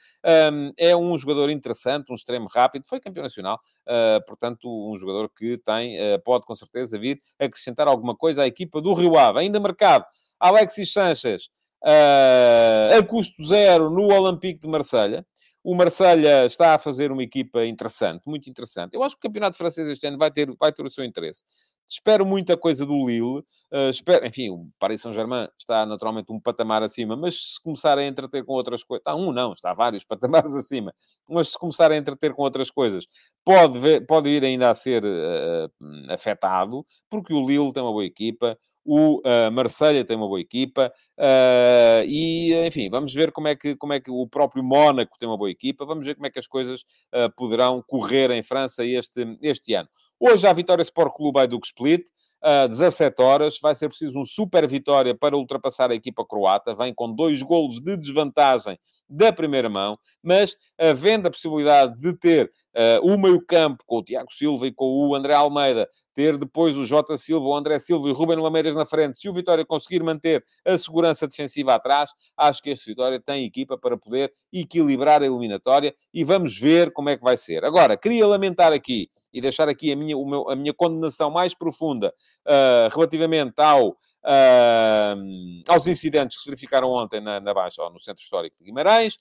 É 0.78 0.94
um 0.94 1.18
jogador 1.18 1.50
interessante, 1.50 2.12
um 2.12 2.14
extremo 2.14 2.46
rápido. 2.46 2.86
Foi 2.86 3.00
campeão 3.00 3.24
nacional, 3.24 3.58
uh, 3.88 4.24
portanto, 4.28 4.68
um 4.68 4.96
jogador 4.96 5.28
que 5.28 5.58
tem, 5.58 5.98
uh, 5.98 6.22
pode 6.22 6.46
com 6.46 6.54
certeza 6.54 6.96
vir 6.96 7.20
acrescentar 7.36 7.88
alguma 7.88 8.14
coisa 8.14 8.44
à 8.44 8.46
equipa 8.46 8.80
do 8.80 8.94
Rio 8.94 9.18
Ave. 9.18 9.40
Ainda 9.40 9.58
marcado, 9.58 10.04
Alexis 10.38 10.92
Sanches 10.92 11.46
uh, 11.82 12.96
a 12.96 13.02
custo 13.04 13.42
zero 13.44 13.90
no 13.90 14.06
Olympique 14.06 14.60
de 14.60 14.68
Marselha. 14.68 15.26
O 15.64 15.74
Marselha 15.74 16.44
está 16.44 16.74
a 16.74 16.78
fazer 16.78 17.10
uma 17.10 17.22
equipa 17.22 17.64
interessante, 17.64 18.22
muito 18.26 18.50
interessante. 18.50 18.92
Eu 18.94 19.02
acho 19.02 19.16
que 19.16 19.26
o 19.26 19.28
campeonato 19.28 19.56
francês 19.56 19.88
este 19.88 20.06
ano 20.06 20.18
vai 20.18 20.30
ter, 20.30 20.54
vai 20.60 20.70
ter 20.70 20.84
o 20.84 20.90
seu 20.90 21.02
interesse. 21.02 21.42
Espero 21.88 22.24
muita 22.24 22.56
coisa 22.56 22.84
do 22.86 23.06
Lille. 23.06 23.44
Uh, 23.72 23.90
espero, 23.90 24.26
enfim, 24.26 24.50
o 24.50 24.68
Paris 24.78 25.02
Saint-Germain 25.02 25.48
está 25.58 25.84
naturalmente 25.84 26.32
um 26.32 26.40
patamar 26.40 26.82
acima, 26.82 27.16
mas 27.16 27.54
se 27.54 27.62
começar 27.62 27.98
a 27.98 28.04
entreter 28.04 28.44
com 28.44 28.52
outras 28.52 28.82
coisas... 28.82 29.00
Está 29.00 29.14
um 29.14 29.32
não, 29.32 29.52
está 29.52 29.74
vários 29.74 30.04
patamares 30.04 30.54
acima. 30.54 30.94
Mas 31.28 31.48
se 31.48 31.58
começar 31.58 31.90
a 31.90 31.96
entreter 31.96 32.32
com 32.34 32.42
outras 32.42 32.70
coisas, 32.70 33.06
pode, 33.44 33.78
ver, 33.78 34.06
pode 34.06 34.30
vir 34.30 34.44
ainda 34.44 34.70
a 34.70 34.74
ser 34.74 35.04
uh, 35.04 35.70
afetado, 36.08 36.84
porque 37.10 37.34
o 37.34 37.44
Lille 37.44 37.72
tem 37.72 37.82
uma 37.82 37.92
boa 37.92 38.04
equipa, 38.04 38.58
o 38.84 39.20
uh, 39.20 39.50
Marselha 39.50 40.04
tem 40.04 40.16
uma 40.16 40.28
boa 40.28 40.40
equipa 40.40 40.92
uh, 41.18 42.04
e, 42.06 42.54
enfim, 42.66 42.90
vamos 42.90 43.14
ver 43.14 43.32
como 43.32 43.48
é, 43.48 43.56
que, 43.56 43.74
como 43.76 43.94
é 43.94 44.00
que 44.00 44.10
o 44.10 44.28
próprio 44.28 44.62
Mónaco 44.62 45.16
tem 45.18 45.26
uma 45.26 45.38
boa 45.38 45.50
equipa. 45.50 45.86
Vamos 45.86 46.04
ver 46.04 46.14
como 46.14 46.26
é 46.26 46.30
que 46.30 46.38
as 46.38 46.46
coisas 46.46 46.82
uh, 47.14 47.34
poderão 47.34 47.82
correr 47.86 48.30
em 48.30 48.42
França 48.42 48.84
este, 48.84 49.38
este 49.40 49.74
ano. 49.74 49.88
Hoje, 50.18 50.46
a 50.46 50.52
Vitória 50.52 50.82
Sport 50.82 51.14
Clube 51.14 51.46
do 51.46 51.58
Split. 51.64 52.06
Uh, 52.44 52.68
17 52.68 53.22
horas, 53.22 53.58
vai 53.60 53.74
ser 53.74 53.88
preciso 53.88 54.18
um 54.18 54.24
super 54.26 54.68
vitória 54.68 55.16
para 55.16 55.34
ultrapassar 55.34 55.90
a 55.90 55.94
equipa 55.94 56.26
croata, 56.26 56.74
vem 56.74 56.92
com 56.94 57.10
dois 57.10 57.42
golos 57.42 57.80
de 57.80 57.96
desvantagem 57.96 58.78
da 59.08 59.32
primeira 59.32 59.70
mão, 59.70 59.98
mas 60.22 60.54
havendo 60.78 61.26
a 61.26 61.30
possibilidade 61.30 61.98
de 61.98 62.12
ter 62.14 62.52
uh, 62.74 63.06
o 63.06 63.18
meio-campo 63.18 63.84
com 63.86 63.98
o 63.98 64.02
Tiago 64.02 64.32
Silva 64.32 64.66
e 64.66 64.72
com 64.72 64.86
o 64.86 65.14
André 65.14 65.34
Almeida, 65.34 65.88
ter 66.14 66.38
depois 66.38 66.76
o 66.76 66.84
Jota 66.84 67.16
Silva, 67.16 67.46
o 67.46 67.56
André 67.56 67.78
Silva 67.78 68.08
e 68.08 68.12
o 68.12 68.14
Ruben 68.14 68.38
Lameiras 68.38 68.74
na 68.74 68.86
frente, 68.86 69.18
se 69.18 69.28
o 69.28 69.32
Vitória 69.34 69.64
conseguir 69.64 70.02
manter 70.02 70.44
a 70.64 70.78
segurança 70.78 71.26
defensiva 71.26 71.74
atrás, 71.74 72.10
acho 72.36 72.62
que 72.62 72.70
este 72.70 72.86
Vitória 72.86 73.20
tem 73.20 73.44
equipa 73.44 73.76
para 73.76 73.96
poder 73.96 74.32
equilibrar 74.52 75.22
a 75.22 75.26
eliminatória 75.26 75.94
e 76.12 76.22
vamos 76.22 76.58
ver 76.58 76.92
como 76.92 77.08
é 77.08 77.16
que 77.16 77.22
vai 77.22 77.36
ser. 77.36 77.64
Agora, 77.64 77.96
queria 77.96 78.26
lamentar 78.26 78.72
aqui 78.72 79.10
e 79.32 79.40
deixar 79.40 79.68
aqui 79.68 79.90
a 79.90 79.96
minha, 79.96 80.16
meu, 80.16 80.48
a 80.48 80.54
minha 80.54 80.72
condenação 80.72 81.30
mais 81.30 81.52
profunda 81.54 82.14
uh, 82.46 82.94
relativamente 82.94 83.60
ao 83.60 83.96
uh, 84.24 85.62
aos 85.68 85.86
incidentes 85.86 86.36
que 86.36 86.42
se 86.42 86.48
verificaram 86.48 86.90
ontem 86.90 87.20
na, 87.20 87.40
na 87.40 87.52
Baixa, 87.52 87.82
ou 87.82 87.90
no 87.90 88.00
Centro 88.00 88.22
Histórico 88.22 88.56
de 88.56 88.64
Guimarães, 88.64 89.18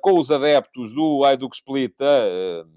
com 0.00 0.18
os 0.18 0.30
adeptos 0.30 0.94
do 0.94 1.24
Aiduk 1.24 1.54
Split 1.56 1.94
a, 2.00 2.64
uh, 2.64 2.68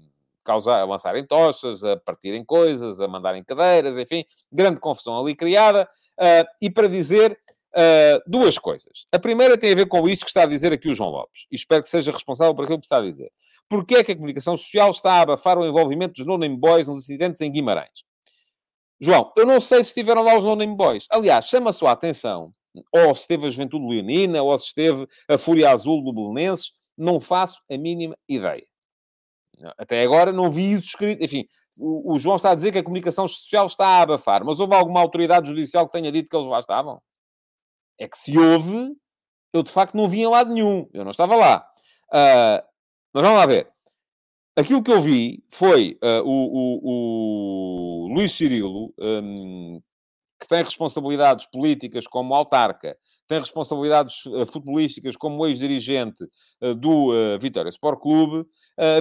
causar, 0.44 0.80
a 0.80 0.84
lançarem 0.84 1.26
tochas, 1.26 1.84
a 1.84 1.96
partirem 1.96 2.44
coisas, 2.44 3.00
a 3.00 3.08
mandarem 3.08 3.44
cadeiras, 3.44 3.96
enfim, 3.96 4.24
grande 4.50 4.80
confusão 4.80 5.18
ali 5.18 5.34
criada. 5.34 5.88
e 6.60 6.70
para 6.70 6.88
dizer 6.88 7.38
duas 8.26 8.58
coisas. 8.58 9.06
A 9.12 9.18
primeira 9.18 9.56
tem 9.56 9.72
a 9.72 9.76
ver 9.76 9.86
com 9.86 10.08
isto 10.08 10.24
que 10.24 10.30
está 10.30 10.42
a 10.42 10.46
dizer 10.46 10.72
aqui 10.72 10.88
o 10.88 10.94
João 10.94 11.10
Lopes, 11.10 11.46
e 11.50 11.54
espero 11.54 11.82
que 11.82 11.88
seja 11.88 12.10
responsável 12.10 12.54
por 12.54 12.64
aquilo 12.64 12.78
que 12.80 12.86
está 12.86 12.96
a 12.96 13.02
dizer. 13.02 13.30
Porquê 13.68 13.96
é 13.96 14.04
que 14.04 14.12
a 14.12 14.16
comunicação 14.16 14.56
social 14.56 14.90
está 14.90 15.12
a 15.12 15.20
abafar 15.20 15.58
o 15.58 15.66
envolvimento 15.66 16.14
dos 16.14 16.26
no-name 16.26 16.56
boys 16.56 16.88
nos 16.88 16.98
incidentes 16.98 17.40
em 17.42 17.52
Guimarães? 17.52 18.02
João, 19.00 19.30
eu 19.36 19.46
não 19.46 19.60
sei 19.60 19.84
se 19.84 19.90
estiveram 19.90 20.22
lá 20.22 20.36
os 20.36 20.44
no-name 20.44 20.74
boys. 20.74 21.06
Aliás, 21.10 21.44
chama 21.44 21.70
a 21.70 21.72
sua 21.72 21.92
atenção, 21.92 22.52
ou 22.92 23.14
se 23.14 23.20
esteve 23.20 23.46
a 23.46 23.50
Juventude 23.50 23.86
Leonina, 23.86 24.42
ou 24.42 24.56
se 24.56 24.66
esteve 24.66 25.06
a 25.28 25.36
Fúria 25.38 25.70
Azul 25.70 26.02
do 26.02 26.12
Belenenses, 26.12 26.72
não 26.98 27.20
faço 27.20 27.62
a 27.70 27.78
mínima 27.78 28.16
ideia. 28.28 28.66
Até 29.76 30.02
agora 30.02 30.32
não 30.32 30.50
vi 30.50 30.72
isso 30.72 30.88
escrito. 30.88 31.22
Enfim, 31.22 31.46
o, 31.80 32.18
João 32.18 32.36
está 32.36 32.50
a 32.50 32.54
dizer 32.54 32.72
que 32.72 32.78
a 32.78 32.82
comunicação 32.82 33.26
social 33.26 33.66
está 33.66 33.86
a 33.86 34.02
abafar, 34.02 34.44
mas 34.44 34.60
houve 34.60 34.74
alguma 34.74 35.00
autoridade 35.00 35.48
judicial 35.48 35.86
que 35.86 35.92
tenha 35.92 36.12
dito 36.12 36.28
que 36.28 36.36
eles 36.36 36.46
lá 36.46 36.58
estavam? 36.58 37.00
É 37.98 38.08
que 38.08 38.18
se 38.18 38.38
houve, 38.38 38.96
eu 39.52 39.62
de 39.62 39.70
facto 39.70 39.96
não 39.96 40.08
vi 40.08 40.20
em 40.20 40.28
lado 40.28 40.52
nenhum. 40.52 40.88
Eu 40.92 41.04
não 41.04 41.10
estava 41.10 41.34
lá. 41.34 41.66
Uh, 42.12 42.62
mas 43.12 43.22
vamos 43.22 43.38
lá 43.38 43.46
ver. 43.46 43.68
Aquilo 44.56 44.82
que 44.82 44.90
eu 44.90 45.00
vi 45.00 45.44
foi 45.48 45.98
uh, 46.02 46.22
o, 46.24 46.32
o, 46.32 48.06
o, 48.08 48.14
Luís 48.14 48.32
Cirilo, 48.32 48.92
um, 48.98 49.80
tem 50.48 50.62
responsabilidades 50.62 51.46
políticas 51.50 52.06
como 52.06 52.34
autarca, 52.34 52.96
tem 53.26 53.38
responsabilidades 53.38 54.24
uh, 54.26 54.46
futebolísticas 54.46 55.14
como 55.16 55.46
ex-dirigente 55.46 56.24
uh, 56.62 56.74
do 56.74 57.12
uh, 57.12 57.38
Vitória 57.38 57.68
Sport 57.68 58.00
Clube, 58.00 58.46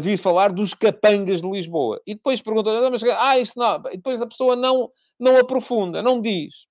vi 0.02 0.18
falar 0.18 0.52
dos 0.52 0.74
capangas 0.74 1.40
de 1.40 1.48
Lisboa. 1.48 2.02
E 2.06 2.16
depois 2.16 2.42
perguntou, 2.42 2.74
mas, 2.90 3.04
ah, 3.04 3.38
isso 3.38 3.60
não... 3.60 3.76
E 3.92 3.98
depois 3.98 4.20
a 4.20 4.26
pessoa 4.26 4.56
não, 4.56 4.90
não 5.20 5.38
aprofunda, 5.38 6.02
não 6.02 6.20
diz. 6.20 6.66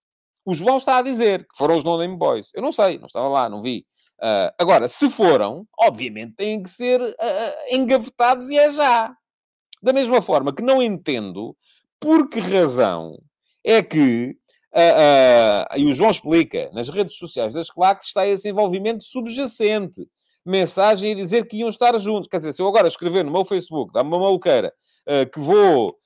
O 0.45 0.53
João 0.53 0.79
está 0.79 0.99
a 0.99 1.03
dizer 1.03 1.41
que 1.41 1.57
foram 1.57 1.77
os 1.77 1.85
No-Name 1.85 2.17
Boys. 2.17 2.51
Eu 2.53 2.63
não 2.63 2.73
sei, 2.73 2.99
não 2.99 3.07
estava 3.07 3.29
lá, 3.29 3.49
não 3.49 3.61
vi. 3.61 3.87
Uh, 4.23 4.49
agora, 4.59 4.89
se 4.89 5.11
foram, 5.11 5.67
obviamente 5.79 6.37
têm 6.37 6.63
que 6.63 6.71
ser 6.71 7.01
uh, 7.03 7.15
engavetados 7.71 8.49
e 8.49 8.57
é 8.57 8.73
já. 8.73 9.15
Da 9.83 9.93
mesma 9.93 10.23
forma 10.23 10.55
que 10.55 10.63
não 10.63 10.83
entendo 10.83 11.55
por 12.01 12.29
que 12.29 12.41
razão 12.41 13.19
é 13.65 13.83
que, 13.83 14.37
uh, 14.77 15.79
e 15.79 15.85
o 15.87 15.95
João 15.95 16.11
explica, 16.11 16.71
nas 16.73 16.89
redes 16.89 17.17
sociais 17.17 17.55
das 17.55 17.71
claques 17.71 18.09
está 18.09 18.27
esse 18.27 18.49
envolvimento 18.49 19.03
subjacente. 19.03 20.09
Mensagem 20.45 21.13
a 21.13 21.15
dizer 21.15 21.47
que 21.49 21.57
iam 21.57 21.69
estar 21.69 21.99
juntos. 21.99 22.29
Quer 22.29 22.37
dizer, 22.37 22.53
se 22.53 22.63
eu 22.63 22.69
agora 22.69 22.87
escrever 22.87 23.25
no 23.25 23.33
meu 23.33 23.45
Facebook, 23.45 23.93
dá-me 23.93 24.11
uma 24.11 24.21
maluqueira, 24.21 24.73
que 25.33 25.41
vou, 25.41 25.99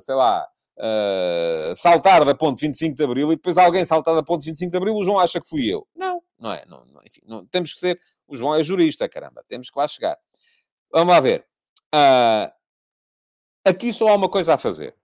sei 0.00 0.14
lá, 0.14 0.46
uh, 0.78 1.76
saltar 1.76 2.24
da 2.24 2.34
ponte 2.34 2.60
25 2.60 2.96
de 2.96 3.04
Abril 3.04 3.32
e 3.32 3.36
depois 3.36 3.56
alguém 3.56 3.84
saltar 3.84 4.14
da 4.14 4.22
ponte 4.22 4.44
25 4.44 4.70
de 4.70 4.76
Abril, 4.76 4.94
o 4.94 5.04
João 5.04 5.18
acha 5.18 5.40
que 5.40 5.48
fui 5.48 5.66
eu. 5.66 5.86
Não, 5.94 6.22
não 6.38 6.52
é. 6.52 6.64
Não, 6.66 6.84
não, 6.86 7.00
enfim, 7.06 7.20
não, 7.26 7.46
temos 7.46 7.72
que 7.72 7.80
ser... 7.80 8.00
O 8.26 8.36
João 8.36 8.54
é 8.54 8.64
jurista, 8.64 9.08
caramba. 9.08 9.44
Temos 9.46 9.68
que 9.68 9.78
lá 9.78 9.86
chegar. 9.86 10.16
Vamos 10.90 11.12
lá 11.12 11.20
ver. 11.20 11.46
Uh, 11.94 12.50
aqui 13.64 13.92
só 13.92 14.08
há 14.08 14.14
uma 14.14 14.30
coisa 14.30 14.54
a 14.54 14.58
fazer. 14.58 14.96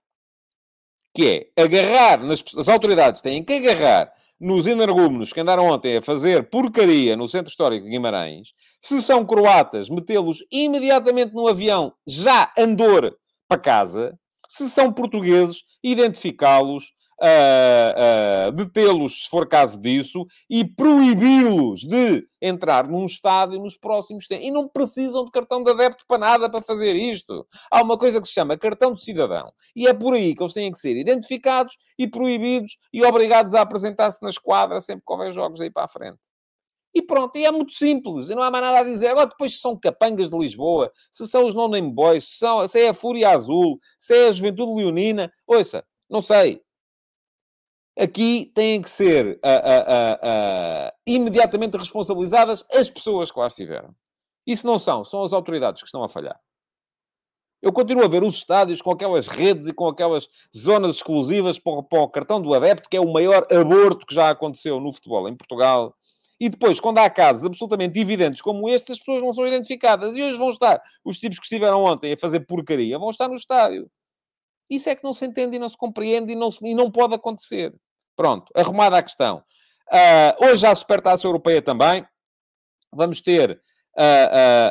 Que 1.13 1.51
é 1.55 1.61
agarrar... 1.61 2.23
Nas, 2.23 2.43
as 2.57 2.67
autoridades 2.67 3.21
têm 3.21 3.43
que 3.43 3.53
agarrar 3.53 4.11
nos 4.39 4.65
energúmenos 4.65 5.31
que 5.31 5.39
andaram 5.39 5.67
ontem 5.67 5.97
a 5.97 6.01
fazer 6.01 6.49
porcaria 6.49 7.15
no 7.15 7.27
Centro 7.27 7.51
Histórico 7.51 7.85
de 7.85 7.91
Guimarães, 7.91 8.53
se 8.81 8.99
são 8.99 9.23
croatas, 9.23 9.87
metê-los 9.87 10.43
imediatamente 10.51 11.31
no 11.31 11.47
avião, 11.47 11.93
já 12.07 12.51
andor 12.57 13.15
para 13.47 13.61
casa, 13.61 14.17
se 14.47 14.67
são 14.67 14.91
portugueses, 14.91 15.61
identificá-los, 15.83 16.91
uh, 17.21 18.49
uh, 18.49 18.51
detê-los, 18.51 19.25
se 19.25 19.29
for 19.29 19.47
caso 19.47 19.79
disso, 19.79 20.25
e 20.49 20.65
proibi-los 20.65 21.81
de 21.81 22.27
entrar 22.41 22.87
num 22.87 23.05
estádio 23.05 23.59
nos 23.59 23.77
próximos 23.77 24.27
tempos. 24.27 24.47
E 24.47 24.51
não 24.51 24.67
precisam 24.67 25.23
de 25.23 25.31
cartão 25.31 25.63
de 25.63 25.71
adepto 25.71 26.03
para 26.07 26.17
nada 26.17 26.49
para 26.49 26.61
fazer 26.61 26.95
isto. 26.95 27.47
Há 27.69 27.81
uma 27.81 27.97
coisa 27.97 28.19
que 28.19 28.27
se 28.27 28.33
chama 28.33 28.57
cartão 28.57 28.93
de 28.93 29.03
cidadão. 29.03 29.51
E 29.75 29.87
é 29.87 29.93
por 29.93 30.15
aí 30.15 30.33
que 30.33 30.41
eles 30.41 30.53
têm 30.53 30.71
que 30.71 30.79
ser 30.79 30.97
identificados 30.97 31.77
e 31.97 32.07
proibidos 32.07 32.77
e 32.91 33.03
obrigados 33.03 33.53
a 33.53 33.61
apresentar-se 33.61 34.21
na 34.21 34.29
esquadra 34.29 34.81
sempre 34.81 35.03
que 35.05 35.13
houver 35.13 35.31
jogos 35.31 35.61
aí 35.61 35.69
para 35.69 35.85
a 35.85 35.87
frente. 35.87 36.19
E 36.93 37.01
pronto, 37.01 37.37
e 37.37 37.45
é 37.45 37.51
muito 37.51 37.71
simples, 37.71 38.29
e 38.29 38.35
não 38.35 38.43
há 38.43 38.51
mais 38.51 38.65
nada 38.65 38.79
a 38.79 38.83
dizer. 38.83 39.07
Agora, 39.07 39.27
depois, 39.27 39.53
se 39.53 39.61
são 39.61 39.79
capangas 39.79 40.29
de 40.29 40.37
Lisboa, 40.37 40.91
se 41.09 41.25
são 41.25 41.47
os 41.47 41.55
non-name 41.55 41.89
boys, 41.89 42.25
se, 42.25 42.39
são, 42.39 42.67
se 42.67 42.81
é 42.81 42.89
a 42.89 42.93
Fúria 42.93 43.29
Azul, 43.29 43.79
se 43.97 44.13
é 44.13 44.27
a 44.27 44.31
Juventude 44.33 44.73
Leonina, 44.73 45.31
ouça, 45.47 45.85
não 46.09 46.21
sei. 46.21 46.61
Aqui 47.99 48.51
têm 48.55 48.81
que 48.81 48.89
ser 48.89 49.39
uh, 49.43 49.47
uh, 49.47 50.87
uh, 50.87 50.91
imediatamente 51.05 51.77
responsabilizadas 51.77 52.65
as 52.71 52.89
pessoas 52.89 53.31
que 53.31 53.39
lá 53.39 53.47
estiveram. 53.47 53.93
Isso 54.47 54.65
não 54.65 54.79
são, 54.79 55.03
são 55.03 55.23
as 55.23 55.33
autoridades 55.33 55.81
que 55.81 55.87
estão 55.87 56.03
a 56.03 56.09
falhar. 56.09 56.39
Eu 57.61 57.71
continuo 57.71 58.03
a 58.03 58.07
ver 58.07 58.23
os 58.23 58.35
estádios 58.35 58.81
com 58.81 58.91
aquelas 58.91 59.27
redes 59.27 59.67
e 59.67 59.73
com 59.73 59.87
aquelas 59.87 60.27
zonas 60.55 60.95
exclusivas 60.95 61.59
para, 61.59 61.83
para 61.83 62.01
o 62.01 62.09
cartão 62.09 62.41
do 62.41 62.53
adepto, 62.53 62.89
que 62.89 62.97
é 62.97 63.01
o 63.01 63.11
maior 63.11 63.45
aborto 63.51 64.05
que 64.05 64.15
já 64.15 64.31
aconteceu 64.31 64.79
no 64.79 64.91
futebol 64.91 65.29
em 65.29 65.35
Portugal 65.35 65.95
e 66.41 66.49
depois, 66.49 66.79
quando 66.79 66.97
há 66.97 67.07
casos 67.07 67.45
absolutamente 67.45 67.99
evidentes 67.99 68.41
como 68.41 68.67
estes, 68.67 68.93
as 68.93 68.97
pessoas 68.97 69.21
não 69.21 69.31
são 69.31 69.45
identificadas. 69.45 70.15
E 70.15 70.23
hoje 70.23 70.39
vão 70.39 70.49
estar, 70.49 70.81
os 71.05 71.19
tipos 71.19 71.37
que 71.37 71.45
estiveram 71.45 71.83
ontem 71.83 72.13
a 72.13 72.17
fazer 72.17 72.39
porcaria, 72.39 72.97
vão 72.97 73.11
estar 73.11 73.27
no 73.27 73.35
estádio. 73.35 73.87
Isso 74.71 74.89
é 74.89 74.95
que 74.95 75.03
não 75.03 75.11
se 75.13 75.25
entende 75.25 75.57
e 75.57 75.59
não 75.59 75.67
se 75.67 75.75
compreende 75.75 76.31
e 76.31 76.35
não, 76.35 76.49
se, 76.49 76.65
e 76.65 76.73
não 76.73 76.89
pode 76.89 77.13
acontecer. 77.13 77.75
Pronto, 78.15 78.49
arrumada 78.55 78.97
a 78.97 79.03
questão. 79.03 79.43
Uh, 79.91 80.45
hoje 80.45 80.65
há 80.65 80.71
a 80.71 80.75
Supertaça 80.75 81.27
Europeia 81.27 81.61
também. 81.61 82.05
Vamos 82.93 83.21
ter 83.21 83.51
uh, 83.51 84.01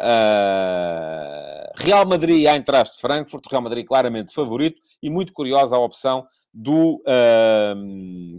uh, 0.09 1.71
Real 1.77 2.07
Madrid 2.07 2.47
à 2.47 2.57
entrada 2.57 2.89
de 2.89 2.97
Frankfurt. 2.99 3.45
Real 3.51 3.61
Madrid 3.61 3.87
claramente 3.87 4.33
favorito 4.33 4.81
e 5.03 5.11
muito 5.11 5.35
curiosa 5.35 5.77
a 5.77 5.79
opção 5.79 6.27
do 6.53 7.03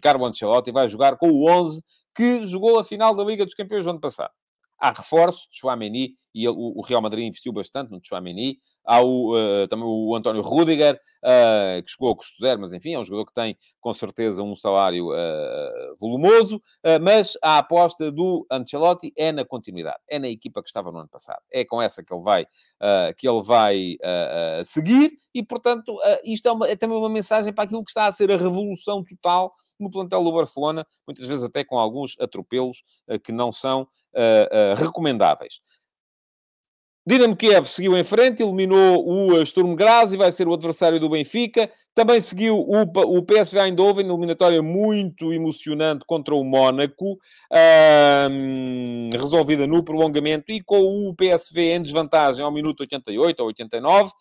Carlo 0.02 0.26
Ancelotti. 0.26 0.72
Vai 0.72 0.88
jogar 0.88 1.16
com 1.18 1.30
o 1.30 1.48
11 1.48 1.84
que 2.16 2.44
jogou 2.48 2.80
a 2.80 2.84
final 2.84 3.16
da 3.16 3.24
Liga 3.24 3.46
dos 3.46 3.54
Campeões 3.54 3.86
do 3.86 3.92
ano 3.92 4.00
passado. 4.00 4.32
há 4.80 4.90
reforços 4.92 5.48
de 5.52 5.60
Chouameni, 5.60 6.16
e 6.34 6.50
o 6.50 6.82
Real 6.82 7.04
Madrid 7.04 7.28
investiu 7.28 7.54
bastante 7.54 7.92
no 7.92 8.02
Chouameni, 8.04 8.58
há 8.92 9.02
o, 9.02 9.34
uh, 9.34 9.68
também 9.70 9.86
o 9.88 10.14
António 10.14 10.42
Rudiger, 10.42 10.96
uh, 10.96 11.82
que 11.82 11.92
chegou 11.92 12.12
a 12.12 12.16
custo 12.16 12.42
zero, 12.42 12.60
mas 12.60 12.74
enfim, 12.74 12.94
é 12.94 13.00
um 13.00 13.06
jogador 13.06 13.26
que 13.26 13.34
tem 13.34 13.58
com 13.80 13.94
certeza 13.94 14.44
um 14.44 14.54
salário 14.54 15.08
uh, 15.12 15.96
volumoso, 15.98 16.62
mas 17.02 17.38
a 17.42 17.58
aposta 17.58 18.12
do 18.12 18.46
Ancelotti 18.52 19.14
é 19.18 19.32
na 19.32 19.46
continuidade, 19.46 19.98
é 20.10 20.20
na 20.20 20.28
equipa 20.28 20.62
que 20.62 20.68
estava 20.68 20.92
no 20.92 21.00
ano 21.00 21.10
passado, 21.10 21.42
é 21.52 21.64
com 21.64 21.82
essa 21.82 22.04
que 22.04 22.14
ele 22.14 22.22
vai, 22.22 22.46
que 23.18 23.28
ele 23.28 23.42
vai 23.42 23.98
seguir, 24.64 25.14
e 25.34 25.42
portanto 25.42 25.98
isto 26.24 26.48
é, 26.48 26.52
uma, 26.52 26.68
é 26.68 26.76
também 26.76 26.98
uma 26.98 27.10
mensagem 27.10 27.52
para 27.52 27.64
aquilo 27.64 27.84
que 27.84 27.90
está 27.90 28.06
a 28.06 28.12
ser 28.12 28.32
a 28.32 28.38
revolução 28.38 29.04
total 29.04 29.52
no 29.80 29.90
plantel 29.90 30.24
do 30.24 30.32
Barcelona, 30.32 30.86
muitas 31.08 31.28
vezes 31.28 31.44
até 31.44 31.64
com 31.64 31.80
alguns 31.80 32.16
atropelos 32.20 32.84
que 33.24 33.32
não 33.32 33.52
são 33.52 33.88
recomendáveis. 34.78 35.60
Dinamo 37.04 37.36
Kiev 37.36 37.66
seguiu 37.66 37.98
em 37.98 38.04
frente, 38.04 38.44
eliminou 38.44 39.04
o 39.08 39.44
Sturm 39.44 39.74
Graz 39.74 40.14
e 40.14 40.18
vai 40.18 40.32
ser 40.32 40.48
o 40.48 40.54
adversário 40.54 41.00
do 41.00 41.10
Benfica. 41.10 41.68
Também 41.96 42.22
seguiu 42.22 42.60
o, 42.60 42.82
o 42.84 43.24
PSV 43.24 43.60
Eindhoven, 43.60 44.08
eliminatória 44.08 44.62
muito 44.62 45.34
emocionante 45.34 46.06
contra 46.06 46.36
o 46.36 46.44
Mónaco, 46.44 47.18
resolvida 49.12 49.66
no 49.66 49.84
prolongamento 49.84 50.52
e 50.52 50.62
com 50.62 51.10
o 51.10 51.16
PSV 51.16 51.74
em 51.74 51.82
desvantagem 51.82 52.46
ao 52.46 52.52
minuto 52.52 52.82
88 52.82 53.40
ou 53.40 53.48
89. 53.48 54.10
Uh, 54.10 54.12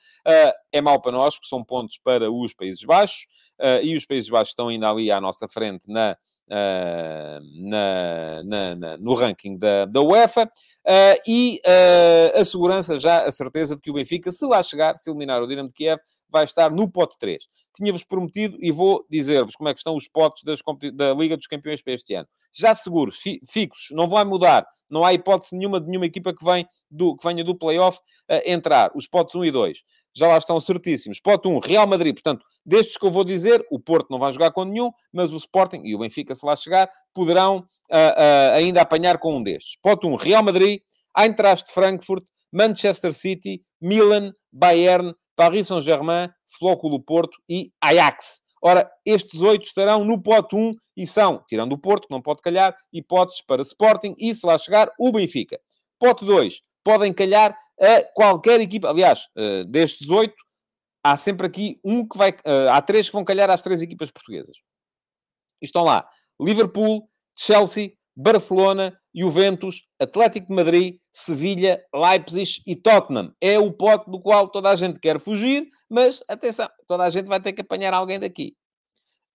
é 0.72 0.80
mau 0.80 1.00
para 1.02 1.12
nós, 1.12 1.34
porque 1.34 1.48
são 1.48 1.62
pontos 1.62 1.98
para 2.02 2.30
os 2.30 2.54
Países 2.54 2.82
Baixos 2.82 3.26
uh, 3.60 3.84
e 3.84 3.94
os 3.94 4.06
Países 4.06 4.30
Baixos 4.30 4.52
estão 4.52 4.68
ainda 4.68 4.88
ali 4.88 5.10
à 5.12 5.20
nossa 5.20 5.46
frente 5.46 5.84
na 5.86 6.16
na, 6.50 8.42
na, 8.44 8.74
na, 8.74 8.96
no 8.98 9.14
ranking 9.14 9.56
da, 9.56 9.84
da 9.84 10.00
UEFA. 10.00 10.44
Uh, 10.44 11.20
e 11.26 11.60
uh, 11.66 12.40
a 12.40 12.44
segurança, 12.44 12.98
já 12.98 13.24
a 13.24 13.30
certeza 13.30 13.76
de 13.76 13.82
que 13.82 13.90
o 13.90 13.94
Benfica, 13.94 14.32
se 14.32 14.44
lá 14.46 14.62
chegar, 14.62 14.96
se 14.96 15.10
eliminar 15.10 15.42
o 15.42 15.46
Dinamo 15.46 15.68
de 15.68 15.74
Kiev, 15.74 16.00
vai 16.28 16.44
estar 16.44 16.70
no 16.70 16.90
pote 16.90 17.16
3. 17.18 17.44
Tinha-vos 17.76 18.02
prometido 18.02 18.56
e 18.60 18.72
vou 18.72 19.04
dizer-vos 19.08 19.54
como 19.54 19.68
é 19.68 19.72
que 19.72 19.78
estão 19.78 19.94
os 19.94 20.08
potes 20.08 20.42
das, 20.42 20.60
da 20.94 21.12
Liga 21.14 21.36
dos 21.36 21.46
Campeões 21.46 21.82
para 21.82 21.92
este 21.92 22.14
ano. 22.14 22.26
Já 22.52 22.74
seguros, 22.74 23.18
fi, 23.18 23.40
fixos, 23.46 23.88
não 23.92 24.08
vai 24.08 24.24
mudar. 24.24 24.66
Não 24.88 25.04
há 25.04 25.14
hipótese 25.14 25.56
nenhuma 25.56 25.80
de 25.80 25.86
nenhuma 25.86 26.06
equipa 26.06 26.34
que, 26.34 26.44
vem 26.44 26.66
do, 26.90 27.16
que 27.16 27.24
venha 27.24 27.44
do 27.44 27.56
play-off 27.56 27.98
uh, 27.98 28.40
entrar. 28.44 28.90
Os 28.94 29.06
potes 29.06 29.34
1 29.34 29.44
e 29.44 29.50
2 29.50 29.82
já 30.14 30.28
lá 30.28 30.38
estão 30.38 30.60
certíssimos. 30.60 31.20
Pote 31.20 31.48
1, 31.48 31.58
Real 31.60 31.86
Madrid. 31.86 32.14
Portanto, 32.14 32.44
destes 32.64 32.96
que 32.96 33.06
eu 33.06 33.10
vou 33.10 33.24
dizer, 33.24 33.64
o 33.70 33.78
Porto 33.78 34.08
não 34.10 34.18
vai 34.18 34.32
jogar 34.32 34.50
com 34.50 34.64
nenhum, 34.64 34.90
mas 35.12 35.32
o 35.32 35.36
Sporting 35.36 35.82
e 35.84 35.94
o 35.94 35.98
Benfica, 35.98 36.34
se 36.34 36.44
lá 36.44 36.56
chegar, 36.56 36.90
poderão 37.14 37.58
uh, 37.58 37.62
uh, 37.62 38.54
ainda 38.54 38.80
apanhar 38.80 39.18
com 39.18 39.36
um 39.36 39.42
destes. 39.42 39.76
Pote 39.82 40.06
1, 40.06 40.14
Real 40.16 40.42
Madrid, 40.42 40.80
Eintracht 41.16 41.70
Frankfurt, 41.70 42.24
Manchester 42.52 43.12
City, 43.12 43.62
Milan, 43.80 44.32
Bayern, 44.52 45.14
Paris 45.36 45.68
Saint-Germain, 45.68 46.28
Flóculo 46.58 47.00
Porto 47.00 47.38
e 47.48 47.72
Ajax. 47.80 48.40
Ora, 48.62 48.90
estes 49.06 49.40
oito 49.40 49.64
estarão 49.64 50.04
no 50.04 50.22
pote 50.22 50.54
1 50.54 50.74
e 50.96 51.06
são, 51.06 51.42
tirando 51.48 51.72
o 51.72 51.78
Porto, 51.78 52.06
que 52.06 52.14
não 52.14 52.20
pode 52.20 52.42
calhar, 52.42 52.76
hipóteses 52.92 53.40
para 53.40 53.62
Sporting 53.62 54.14
e, 54.18 54.34
se 54.34 54.44
lá 54.44 54.58
chegar, 54.58 54.92
o 54.98 55.10
Benfica. 55.10 55.58
Pote 55.98 56.26
2, 56.26 56.60
podem 56.84 57.12
calhar 57.12 57.56
a 57.80 58.04
qualquer 58.14 58.60
equipa. 58.60 58.88
Aliás, 58.88 59.26
uh, 59.36 59.64
destes 59.64 60.08
oito, 60.10 60.36
há 61.02 61.16
sempre 61.16 61.46
aqui 61.46 61.80
um 61.84 62.06
que 62.06 62.16
vai. 62.16 62.30
Uh, 62.30 62.68
há 62.70 62.82
três 62.82 63.06
que 63.06 63.12
vão 63.12 63.24
calhar 63.24 63.50
às 63.50 63.62
três 63.62 63.80
equipas 63.82 64.10
portuguesas. 64.10 64.56
Estão 65.62 65.84
lá: 65.84 66.08
Liverpool, 66.40 67.08
Chelsea, 67.36 67.92
Barcelona, 68.16 68.98
Juventus, 69.14 69.86
Atlético 69.98 70.48
de 70.48 70.54
Madrid, 70.54 70.96
Sevilha, 71.12 71.82
Leipzig 71.94 72.62
e 72.66 72.76
Tottenham. 72.76 73.34
É 73.40 73.58
o 73.58 73.72
pote 73.72 74.10
do 74.10 74.20
qual 74.20 74.48
toda 74.48 74.70
a 74.70 74.74
gente 74.74 75.00
quer 75.00 75.18
fugir, 75.18 75.66
mas 75.88 76.22
atenção, 76.28 76.68
toda 76.86 77.04
a 77.04 77.10
gente 77.10 77.26
vai 77.26 77.40
ter 77.40 77.52
que 77.52 77.62
apanhar 77.62 77.94
alguém 77.94 78.18
daqui. 78.18 78.54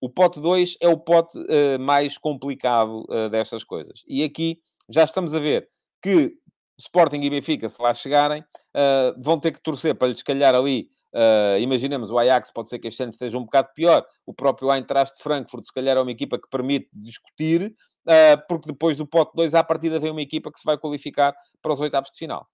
O 0.02 0.10
pote 0.10 0.40
2 0.40 0.78
é 0.82 0.88
o 0.88 0.98
pote 0.98 1.38
uh, 1.38 1.80
mais 1.80 2.18
complicado 2.18 3.06
uh, 3.10 3.30
destas 3.30 3.64
coisas. 3.64 4.04
E 4.08 4.24
aqui 4.24 4.60
já 4.90 5.04
estamos 5.04 5.34
a 5.34 5.40
ver 5.40 5.68
que 6.02 6.34
Sporting 6.78 7.22
e 7.22 7.30
Benfica, 7.30 7.70
se 7.70 7.82
lá 7.82 7.94
chegarem, 7.94 8.42
uh, 8.42 9.16
vão 9.18 9.40
ter 9.40 9.52
que 9.52 9.62
torcer 9.62 9.96
para 9.96 10.10
lhes 10.10 10.22
calhar 10.22 10.54
ali. 10.54 10.90
Uh, 11.14 11.58
imaginemos, 11.60 12.12
o 12.12 12.20
Ajax 12.20 12.52
pode 12.52 12.68
ser 12.68 12.80
que 12.80 12.90
este 12.90 13.02
ano 13.02 13.12
esteja 13.12 13.38
um 13.38 13.46
bocado 13.46 13.70
pior. 13.74 14.06
O 14.26 14.34
próprio 14.34 14.74
Eintracht 14.74 15.16
de 15.16 15.24
Frankfurt, 15.24 15.64
se 15.64 15.74
calhar, 15.74 15.96
é 15.98 16.02
uma 16.02 16.12
equipa 16.12 16.38
que 16.38 16.50
permite 16.50 16.90
discutir, 16.94 17.74
uh, 18.08 18.48
porque 18.50 18.68
depois 18.68 18.98
do 18.98 19.08
pote 19.08 19.32
2, 19.36 19.56
à 19.56 19.64
partida, 19.64 20.00
vem 20.00 20.12
uma 20.12 20.22
equipa 20.22 20.52
que 20.52 20.60
se 20.60 20.66
vai 20.66 20.78
qualificar 20.78 21.34
para 21.62 21.72
os 21.72 21.80
oitavos 21.80 22.12
de 22.12 22.18
final. 22.18 22.46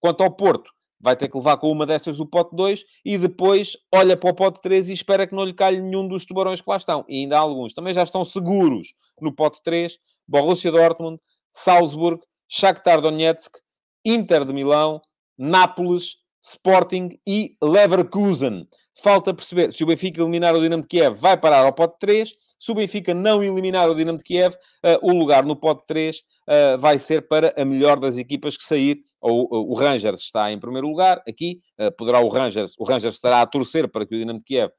Quanto 0.00 0.22
ao 0.22 0.30
Porto, 0.34 0.70
vai 1.00 1.14
ter 1.14 1.28
que 1.28 1.36
levar 1.36 1.58
com 1.58 1.70
uma 1.70 1.84
destas 1.84 2.16
do 2.16 2.26
pote 2.26 2.56
2 2.56 2.84
e 3.04 3.18
depois 3.18 3.76
olha 3.94 4.16
para 4.16 4.30
o 4.30 4.34
pote 4.34 4.60
3 4.62 4.88
e 4.88 4.92
espera 4.94 5.26
que 5.26 5.34
não 5.34 5.44
lhe 5.44 5.52
calhe 5.52 5.80
nenhum 5.80 6.08
dos 6.08 6.24
tubarões 6.24 6.60
que 6.60 6.70
lá 6.70 6.76
estão. 6.76 7.04
E 7.08 7.20
ainda 7.20 7.36
há 7.36 7.40
alguns. 7.40 7.74
Também 7.74 7.92
já 7.92 8.02
estão 8.02 8.24
seguros 8.24 8.94
no 9.20 9.34
pote 9.34 9.62
3. 9.62 9.98
Borussia 10.26 10.72
Dortmund, 10.72 11.20
Salzburg, 11.52 12.20
Shakhtar 12.48 13.00
Donetsk, 13.00 13.58
Inter 14.06 14.44
de 14.44 14.52
Milão, 14.52 15.02
Nápoles, 15.36 16.16
Sporting 16.40 17.18
e 17.26 17.56
Leverkusen. 17.60 18.68
Falta 18.94 19.34
perceber 19.34 19.72
se 19.72 19.82
o 19.82 19.86
Benfica 19.86 20.22
eliminar 20.22 20.54
o 20.54 20.60
Dinamo 20.60 20.82
de 20.82 20.88
Kiev 20.88 21.18
vai 21.18 21.36
parar 21.36 21.66
ao 21.66 21.72
pote 21.72 21.96
3. 21.98 22.32
Se 22.58 22.70
o 22.70 22.74
Benfica 22.74 23.12
não 23.12 23.42
eliminar 23.42 23.90
o 23.90 23.94
Dinamo 23.94 24.16
de 24.16 24.24
Kiev, 24.24 24.54
uh, 24.54 24.98
o 25.02 25.12
lugar 25.12 25.44
no 25.44 25.56
pote 25.56 25.84
3 25.86 26.16
uh, 26.16 26.20
eh, 26.46 26.76
vai 26.78 26.98
ser 26.98 27.28
para 27.28 27.52
a 27.60 27.64
melhor 27.64 27.98
das 27.98 28.16
equipas 28.16 28.56
que 28.56 28.62
sair. 28.62 29.02
Ou, 29.20 29.44
uh, 29.44 29.70
o 29.70 29.74
Rangers 29.74 30.20
está 30.20 30.50
em 30.50 30.58
primeiro 30.58 30.88
lugar 30.88 31.20
aqui. 31.28 31.60
Eh, 31.76 31.90
poderá 31.90 32.20
o 32.20 32.28
Rangers, 32.28 32.74
o 32.78 32.84
Rangers 32.84 33.16
estará 33.16 33.42
a 33.42 33.46
torcer 33.46 33.88
para 33.90 34.06
que 34.06 34.14
o 34.14 34.18
Dinamo 34.18 34.38
de 34.38 34.44
Kiev 34.44 34.68
uh, 34.68 34.72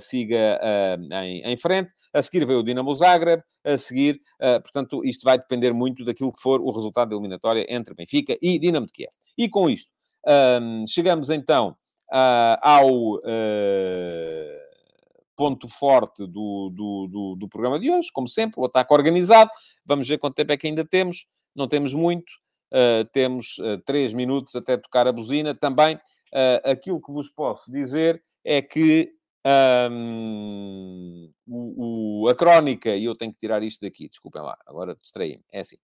siga 0.00 0.60
em, 1.22 1.42
em, 1.42 1.56
frente. 1.56 1.92
A 2.12 2.20
seguir 2.22 2.44
veio 2.44 2.60
o 2.60 2.62
Dinamo 2.62 2.94
Zagreb, 2.94 3.42
a 3.64 3.78
seguir, 3.78 4.20
portanto, 4.62 5.04
isto 5.04 5.24
vai 5.24 5.38
depender 5.38 5.72
muito 5.72 6.04
daquilo 6.04 6.32
que 6.32 6.40
for 6.40 6.60
o 6.60 6.70
resultado 6.70 7.10
da 7.10 7.14
eliminatória 7.14 7.66
entre 7.68 7.94
Benfica 7.94 8.36
e 8.42 8.58
Dinamo 8.58 8.86
de 8.86 8.92
Kiev. 8.92 9.12
E 9.38 9.48
com 9.48 9.70
isto, 9.70 9.90
um, 10.26 10.86
chegamos 10.86 11.30
então 11.30 11.76
ao 12.62 13.20
ponto 15.40 15.66
forte 15.68 16.26
do, 16.26 16.68
do, 16.68 17.08
do, 17.10 17.36
do, 17.38 17.48
programa 17.48 17.80
de 17.80 17.90
hoje, 17.90 18.08
como 18.12 18.28
sempre, 18.28 18.60
o 18.60 18.66
ataque 18.66 18.92
organizado. 18.92 19.48
Vamos 19.86 20.06
ver 20.06 20.18
quanto 20.18 20.34
tempo 20.34 20.52
é 20.52 20.56
que 20.58 20.66
ainda 20.66 20.84
temos. 20.84 21.26
Não 21.56 21.66
temos 21.66 21.94
muito. 21.94 22.30
Uh, 22.70 23.08
temos 23.10 23.56
uh, 23.56 23.78
três 23.86 24.12
minutos 24.12 24.54
até 24.54 24.76
tocar 24.76 25.06
a 25.06 25.12
buzina. 25.12 25.54
Também 25.54 25.96
uh, 25.96 26.70
aquilo 26.70 27.00
que 27.00 27.10
vos 27.10 27.30
posso 27.30 27.72
dizer 27.72 28.22
é 28.44 28.60
que 28.60 29.14
um, 29.90 31.30
o, 31.46 32.24
o, 32.24 32.28
a 32.28 32.34
crónica, 32.34 32.94
e 32.94 33.04
eu 33.04 33.14
tenho 33.14 33.32
que 33.32 33.38
tirar 33.38 33.62
isto 33.62 33.80
daqui, 33.80 34.08
desculpem 34.08 34.42
lá, 34.42 34.56
agora 34.66 34.94
distraí-me. 34.94 35.44
É 35.52 35.60
assim. 35.60 35.76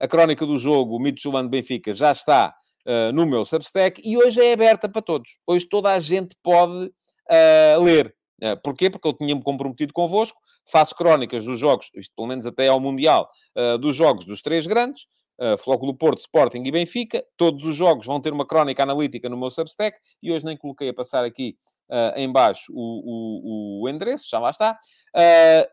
A 0.00 0.08
crónica 0.08 0.44
do 0.44 0.56
jogo 0.56 0.98
Midtjylland 0.98 1.48
Benfica 1.48 1.94
já 1.94 2.12
está 2.12 2.54
uh, 2.86 3.12
no 3.12 3.26
meu 3.26 3.44
Substack 3.44 4.02
e 4.04 4.16
hoje 4.16 4.40
é 4.40 4.52
aberta 4.52 4.88
para 4.88 5.02
todos. 5.02 5.38
Hoje 5.46 5.66
toda 5.68 5.92
a 5.92 6.00
gente 6.00 6.34
pode 6.42 6.86
uh, 6.86 7.82
ler. 7.82 8.14
Uh, 8.42 8.60
porquê? 8.62 8.90
Porque 8.90 9.06
eu 9.06 9.12
tinha-me 9.12 9.42
comprometido 9.42 9.92
convosco, 9.92 10.38
faço 10.70 10.94
crónicas 10.94 11.44
dos 11.44 11.58
jogos, 11.58 11.90
isto 11.94 12.12
pelo 12.16 12.28
menos 12.28 12.46
até 12.46 12.68
ao 12.68 12.80
Mundial, 12.80 13.30
uh, 13.56 13.78
dos 13.78 13.94
jogos 13.94 14.24
dos 14.24 14.42
três 14.42 14.66
grandes, 14.66 15.06
uh, 15.40 15.58
Flóculo 15.58 15.94
Porto, 15.94 16.18
Sporting 16.18 16.62
e 16.64 16.70
Benfica. 16.70 17.24
Todos 17.36 17.64
os 17.64 17.74
jogos 17.74 18.06
vão 18.06 18.20
ter 18.20 18.32
uma 18.32 18.46
crónica 18.46 18.82
analítica 18.82 19.28
no 19.28 19.36
meu 19.36 19.50
Substack 19.50 19.98
e 20.22 20.32
hoje 20.32 20.44
nem 20.44 20.56
coloquei 20.56 20.88
a 20.88 20.94
passar 20.94 21.24
aqui 21.24 21.56
uh, 21.90 22.18
em 22.18 22.30
baixo 22.30 22.72
o, 22.72 23.80
o, 23.80 23.82
o, 23.82 23.88
endereço, 23.88 24.28
já 24.30 24.38
lá 24.38 24.50
está. 24.50 24.78
Uh, 25.14 25.68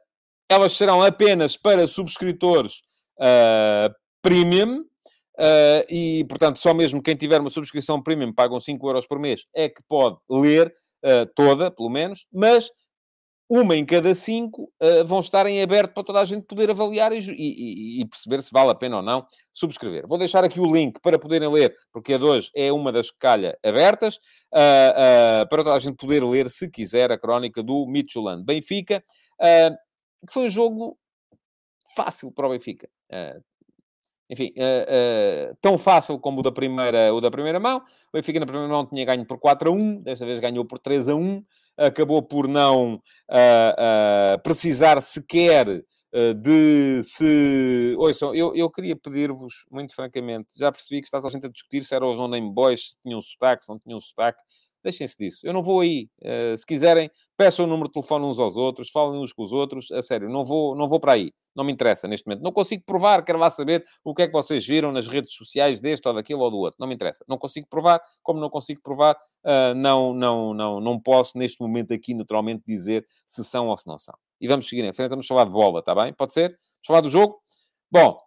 elas 0.49 0.74
serão 0.74 1.01
apenas 1.01 1.55
para 1.55 1.88
subscritores 1.88 2.82
uh, 3.18 3.93
premium. 4.22 4.82
Uh, 5.39 5.82
e, 5.89 6.26
portanto, 6.26 6.59
só 6.59 6.74
mesmo 6.74 7.01
quem 7.01 7.16
tiver 7.16 7.39
uma 7.39 7.49
subscrição 7.49 8.01
premium 8.01 8.34
pagam 8.34 8.59
5 8.59 8.86
euros 8.88 9.07
por 9.07 9.18
mês 9.18 9.45
é 9.55 9.70
que 9.70 9.82
pode 9.88 10.18
ler 10.30 10.68
uh, 11.03 11.26
toda, 11.34 11.72
pelo 11.72 11.89
menos, 11.89 12.28
mas 12.32 12.70
uma 13.54 13.76
em 13.76 13.86
cada 13.86 14.16
cinco 14.16 14.72
uh, 14.82 15.04
vão 15.06 15.20
estar 15.20 15.45
em 15.45 15.62
aberto 15.62 15.93
para 15.93 16.06
toda 16.06 16.22
a 16.22 16.26
gente 16.26 16.45
poder 16.45 16.70
avaliar 16.70 17.12
e, 17.12 17.20
e, 17.20 17.99
e, 17.99 18.06
perceber 18.06 18.41
se 18.41 18.49
vale 18.49 18.72
a 18.72 18.76
pena 18.76 18.95
ou 18.95 19.02
não 19.04 19.26
subscrever. 19.52 20.08
Vou 20.08 20.18
deixar 20.18 20.41
aqui 20.45 20.58
o 20.58 20.74
link 20.74 21.02
para 21.02 21.20
poderem 21.20 21.52
ler, 21.52 21.76
porque 21.91 22.14
a 22.14 22.18
de 22.18 22.24
hoje 22.24 22.49
é 22.56 22.72
uma 22.72 22.93
das 22.93 23.12
que 23.12 23.18
calha 23.20 23.60
abertas, 23.62 24.16
uh, 24.54 25.43
uh, 25.43 25.49
para 25.49 25.64
toda 25.66 25.74
a 25.74 25.80
gente 25.80 25.97
poder 25.97 26.24
ler, 26.24 26.49
se 26.49 26.72
quiser, 26.72 27.12
a 27.12 27.18
crónica 27.18 27.62
do 27.62 27.86
Midtjylland 27.88 28.45
Benfica, 28.45 29.04
que 30.26 30.32
foi 30.32 30.47
um 30.47 30.49
jogo 30.49 30.97
fácil 31.93 32.32
para 32.32 32.47
o 32.47 32.52
Benfica. 32.52 32.88
enfim, 34.30 34.54
tão 35.60 35.78
fácil 35.78 36.18
como 36.20 36.39
o 36.39 36.43
da, 36.43 36.54
primeira, 36.54 37.14
o 37.14 37.20
da 37.20 37.30
primeira 37.30 37.60
mão. 37.60 37.80
O 37.80 38.14
Benfica 38.14 38.39
na 38.39 38.45
primeira 38.45 38.70
mão 38.70 38.86
tinha 38.86 39.04
ganho 39.04 39.26
por 39.26 39.38
4 39.39 39.70
a 39.70 39.74
1, 39.74 40.04
desta 40.04 40.26
vez 40.26 40.39
ganhou 40.39 40.64
por 40.64 40.80
3 40.80 41.10
a 41.10 41.16
1 41.16 41.43
acabou 41.78 42.22
por 42.22 42.48
não 42.48 42.96
uh, 42.96 42.98
uh, 42.98 44.42
precisar 44.44 45.02
sequer 45.02 45.68
uh, 45.68 46.34
de 46.34 47.02
se... 47.04 47.96
Ouçam, 47.98 48.34
eu, 48.36 48.56
eu 48.56 48.70
queria 48.70 48.96
pedir-vos, 48.96 49.54
muito 49.72 49.96
francamente, 49.96 50.52
já 50.58 50.72
percebi 50.72 51.02
que 51.02 51.08
está 51.08 51.20
toda 51.20 51.30
a 51.30 51.32
gente 51.32 51.46
a 51.46 51.50
discutir 51.50 51.84
se 51.84 51.96
eram 51.96 52.12
os 52.12 52.18
no-name 52.18 52.54
boys, 52.54 52.92
se 52.92 53.02
tinham 53.02 53.22
sotaque, 53.22 53.66
se 53.66 53.72
não 53.72 53.80
tinham 53.80 54.02
sotaque. 54.02 54.42
Deixem-se 54.84 55.16
disso. 55.18 55.40
Eu 55.44 55.54
não 55.54 55.62
vou 55.62 55.82
aí. 55.82 56.10
Uh, 56.22 56.58
se 56.58 56.66
quiserem, 56.66 57.10
peçam 57.38 57.66
o 57.66 57.68
número 57.68 57.88
de 57.88 57.94
telefone 57.94 58.26
uns 58.26 58.40
aos 58.40 58.58
outros, 58.58 58.90
falem 58.90 59.20
uns 59.20 59.32
com 59.32 59.44
os 59.44 59.54
outros. 59.54 59.92
A 59.92 60.02
sério, 60.02 60.30
não 60.30 60.44
vou, 60.44 60.76
não 60.76 60.88
vou 60.88 61.00
para 61.00 61.14
aí. 61.14 61.32
Não 61.56 61.64
me 61.64 61.72
interessa 61.72 62.08
neste 62.08 62.26
momento. 62.26 62.42
Não 62.42 62.52
consigo 62.52 62.84
provar. 62.86 63.24
Quero 63.24 63.38
lá 63.38 63.50
saber 63.50 63.84
o 64.04 64.16
que 64.16 64.24
é 64.24 64.28
que 64.28 64.34
vocês 64.34 64.66
viram 64.66 64.92
nas 64.92 65.08
redes 65.08 65.34
sociais 65.34 65.80
deste 65.80 66.08
ou 66.08 66.14
daquilo 66.14 66.42
ou 66.42 66.50
do 66.50 66.58
outro. 66.58 66.78
Não 66.80 66.88
me 66.88 66.96
interessa. 66.96 67.24
Não 67.28 67.38
consigo 67.38 67.68
provar. 67.70 68.02
Como 68.24 68.40
não 68.40 68.50
consigo 68.50 68.82
provar, 68.82 69.16
uh, 69.16 69.76
não, 69.76 70.14
não, 70.14 70.54
não, 70.54 70.80
não 70.80 71.00
posso 71.00 71.38
neste 71.38 71.62
momento 71.62 71.94
aqui 71.94 72.14
naturalmente 72.14 72.64
dizer 72.66 73.06
se 73.28 73.44
são 73.44 73.68
ou 73.68 73.78
se 73.78 73.86
não 73.86 74.00
são. 74.00 74.16
E 74.40 74.48
vamos 74.48 74.68
seguir 74.68 74.84
em 74.84 74.94
frente. 74.94 75.10
Vamos 75.10 75.28
falar 75.28 75.46
de 75.46 75.52
bola, 75.52 75.80
está 75.80 75.94
bem? 75.94 76.14
Pode 76.14 76.34
ser? 76.34 76.50
Vamos 76.50 76.88
falar 76.88 77.02
do 77.02 77.10
jogo? 77.10 77.40
Bom, 77.92 78.18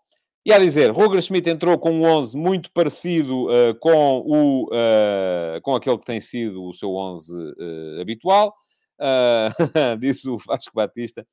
e 0.44 0.52
a 0.52 0.58
dizer, 0.58 0.90
Roger 0.90 1.22
Schmidt 1.22 1.48
entrou 1.48 1.78
com 1.78 1.90
um 1.90 2.04
11 2.04 2.36
muito 2.36 2.70
parecido 2.70 3.46
uh, 3.46 3.74
com, 3.80 4.18
o, 4.18 4.66
uh, 4.66 5.60
com 5.62 5.74
aquele 5.74 5.98
que 5.98 6.04
tem 6.04 6.20
sido 6.20 6.62
o 6.62 6.74
seu 6.74 6.94
11 6.94 7.32
uh, 7.34 8.00
habitual. 8.00 8.54
diz 9.98 10.24
o 10.26 10.36
Vasco 10.36 10.72
Batista. 10.74 11.26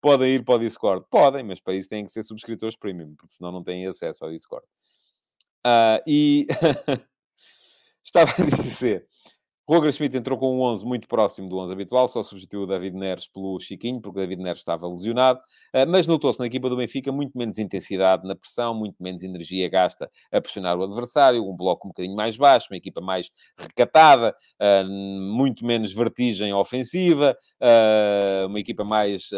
Podem 0.00 0.34
ir 0.34 0.44
para 0.44 0.54
o 0.54 0.58
Discord? 0.58 1.04
Podem, 1.10 1.42
mas 1.42 1.60
para 1.60 1.74
isso 1.74 1.88
têm 1.88 2.04
que 2.04 2.12
ser 2.12 2.22
subscritores 2.22 2.76
premium, 2.76 3.14
porque 3.16 3.34
senão 3.34 3.52
não 3.52 3.62
têm 3.62 3.86
acesso 3.86 4.24
ao 4.24 4.30
Discord. 4.30 4.64
e 6.06 6.46
estava 8.02 8.30
a 8.30 8.62
dizer 8.62 9.06
Roger 9.68 9.92
Schmidt 9.92 10.16
entrou 10.16 10.36
com 10.36 10.56
um 10.56 10.60
11 10.62 10.84
muito 10.84 11.06
próximo 11.06 11.48
do 11.48 11.56
11 11.56 11.72
habitual, 11.72 12.08
só 12.08 12.20
substituiu 12.22 12.62
o 12.62 12.66
David 12.66 12.96
Neres 12.96 13.28
pelo 13.28 13.60
Chiquinho, 13.60 14.00
porque 14.00 14.18
o 14.18 14.22
David 14.22 14.42
Neres 14.42 14.58
estava 14.58 14.88
lesionado, 14.88 15.40
eh, 15.72 15.86
mas 15.86 16.08
notou-se 16.08 16.40
na 16.40 16.46
equipa 16.46 16.68
do 16.68 16.76
Benfica 16.76 17.12
muito 17.12 17.38
menos 17.38 17.58
intensidade 17.58 18.26
na 18.26 18.34
pressão, 18.34 18.74
muito 18.74 19.00
menos 19.00 19.22
energia 19.22 19.68
gasta 19.68 20.10
a 20.32 20.40
pressionar 20.40 20.76
o 20.76 20.82
adversário, 20.82 21.48
um 21.48 21.56
bloco 21.56 21.86
um 21.86 21.90
bocadinho 21.90 22.16
mais 22.16 22.36
baixo, 22.36 22.66
uma 22.70 22.76
equipa 22.76 23.00
mais 23.00 23.30
recatada, 23.56 24.34
eh, 24.58 24.82
muito 24.84 25.64
menos 25.64 25.92
vertigem 25.92 26.52
ofensiva, 26.52 27.36
eh, 27.60 28.44
uma 28.46 28.58
equipa 28.58 28.82
mais 28.84 29.30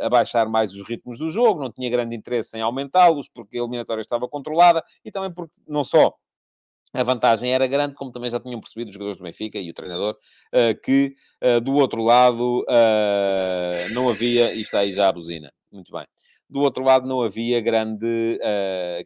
a 0.00 0.08
baixar 0.08 0.48
mais 0.48 0.72
os 0.72 0.82
ritmos 0.86 1.18
do 1.18 1.30
jogo, 1.30 1.60
não 1.60 1.70
tinha 1.70 1.88
grande 1.88 2.16
interesse 2.16 2.56
em 2.56 2.60
aumentá-los, 2.60 3.28
porque 3.28 3.56
a 3.58 3.60
eliminatória 3.60 4.00
estava 4.00 4.28
controlada, 4.28 4.82
e 5.04 5.10
também 5.10 5.32
porque 5.32 5.60
não 5.66 5.84
só 5.84 6.14
a 6.92 7.02
vantagem 7.02 7.52
era 7.52 7.66
grande, 7.66 7.94
como 7.94 8.10
também 8.10 8.30
já 8.30 8.40
tinham 8.40 8.60
percebido 8.60 8.88
os 8.88 8.94
jogadores 8.94 9.18
do 9.18 9.24
Benfica 9.24 9.58
e 9.58 9.70
o 9.70 9.74
treinador, 9.74 10.16
uh, 10.52 10.80
que 10.82 11.14
uh, 11.42 11.60
do 11.60 11.74
outro 11.74 12.02
lado 12.02 12.62
uh, 12.62 13.94
não 13.94 14.08
havia, 14.08 14.52
e 14.52 14.60
está 14.60 14.80
aí 14.80 14.92
já 14.92 15.08
a 15.08 15.12
buzina, 15.12 15.52
muito 15.70 15.92
bem, 15.92 16.06
do 16.48 16.60
outro 16.60 16.82
lado 16.82 17.06
não 17.06 17.22
havia 17.22 17.60
grande 17.60 18.38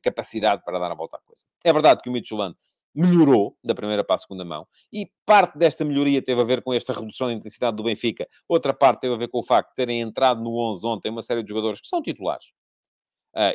capacidade 0.03 0.63
para 0.65 0.79
dar 0.79 0.91
a 0.91 0.95
volta 0.95 1.19
à 1.19 1.21
coisa. 1.21 1.45
É 1.63 1.71
verdade 1.71 2.01
que 2.01 2.09
o 2.09 2.13
Midtjylland 2.13 2.57
melhorou 2.95 3.55
da 3.63 3.75
primeira 3.75 4.03
para 4.03 4.15
a 4.15 4.19
segunda 4.19 4.47
mão, 4.47 4.67
e 4.91 5.11
parte 5.27 5.59
desta 5.59 5.85
melhoria 5.85 6.23
teve 6.23 6.41
a 6.41 6.45
ver 6.45 6.63
com 6.63 6.73
esta 6.73 6.95
redução 6.95 7.27
da 7.27 7.35
intensidade 7.35 7.77
do 7.77 7.83
Benfica, 7.83 8.27
outra 8.49 8.73
parte 8.73 9.01
teve 9.01 9.13
a 9.13 9.19
ver 9.19 9.29
com 9.29 9.41
o 9.41 9.45
facto 9.45 9.71
de 9.71 9.75
terem 9.75 10.01
entrado 10.01 10.43
no 10.43 10.57
11 10.71 10.87
ontem 10.87 11.11
uma 11.11 11.21
série 11.21 11.43
de 11.43 11.51
jogadores 11.51 11.83
que 11.83 11.89
são 11.89 12.01
titulares. 12.01 12.47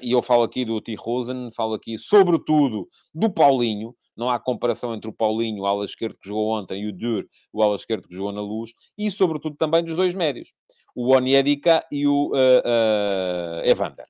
e 0.03 0.11
eu 0.11 0.21
falo 0.21 0.43
aqui 0.43 0.65
do 0.65 0.79
T. 0.79 0.93
Rosen, 0.93 1.49
falo 1.55 1.73
aqui 1.73 1.97
sobretudo 1.97 2.87
do 3.11 3.33
Paulinho, 3.33 3.95
não 4.19 4.29
há 4.29 4.37
comparação 4.37 4.93
entre 4.93 5.09
o 5.09 5.13
Paulinho, 5.13 5.63
o 5.63 5.65
ala 5.65 5.85
esquerdo 5.85 6.19
que 6.19 6.27
jogou 6.27 6.49
ontem, 6.49 6.83
e 6.83 6.87
o 6.87 6.93
Dur, 6.93 7.25
o 7.53 7.63
ala 7.63 7.75
esquerdo 7.75 8.07
que 8.07 8.13
jogou 8.13 8.33
na 8.33 8.41
luz, 8.41 8.73
e 8.97 9.09
sobretudo 9.09 9.55
também 9.55 9.83
dos 9.83 9.95
dois 9.95 10.13
médios, 10.13 10.51
o 10.93 11.15
Onyedika 11.15 11.85
e 11.91 12.05
o 12.05 12.27
uh, 12.27 12.33
uh, 12.33 13.65
Evander. 13.65 14.05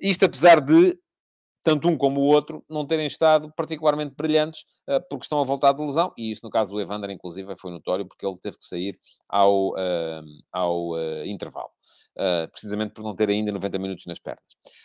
Isto 0.00 0.24
apesar 0.24 0.60
de 0.60 0.98
tanto 1.62 1.88
um 1.88 1.96
como 1.96 2.20
o 2.20 2.24
outro 2.24 2.64
não 2.68 2.84
terem 2.84 3.06
estado 3.06 3.52
particularmente 3.56 4.14
brilhantes 4.16 4.62
uh, 4.88 5.00
porque 5.08 5.24
estão 5.24 5.40
a 5.40 5.44
voltar 5.44 5.72
de 5.72 5.80
lesão, 5.80 6.12
e 6.18 6.32
isso 6.32 6.40
no 6.44 6.50
caso 6.50 6.72
do 6.72 6.80
Evander, 6.80 7.10
inclusive, 7.10 7.54
foi 7.56 7.70
notório 7.70 8.04
porque 8.04 8.26
ele 8.26 8.36
teve 8.38 8.58
que 8.58 8.64
sair 8.64 8.98
ao, 9.28 9.70
uh, 9.70 10.24
ao 10.52 10.90
uh, 10.90 11.24
intervalo, 11.24 11.70
precisamente 12.50 12.92
por 12.92 13.02
não 13.02 13.14
ter 13.14 13.30
ainda 13.30 13.52
90 13.52 13.78
minutos 13.78 14.06
nas 14.06 14.18
pernas. 14.18 14.44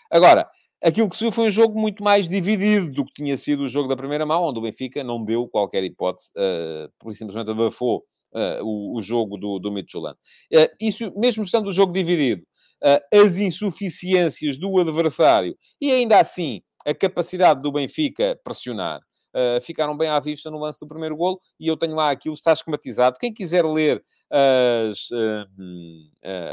Agora, 0.10 0.50
Aquilo 0.84 1.10
que 1.10 1.16
se 1.16 1.24
viu 1.24 1.32
foi 1.32 1.48
um 1.48 1.52
jogo 1.52 1.80
muito 1.80 2.04
mais 2.04 2.30
dividido 2.30 2.92
do 2.92 3.06
que 3.06 3.14
tinha 3.14 3.36
sido 3.36 3.64
o 3.64 3.70
jogo 3.70 3.88
da 3.88 3.96
primeira 3.96 4.26
mão, 4.26 4.44
onde 4.44 4.60
o 4.60 4.62
Benfica 4.62 5.04
não 5.04 5.26
deu 5.26 5.48
qualquer 5.48 5.84
hipótese, 5.84 6.32
uh, 6.38 6.92
por 7.00 7.16
simplesmente 7.16 7.50
abafou 7.50 8.04
uh, 8.34 8.64
o, 8.64 8.98
o, 8.98 9.02
jogo 9.02 9.38
do, 9.38 9.60
do. 9.60 9.70
Uh, 9.70 10.68
isso, 10.82 11.12
mesmo 11.16 11.44
estando 11.44 11.68
o 11.68 11.74
jogo 11.74 11.94
dividido, 11.94 12.44
uh, 12.84 13.18
as 13.26 13.38
insuficiências 13.38 14.58
do 14.58 14.78
adversário 14.80 15.56
e 15.82 15.92
ainda 15.92 16.20
assim 16.20 16.62
a 16.86 16.94
capacidade 16.94 17.62
do 17.62 17.72
Benfica 17.72 18.40
pressionar 18.44 19.02
ficaram 19.62 19.96
bem 19.96 20.10
à 20.10 20.20
vista 20.20 20.50
no 20.50 20.58
lance 20.58 20.80
do 20.80 20.88
primeiro 20.88 21.16
golo 21.16 21.40
e 21.60 21.68
eu 21.68 21.78
tenho 21.78 21.94
lá 21.94 22.10
aquilo, 22.10 22.34
está 22.34 22.54
esquematizado. 22.54 23.20
Quem 23.20 23.32
quiser 23.32 23.64
ler 23.64 24.04
as, 24.32 25.10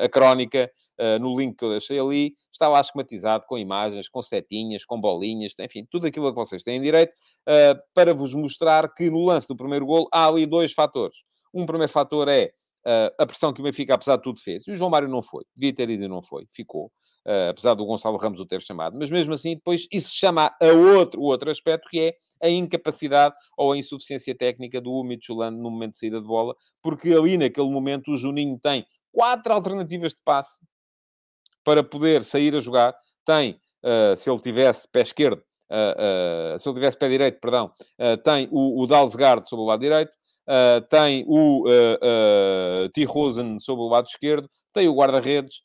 a 0.02 0.08
crónica 0.10 0.70
uh, 1.00 1.18
no 1.20 1.36
link 1.38 1.56
que 1.56 1.64
eu 1.64 1.70
deixei 1.70 1.98
ali, 1.98 2.34
está 2.52 2.68
lá 2.68 2.80
esquematizado 2.80 3.44
com 3.46 3.58
imagens, 3.58 4.08
com 4.08 4.22
setinhas, 4.22 4.84
com 4.84 5.00
bolinhas, 5.00 5.52
enfim, 5.60 5.86
tudo 5.90 6.06
aquilo 6.06 6.28
a 6.28 6.30
que 6.30 6.36
vocês 6.36 6.62
têm 6.62 6.80
direito, 6.80 7.12
uh, 7.12 7.78
para 7.94 8.12
vos 8.14 8.34
mostrar 8.34 8.92
que 8.94 9.10
no 9.10 9.24
lance 9.24 9.48
do 9.48 9.56
primeiro 9.56 9.86
golo 9.86 10.08
há 10.12 10.26
ali 10.26 10.46
dois 10.46 10.72
fatores. 10.72 11.18
Um 11.52 11.66
primeiro 11.66 11.92
fator 11.92 12.28
é 12.28 12.52
uh, 12.86 13.14
a 13.18 13.26
pressão 13.26 13.52
que 13.52 13.60
o 13.60 13.64
Benfica, 13.64 13.94
apesar 13.94 14.16
de 14.16 14.22
tudo, 14.22 14.40
fez. 14.40 14.66
E 14.66 14.72
o 14.72 14.76
João 14.76 14.90
Mário 14.90 15.08
não 15.08 15.22
foi. 15.22 15.44
Devia 15.54 15.74
ter 15.74 15.90
ido 15.90 16.04
e 16.04 16.08
não 16.08 16.22
foi. 16.22 16.46
Ficou. 16.52 16.90
Uh, 17.26 17.48
apesar 17.48 17.72
do 17.72 17.86
Gonçalo 17.86 18.18
Ramos 18.18 18.38
o 18.38 18.44
ter 18.44 18.60
chamado. 18.60 18.98
Mas 18.98 19.10
mesmo 19.10 19.32
assim, 19.32 19.54
depois 19.54 19.86
isso 19.90 20.14
chama 20.14 20.54
a 20.60 20.66
outro, 20.66 21.22
outro 21.22 21.50
aspecto, 21.50 21.88
que 21.88 21.98
é 22.00 22.14
a 22.42 22.50
incapacidade 22.50 23.34
ou 23.56 23.72
a 23.72 23.78
insuficiência 23.78 24.34
técnica 24.34 24.78
do 24.78 25.02
Mitchell 25.02 25.50
no 25.50 25.70
momento 25.70 25.92
de 25.92 25.98
saída 25.98 26.20
de 26.20 26.26
bola, 26.26 26.54
porque 26.82 27.14
ali 27.14 27.38
naquele 27.38 27.70
momento 27.70 28.10
o 28.10 28.16
Juninho 28.16 28.58
tem 28.58 28.84
quatro 29.10 29.54
alternativas 29.54 30.12
de 30.12 30.20
passe 30.22 30.60
para 31.64 31.82
poder 31.82 32.22
sair 32.22 32.54
a 32.54 32.60
jogar, 32.60 32.94
tem, 33.24 33.58
uh, 33.82 34.16
se 34.16 34.30
ele 34.30 34.38
tivesse 34.38 34.86
pé 34.90 35.00
esquerdo, 35.00 35.42
uh, 35.70 36.54
uh, 36.54 36.58
se 36.58 36.68
ele 36.68 36.74
tivesse 36.74 36.98
pé 36.98 37.08
direito, 37.08 37.40
perdão, 37.40 37.72
tem 38.22 38.48
o, 38.50 38.82
o 38.82 38.86
Dalsgaard 38.86 39.48
sobre 39.48 39.64
o 39.64 39.66
lado 39.66 39.80
direito, 39.80 40.12
tem 40.90 41.24
o 41.26 41.64
uh, 41.66 42.88
T. 42.92 43.04
Rosen 43.04 43.58
sobre 43.58 43.82
o 43.82 43.88
lado 43.88 44.06
esquerdo, 44.06 44.48
tem 44.72 44.88
o 44.88 44.94
guarda-redes, 44.94 45.62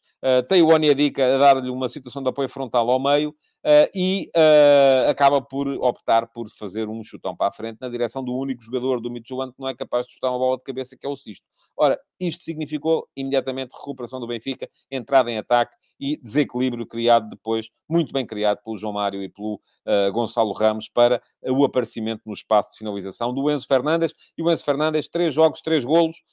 tem 0.47 0.61
o 0.61 0.67
Onyedika 0.73 1.35
a 1.35 1.37
dar-lhe 1.37 1.69
uma 1.69 1.89
situação 1.89 2.21
de 2.21 2.29
apoio 2.29 2.49
frontal 2.49 2.89
ao 2.89 2.99
meio, 2.99 3.33
Uh, 3.65 3.91
e 3.93 4.31
uh, 4.37 5.09
acaba 5.09 5.41
por 5.41 5.67
optar 5.67 6.27
por 6.27 6.47
fazer 6.49 6.87
um 6.87 7.03
chutão 7.03 7.35
para 7.35 7.49
a 7.49 7.51
frente 7.51 7.77
na 7.81 7.89
direção 7.89 8.23
do 8.23 8.33
único 8.33 8.63
jogador 8.63 9.01
do 9.01 9.11
Midtjylland 9.11 9.51
que 9.53 9.59
não 9.59 9.67
é 9.67 9.75
capaz 9.75 10.05
de 10.05 10.13
chutar 10.13 10.29
uma 10.29 10.39
bola 10.39 10.57
de 10.57 10.63
cabeça, 10.63 10.95
que 10.95 11.05
é 11.05 11.09
o 11.09 11.15
Sisto. 11.15 11.45
Ora, 11.75 11.99
isto 12.19 12.43
significou 12.43 13.07
imediatamente 13.17 13.73
recuperação 13.73 14.19
do 14.19 14.27
Benfica, 14.27 14.69
entrada 14.89 15.29
em 15.29 15.37
ataque 15.37 15.75
e 15.99 16.15
desequilíbrio 16.15 16.85
criado 16.85 17.29
depois, 17.29 17.69
muito 17.89 18.13
bem 18.13 18.25
criado 18.25 18.59
pelo 18.63 18.77
João 18.77 18.93
Mário 18.93 19.21
e 19.21 19.27
pelo 19.27 19.55
uh, 19.55 20.11
Gonçalo 20.13 20.53
Ramos, 20.53 20.87
para 20.87 21.21
o 21.43 21.65
aparecimento 21.65 22.21
no 22.25 22.33
espaço 22.33 22.71
de 22.71 22.77
finalização 22.77 23.33
do 23.33 23.51
Enzo 23.51 23.67
Fernandes. 23.67 24.13
E 24.37 24.41
o 24.41 24.49
Enzo 24.49 24.63
Fernandes, 24.63 25.09
três 25.09 25.33
jogos, 25.33 25.61
três 25.61 25.83
golos. 25.83 26.23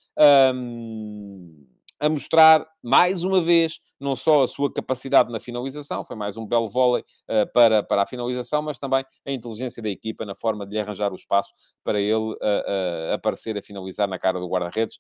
Um 0.55 1.66
a 1.99 2.09
mostrar 2.09 2.67
mais 2.83 3.25
uma 3.25 3.41
vez 3.41 3.79
não 3.99 4.15
só 4.15 4.43
a 4.43 4.47
sua 4.47 4.73
capacidade 4.73 5.33
na 5.33 5.41
finalização, 5.41 6.05
foi 6.05 6.17
mais 6.17 6.37
um 6.37 6.47
belo 6.47 6.69
vôlei 6.69 7.03
uh, 7.03 7.51
para, 7.53 7.83
para 7.83 8.03
a 8.03 8.07
finalização, 8.07 8.63
mas 8.63 8.79
também 8.79 9.05
a 9.25 9.33
inteligência 9.33 9.83
da 9.83 9.89
equipa 9.89 10.25
na 10.25 10.35
forma 10.35 10.67
de 10.67 10.75
lhe 10.75 10.81
arranjar 10.81 11.13
o 11.13 11.17
espaço 11.17 11.53
para 11.83 12.01
ele 12.01 12.15
uh, 12.15 12.33
uh, 12.33 13.15
aparecer 13.15 13.57
a 13.57 13.63
finalizar 13.63 14.07
na 14.09 14.19
cara 14.19 14.39
do 14.39 14.49
guarda-redes 14.49 14.99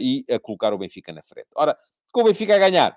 e 0.00 0.24
a 0.30 0.38
colocar 0.38 0.72
o 0.72 0.78
Benfica 0.78 1.12
na 1.12 1.22
frente. 1.22 1.48
Ora, 1.54 1.76
com 2.10 2.22
o 2.22 2.24
Benfica 2.24 2.54
a 2.54 2.58
ganhar, 2.58 2.96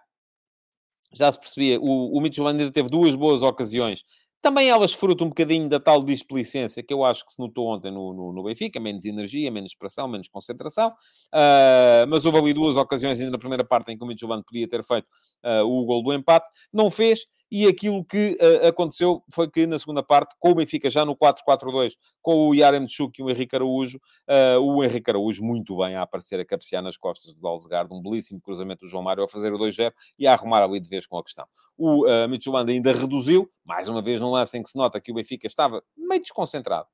já 1.14 1.32
se 1.32 1.40
percebia, 1.40 1.80
o, 1.80 2.18
o 2.18 2.22
Midtjylland 2.22 2.60
ainda 2.60 2.74
teve 2.74 2.90
duas 2.90 3.16
boas 3.16 3.42
ocasiões 3.42 4.04
também 4.46 4.70
elas 4.70 4.94
fruto 4.94 5.24
um 5.24 5.30
bocadinho 5.30 5.68
da 5.68 5.80
tal 5.80 6.04
displicência 6.04 6.84
que 6.84 6.94
eu 6.94 7.04
acho 7.04 7.26
que 7.26 7.34
se 7.34 7.40
notou 7.40 7.66
ontem 7.66 7.90
no, 7.92 8.14
no, 8.14 8.32
no 8.32 8.44
Benfica, 8.44 8.80
menos 8.80 9.04
energia, 9.04 9.50
menos 9.50 9.74
pressão, 9.74 10.08
menos 10.08 10.28
concentração, 10.28 10.90
uh, 10.90 12.06
mas 12.08 12.28
houve 12.28 12.38
ali 12.38 12.54
duas 12.54 12.78
ocasiões 12.78 13.20
ainda 13.20 13.32
na 13.32 13.40
primeira 13.40 13.66
parte 13.66 13.92
em 13.92 13.98
que 13.98 14.04
o 14.04 14.08
Midtjylland 14.08 14.44
podia 14.46 14.70
ter 14.70 14.84
feito 14.84 15.08
uh, 15.44 15.66
o 15.66 15.84
gol 15.86 16.04
do 16.04 16.14
empate, 16.14 16.48
não 16.72 16.92
fez, 16.92 17.22
e 17.52 17.68
aquilo 17.68 18.04
que 18.04 18.38
uh, 18.42 18.68
aconteceu 18.68 19.24
foi 19.32 19.50
que 19.50 19.66
na 19.66 19.78
segunda 19.80 20.04
parte, 20.04 20.36
com 20.40 20.52
o 20.52 20.56
Benfica 20.56 20.90
já 20.90 21.06
no 21.06 21.16
4-4-2, 21.16 21.94
com 22.22 22.50
o 22.50 22.54
Yaremchuk 22.54 23.20
e 23.20 23.24
o 23.24 23.30
Henrique 23.30 23.56
Araújo, 23.56 24.00
uh, 24.30 24.60
o 24.60 24.84
Henrique 24.84 25.10
Araújo 25.10 25.44
muito 25.44 25.78
bem 25.78 25.96
a 25.96 26.02
aparecer 26.02 26.40
a 26.40 26.46
cabecear 26.46 26.82
nas 26.82 26.98
costas 26.98 27.34
do 27.34 27.42
Dalsgaard, 27.42 27.94
um 27.94 28.02
belíssimo 28.02 28.42
cruzamento 28.42 28.86
do 28.86 28.90
João 28.90 29.04
Mário 29.04 29.24
a 29.24 29.28
fazer 29.28 29.54
o 29.54 29.58
2-0 29.58 29.92
e 30.18 30.28
a 30.28 30.34
arrumar 30.34 30.64
ali 30.64 30.80
de 30.80 30.90
vez 30.90 31.06
com 31.06 31.18
a 31.18 31.24
questão. 31.24 31.46
O 31.78 32.06
uh, 32.06 32.28
Mitchell 32.28 32.56
ainda 32.56 32.92
reduziu, 32.94 33.50
mais 33.64 33.90
uma 33.90 34.02
vez 34.02 34.20
num 34.20 34.32
lance 34.32 34.58
em 34.58 34.64
que 34.64 34.70
se 34.70 34.78
nota 34.78 35.00
que 35.00 35.12
o 35.12 35.16
Benfica 35.16 35.48
estava 35.48 35.84
meio 35.98 36.22
desconcentrado. 36.22 36.88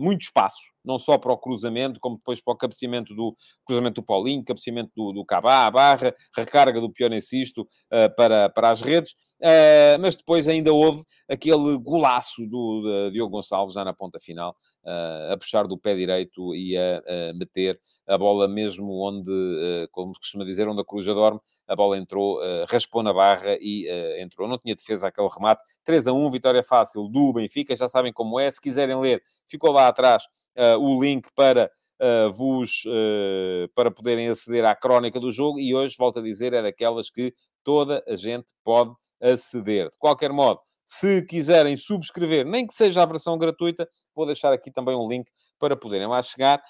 Muito 0.00 0.22
espaço 0.22 0.58
não 0.88 0.98
só 0.98 1.18
para 1.18 1.32
o 1.32 1.36
cruzamento, 1.36 2.00
como 2.00 2.16
depois 2.16 2.40
para 2.40 2.54
o 2.54 2.56
cabeceamento 2.56 3.14
do 3.14 3.36
cruzamento 3.66 4.00
do 4.00 4.04
Paulinho, 4.04 4.42
cabeceamento 4.42 4.90
do, 4.96 5.12
do 5.12 5.24
Cabá, 5.24 5.66
a 5.66 5.70
barra, 5.70 6.14
recarga 6.34 6.80
do 6.80 6.90
Pionecisto 6.90 7.62
uh, 7.62 8.14
para, 8.16 8.48
para 8.48 8.70
as 8.70 8.80
redes. 8.80 9.12
Uh, 9.40 10.00
mas 10.00 10.16
depois 10.16 10.48
ainda 10.48 10.72
houve 10.72 11.04
aquele 11.28 11.76
golaço 11.78 12.44
do 12.46 13.10
Diogo 13.12 13.36
Gonçalves 13.36 13.74
já 13.74 13.84
na 13.84 13.94
ponta 13.94 14.18
final, 14.18 14.56
uh, 14.84 15.32
a 15.32 15.36
puxar 15.36 15.68
do 15.68 15.78
pé 15.78 15.94
direito 15.94 16.54
e 16.56 16.76
a, 16.76 16.98
a 16.98 17.34
meter 17.34 17.78
a 18.08 18.18
bola 18.18 18.48
mesmo 18.48 18.90
onde, 19.06 19.30
uh, 19.30 19.88
como 19.92 20.12
se 20.14 20.20
costuma 20.20 20.44
dizer, 20.44 20.66
onde 20.66 20.80
a 20.80 20.84
coruja 20.84 21.14
dorme, 21.14 21.38
a 21.68 21.76
bola 21.76 21.98
entrou, 21.98 22.40
raspou 22.68 23.02
na 23.02 23.12
barra 23.12 23.56
e 23.60 23.86
entrou. 24.18 24.48
Não 24.48 24.58
tinha 24.58 24.74
defesa 24.74 25.08
aquele 25.08 25.28
remate. 25.28 25.62
3 25.84 26.06
a 26.06 26.12
1, 26.12 26.30
vitória 26.30 26.62
fácil 26.62 27.08
do 27.08 27.32
Benfica, 27.32 27.76
já 27.76 27.88
sabem 27.88 28.12
como 28.12 28.40
é. 28.40 28.50
Se 28.50 28.60
quiserem 28.60 28.98
ler, 28.98 29.22
ficou 29.46 29.70
lá 29.70 29.88
atrás 29.88 30.24
o 30.80 31.00
link 31.00 31.28
para 31.34 31.70
Uh, 32.00 32.30
vos 32.30 32.84
uh, 32.86 33.68
para 33.74 33.90
poderem 33.90 34.28
aceder 34.28 34.64
à 34.64 34.72
crónica 34.72 35.18
do 35.18 35.32
jogo 35.32 35.58
e 35.58 35.74
hoje, 35.74 35.96
volto 35.98 36.20
a 36.20 36.22
dizer, 36.22 36.52
é 36.52 36.62
daquelas 36.62 37.10
que 37.10 37.34
toda 37.64 38.04
a 38.06 38.14
gente 38.14 38.54
pode 38.62 38.94
aceder. 39.20 39.90
De 39.90 39.98
qualquer 39.98 40.32
modo, 40.32 40.60
se 40.86 41.22
quiserem 41.26 41.76
subscrever, 41.76 42.46
nem 42.46 42.66
que 42.66 42.72
seja 42.72 43.02
a 43.02 43.06
versão 43.06 43.36
gratuita, 43.36 43.86
vou 44.14 44.24
deixar 44.24 44.54
aqui 44.54 44.70
também 44.70 44.96
um 44.96 45.06
link 45.06 45.30
para 45.58 45.76
poderem 45.76 46.06
lá 46.06 46.22
chegar. 46.22 46.62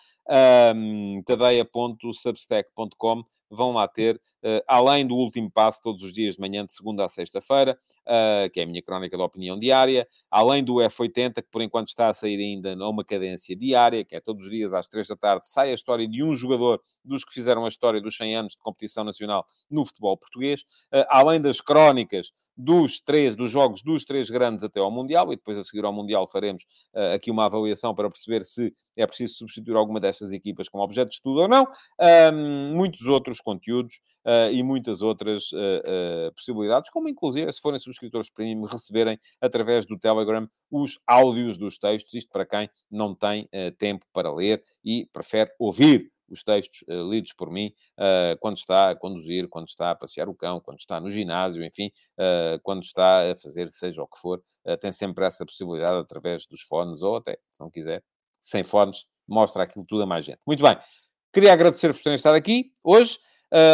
Um, 0.74 1.22
tadeia.substack.com 1.24 3.22
vão 3.51 3.72
lá 3.72 3.86
ter, 3.88 4.16
uh, 4.16 4.62
além 4.66 5.07
do 5.07 5.14
último 5.14 5.51
passo, 5.51 5.80
todos 5.82 6.03
os 6.03 6.12
dias 6.12 6.34
de 6.34 6.40
manhã, 6.40 6.64
de 6.64 6.72
segunda 6.72 7.05
a 7.05 7.09
sexta-feira, 7.09 7.78
uh, 8.07 8.51
que 8.51 8.61
é 8.61 8.64
a 8.64 8.66
minha 8.66 8.82
crónica 8.82 9.16
de 9.16 9.22
opinião 9.22 9.59
diária, 9.59 10.07
além 10.30 10.62
do 10.62 10.74
F80, 10.74 11.34
que 11.34 11.51
por 11.51 11.62
enquanto 11.62 11.88
está 11.88 12.09
a 12.09 12.14
sair 12.14 12.38
ainda 12.38 12.74
a 12.74 12.88
uma 12.88 13.05
cadência 13.05 13.57
diária, 13.57 14.05
que 14.05 14.16
é 14.16 14.20
todos 14.20 14.44
os 14.44 14.51
dias 14.51 14.72
às 14.72 14.88
três 14.88 15.09
da 15.09 15.16
tarde, 15.16 15.49
sai 15.49 15.70
a 15.70 15.74
história 15.74 16.07
de 16.07 16.22
um 16.22 16.34
jogador 16.34 16.80
dos 17.05 17.24
que 17.24 17.32
fizeram 17.32 17.64
a 17.64 17.68
história 17.68 18.01
dos 18.01 18.16
100 18.16 18.36
anos 18.36 18.53
de 18.53 18.59
competição 18.59 19.05
nacional 19.05 19.44
no 19.70 19.84
futebol 19.84 20.16
português, 20.16 20.62
uh, 20.92 21.05
além 21.09 21.40
das 21.40 21.61
crónicas 21.61 22.32
dos 22.59 22.98
três, 23.00 23.36
dos 23.36 23.52
jogos 23.52 23.82
dos 23.84 24.04
três 24.04 24.28
grandes 24.28 24.64
até 24.64 24.80
ao 24.80 24.90
Mundial, 24.90 25.32
e 25.32 25.36
depois 25.36 25.56
a 25.56 25.62
seguir 25.62 25.84
ao 25.84 25.92
Mundial 25.92 26.26
faremos 26.26 26.64
uh, 26.92 27.14
aqui 27.14 27.30
uma 27.30 27.46
avaliação 27.46 27.94
para 27.94 28.11
perceber 28.11 28.42
se 28.42 28.74
é 28.96 29.06
preciso 29.06 29.34
substituir 29.34 29.76
alguma 29.76 30.00
destas 30.00 30.32
equipas 30.32 30.68
como 30.68 30.82
objeto 30.82 31.11
de 31.11 31.14
estudo 31.14 31.42
ou 31.42 31.48
não. 31.48 31.64
Um, 32.32 32.74
muitos 32.74 33.06
outros 33.06 33.40
conteúdos 33.40 34.00
uh, 34.26 34.50
e 34.50 34.61
muitas 34.64 35.02
outras 35.02 35.52
uh, 35.52 36.34
possibilidades, 36.34 36.90
como 36.90 37.09
inclusive, 37.09 37.52
se 37.52 37.61
forem 37.61 37.78
subscritores 37.78 38.28
premium, 38.28 38.64
receberem 38.64 39.16
através 39.40 39.86
do 39.86 39.96
Telegram 39.96 40.48
os 40.68 40.98
áudios 41.06 41.56
dos 41.56 41.78
textos, 41.78 42.12
isto 42.12 42.30
para 42.30 42.44
quem 42.44 42.68
não 42.90 43.14
tem 43.14 43.48
tempo 43.78 44.04
para 44.12 44.32
ler 44.32 44.62
e 44.84 45.09
prefere 45.12 45.50
ouvir 45.59 46.11
os 46.28 46.42
textos 46.42 46.82
uh, 46.88 47.10
lidos 47.10 47.32
por 47.32 47.50
mim 47.50 47.72
uh, 47.98 48.38
quando 48.40 48.56
está 48.56 48.90
a 48.90 48.96
conduzir, 48.96 49.48
quando 49.48 49.68
está 49.68 49.90
a 49.90 49.94
passear 49.94 50.28
o 50.28 50.34
cão, 50.34 50.60
quando 50.60 50.78
está 50.78 51.00
no 51.00 51.10
ginásio, 51.10 51.64
enfim, 51.64 51.90
uh, 52.18 52.60
quando 52.62 52.82
está 52.82 53.30
a 53.30 53.36
fazer 53.36 53.70
seja 53.70 54.02
o 54.02 54.06
que 54.06 54.18
for, 54.18 54.42
tem 54.80 54.92
sempre 54.92 55.24
essa 55.24 55.46
possibilidade 55.46 55.98
através 55.98 56.46
dos 56.46 56.62
fones 56.62 57.00
ou 57.00 57.16
até, 57.16 57.38
se 57.48 57.60
não 57.60 57.70
quiser, 57.70 58.02
sem 58.40 58.62
fones, 58.62 59.06
mostra 59.26 59.62
aquilo 59.62 59.84
tudo 59.86 60.02
a 60.02 60.06
mais 60.06 60.24
gente. 60.24 60.40
Muito 60.46 60.62
bem. 60.62 60.76
Queria 61.32 61.52
agradecer-vos 61.52 61.96
por 61.96 62.04
terem 62.04 62.16
estado 62.16 62.36
aqui 62.36 62.70
hoje. 62.84 63.18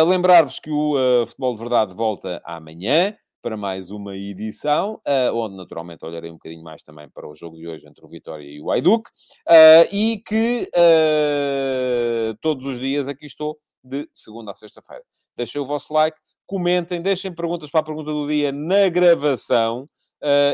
Lembrar-vos 0.07 0.61
que 0.61 0.71
o 0.71 1.27
Futebol 1.27 1.55
de 1.55 1.61
Verdade 1.61 1.95
volta 1.95 2.41
amanhã 2.45 3.17
para 3.45 3.59
mais 3.59 3.91
uma 3.91 4.17
edição, 4.17 4.95
uh, 5.07 5.37
onde 5.37 5.55
naturalmente 5.55 6.03
olharei 6.03 6.31
um 6.31 6.35
bocadinho 6.37 6.65
mais 6.65 6.81
também 6.81 7.11
para 7.11 7.29
o 7.29 7.35
jogo 7.35 7.59
de 7.59 7.69
hoje 7.69 7.87
entre 7.87 8.03
o 8.03 8.09
Vitória 8.09 8.43
e 8.43 8.59
o 8.59 8.71
Aiduk, 8.71 9.11
uh, 9.11 9.87
e 9.93 10.23
que 10.27 10.67
uh, 10.75 12.35
todos 12.41 12.65
os 12.65 12.81
dias 12.81 13.07
aqui 13.07 13.27
estou, 13.27 13.59
de 13.83 14.09
segunda 14.15 14.53
a 14.53 14.55
sexta-feira. 14.55 15.05
Deixem 15.37 15.61
o 15.61 15.67
vosso 15.67 15.93
like, 15.93 16.17
comentem, 16.47 17.03
deixem 17.03 17.35
perguntas 17.35 17.69
para 17.69 17.81
a 17.81 17.85
pergunta 17.85 18.11
do 18.11 18.27
dia 18.27 18.51
na 18.51 18.89
gravação 18.89 19.85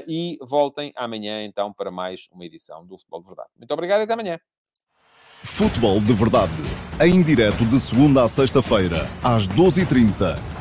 e 0.09 0.36
voltem 0.43 0.93
amanhã 0.97 1.45
então 1.45 1.72
para 1.72 1.93
mais 1.93 2.26
uma 2.32 2.45
edição 2.45 2.84
do 2.84 2.99
Futebol 2.99 3.20
de 3.20 3.26
Verdade. 3.28 3.51
Muito 3.57 3.70
obrigado 3.72 4.01
e 4.01 4.03
até 4.03 4.14
amanhã. 4.14 4.41
Futebol 5.45 6.01
de 6.01 6.12
Verdade, 6.12 6.61
em 7.01 7.22
direto 7.22 7.64
de 7.64 7.78
segunda 7.78 8.24
a 8.24 8.28
sexta-feira, 8.28 9.09
às 9.22 9.47
12h30 9.47 10.60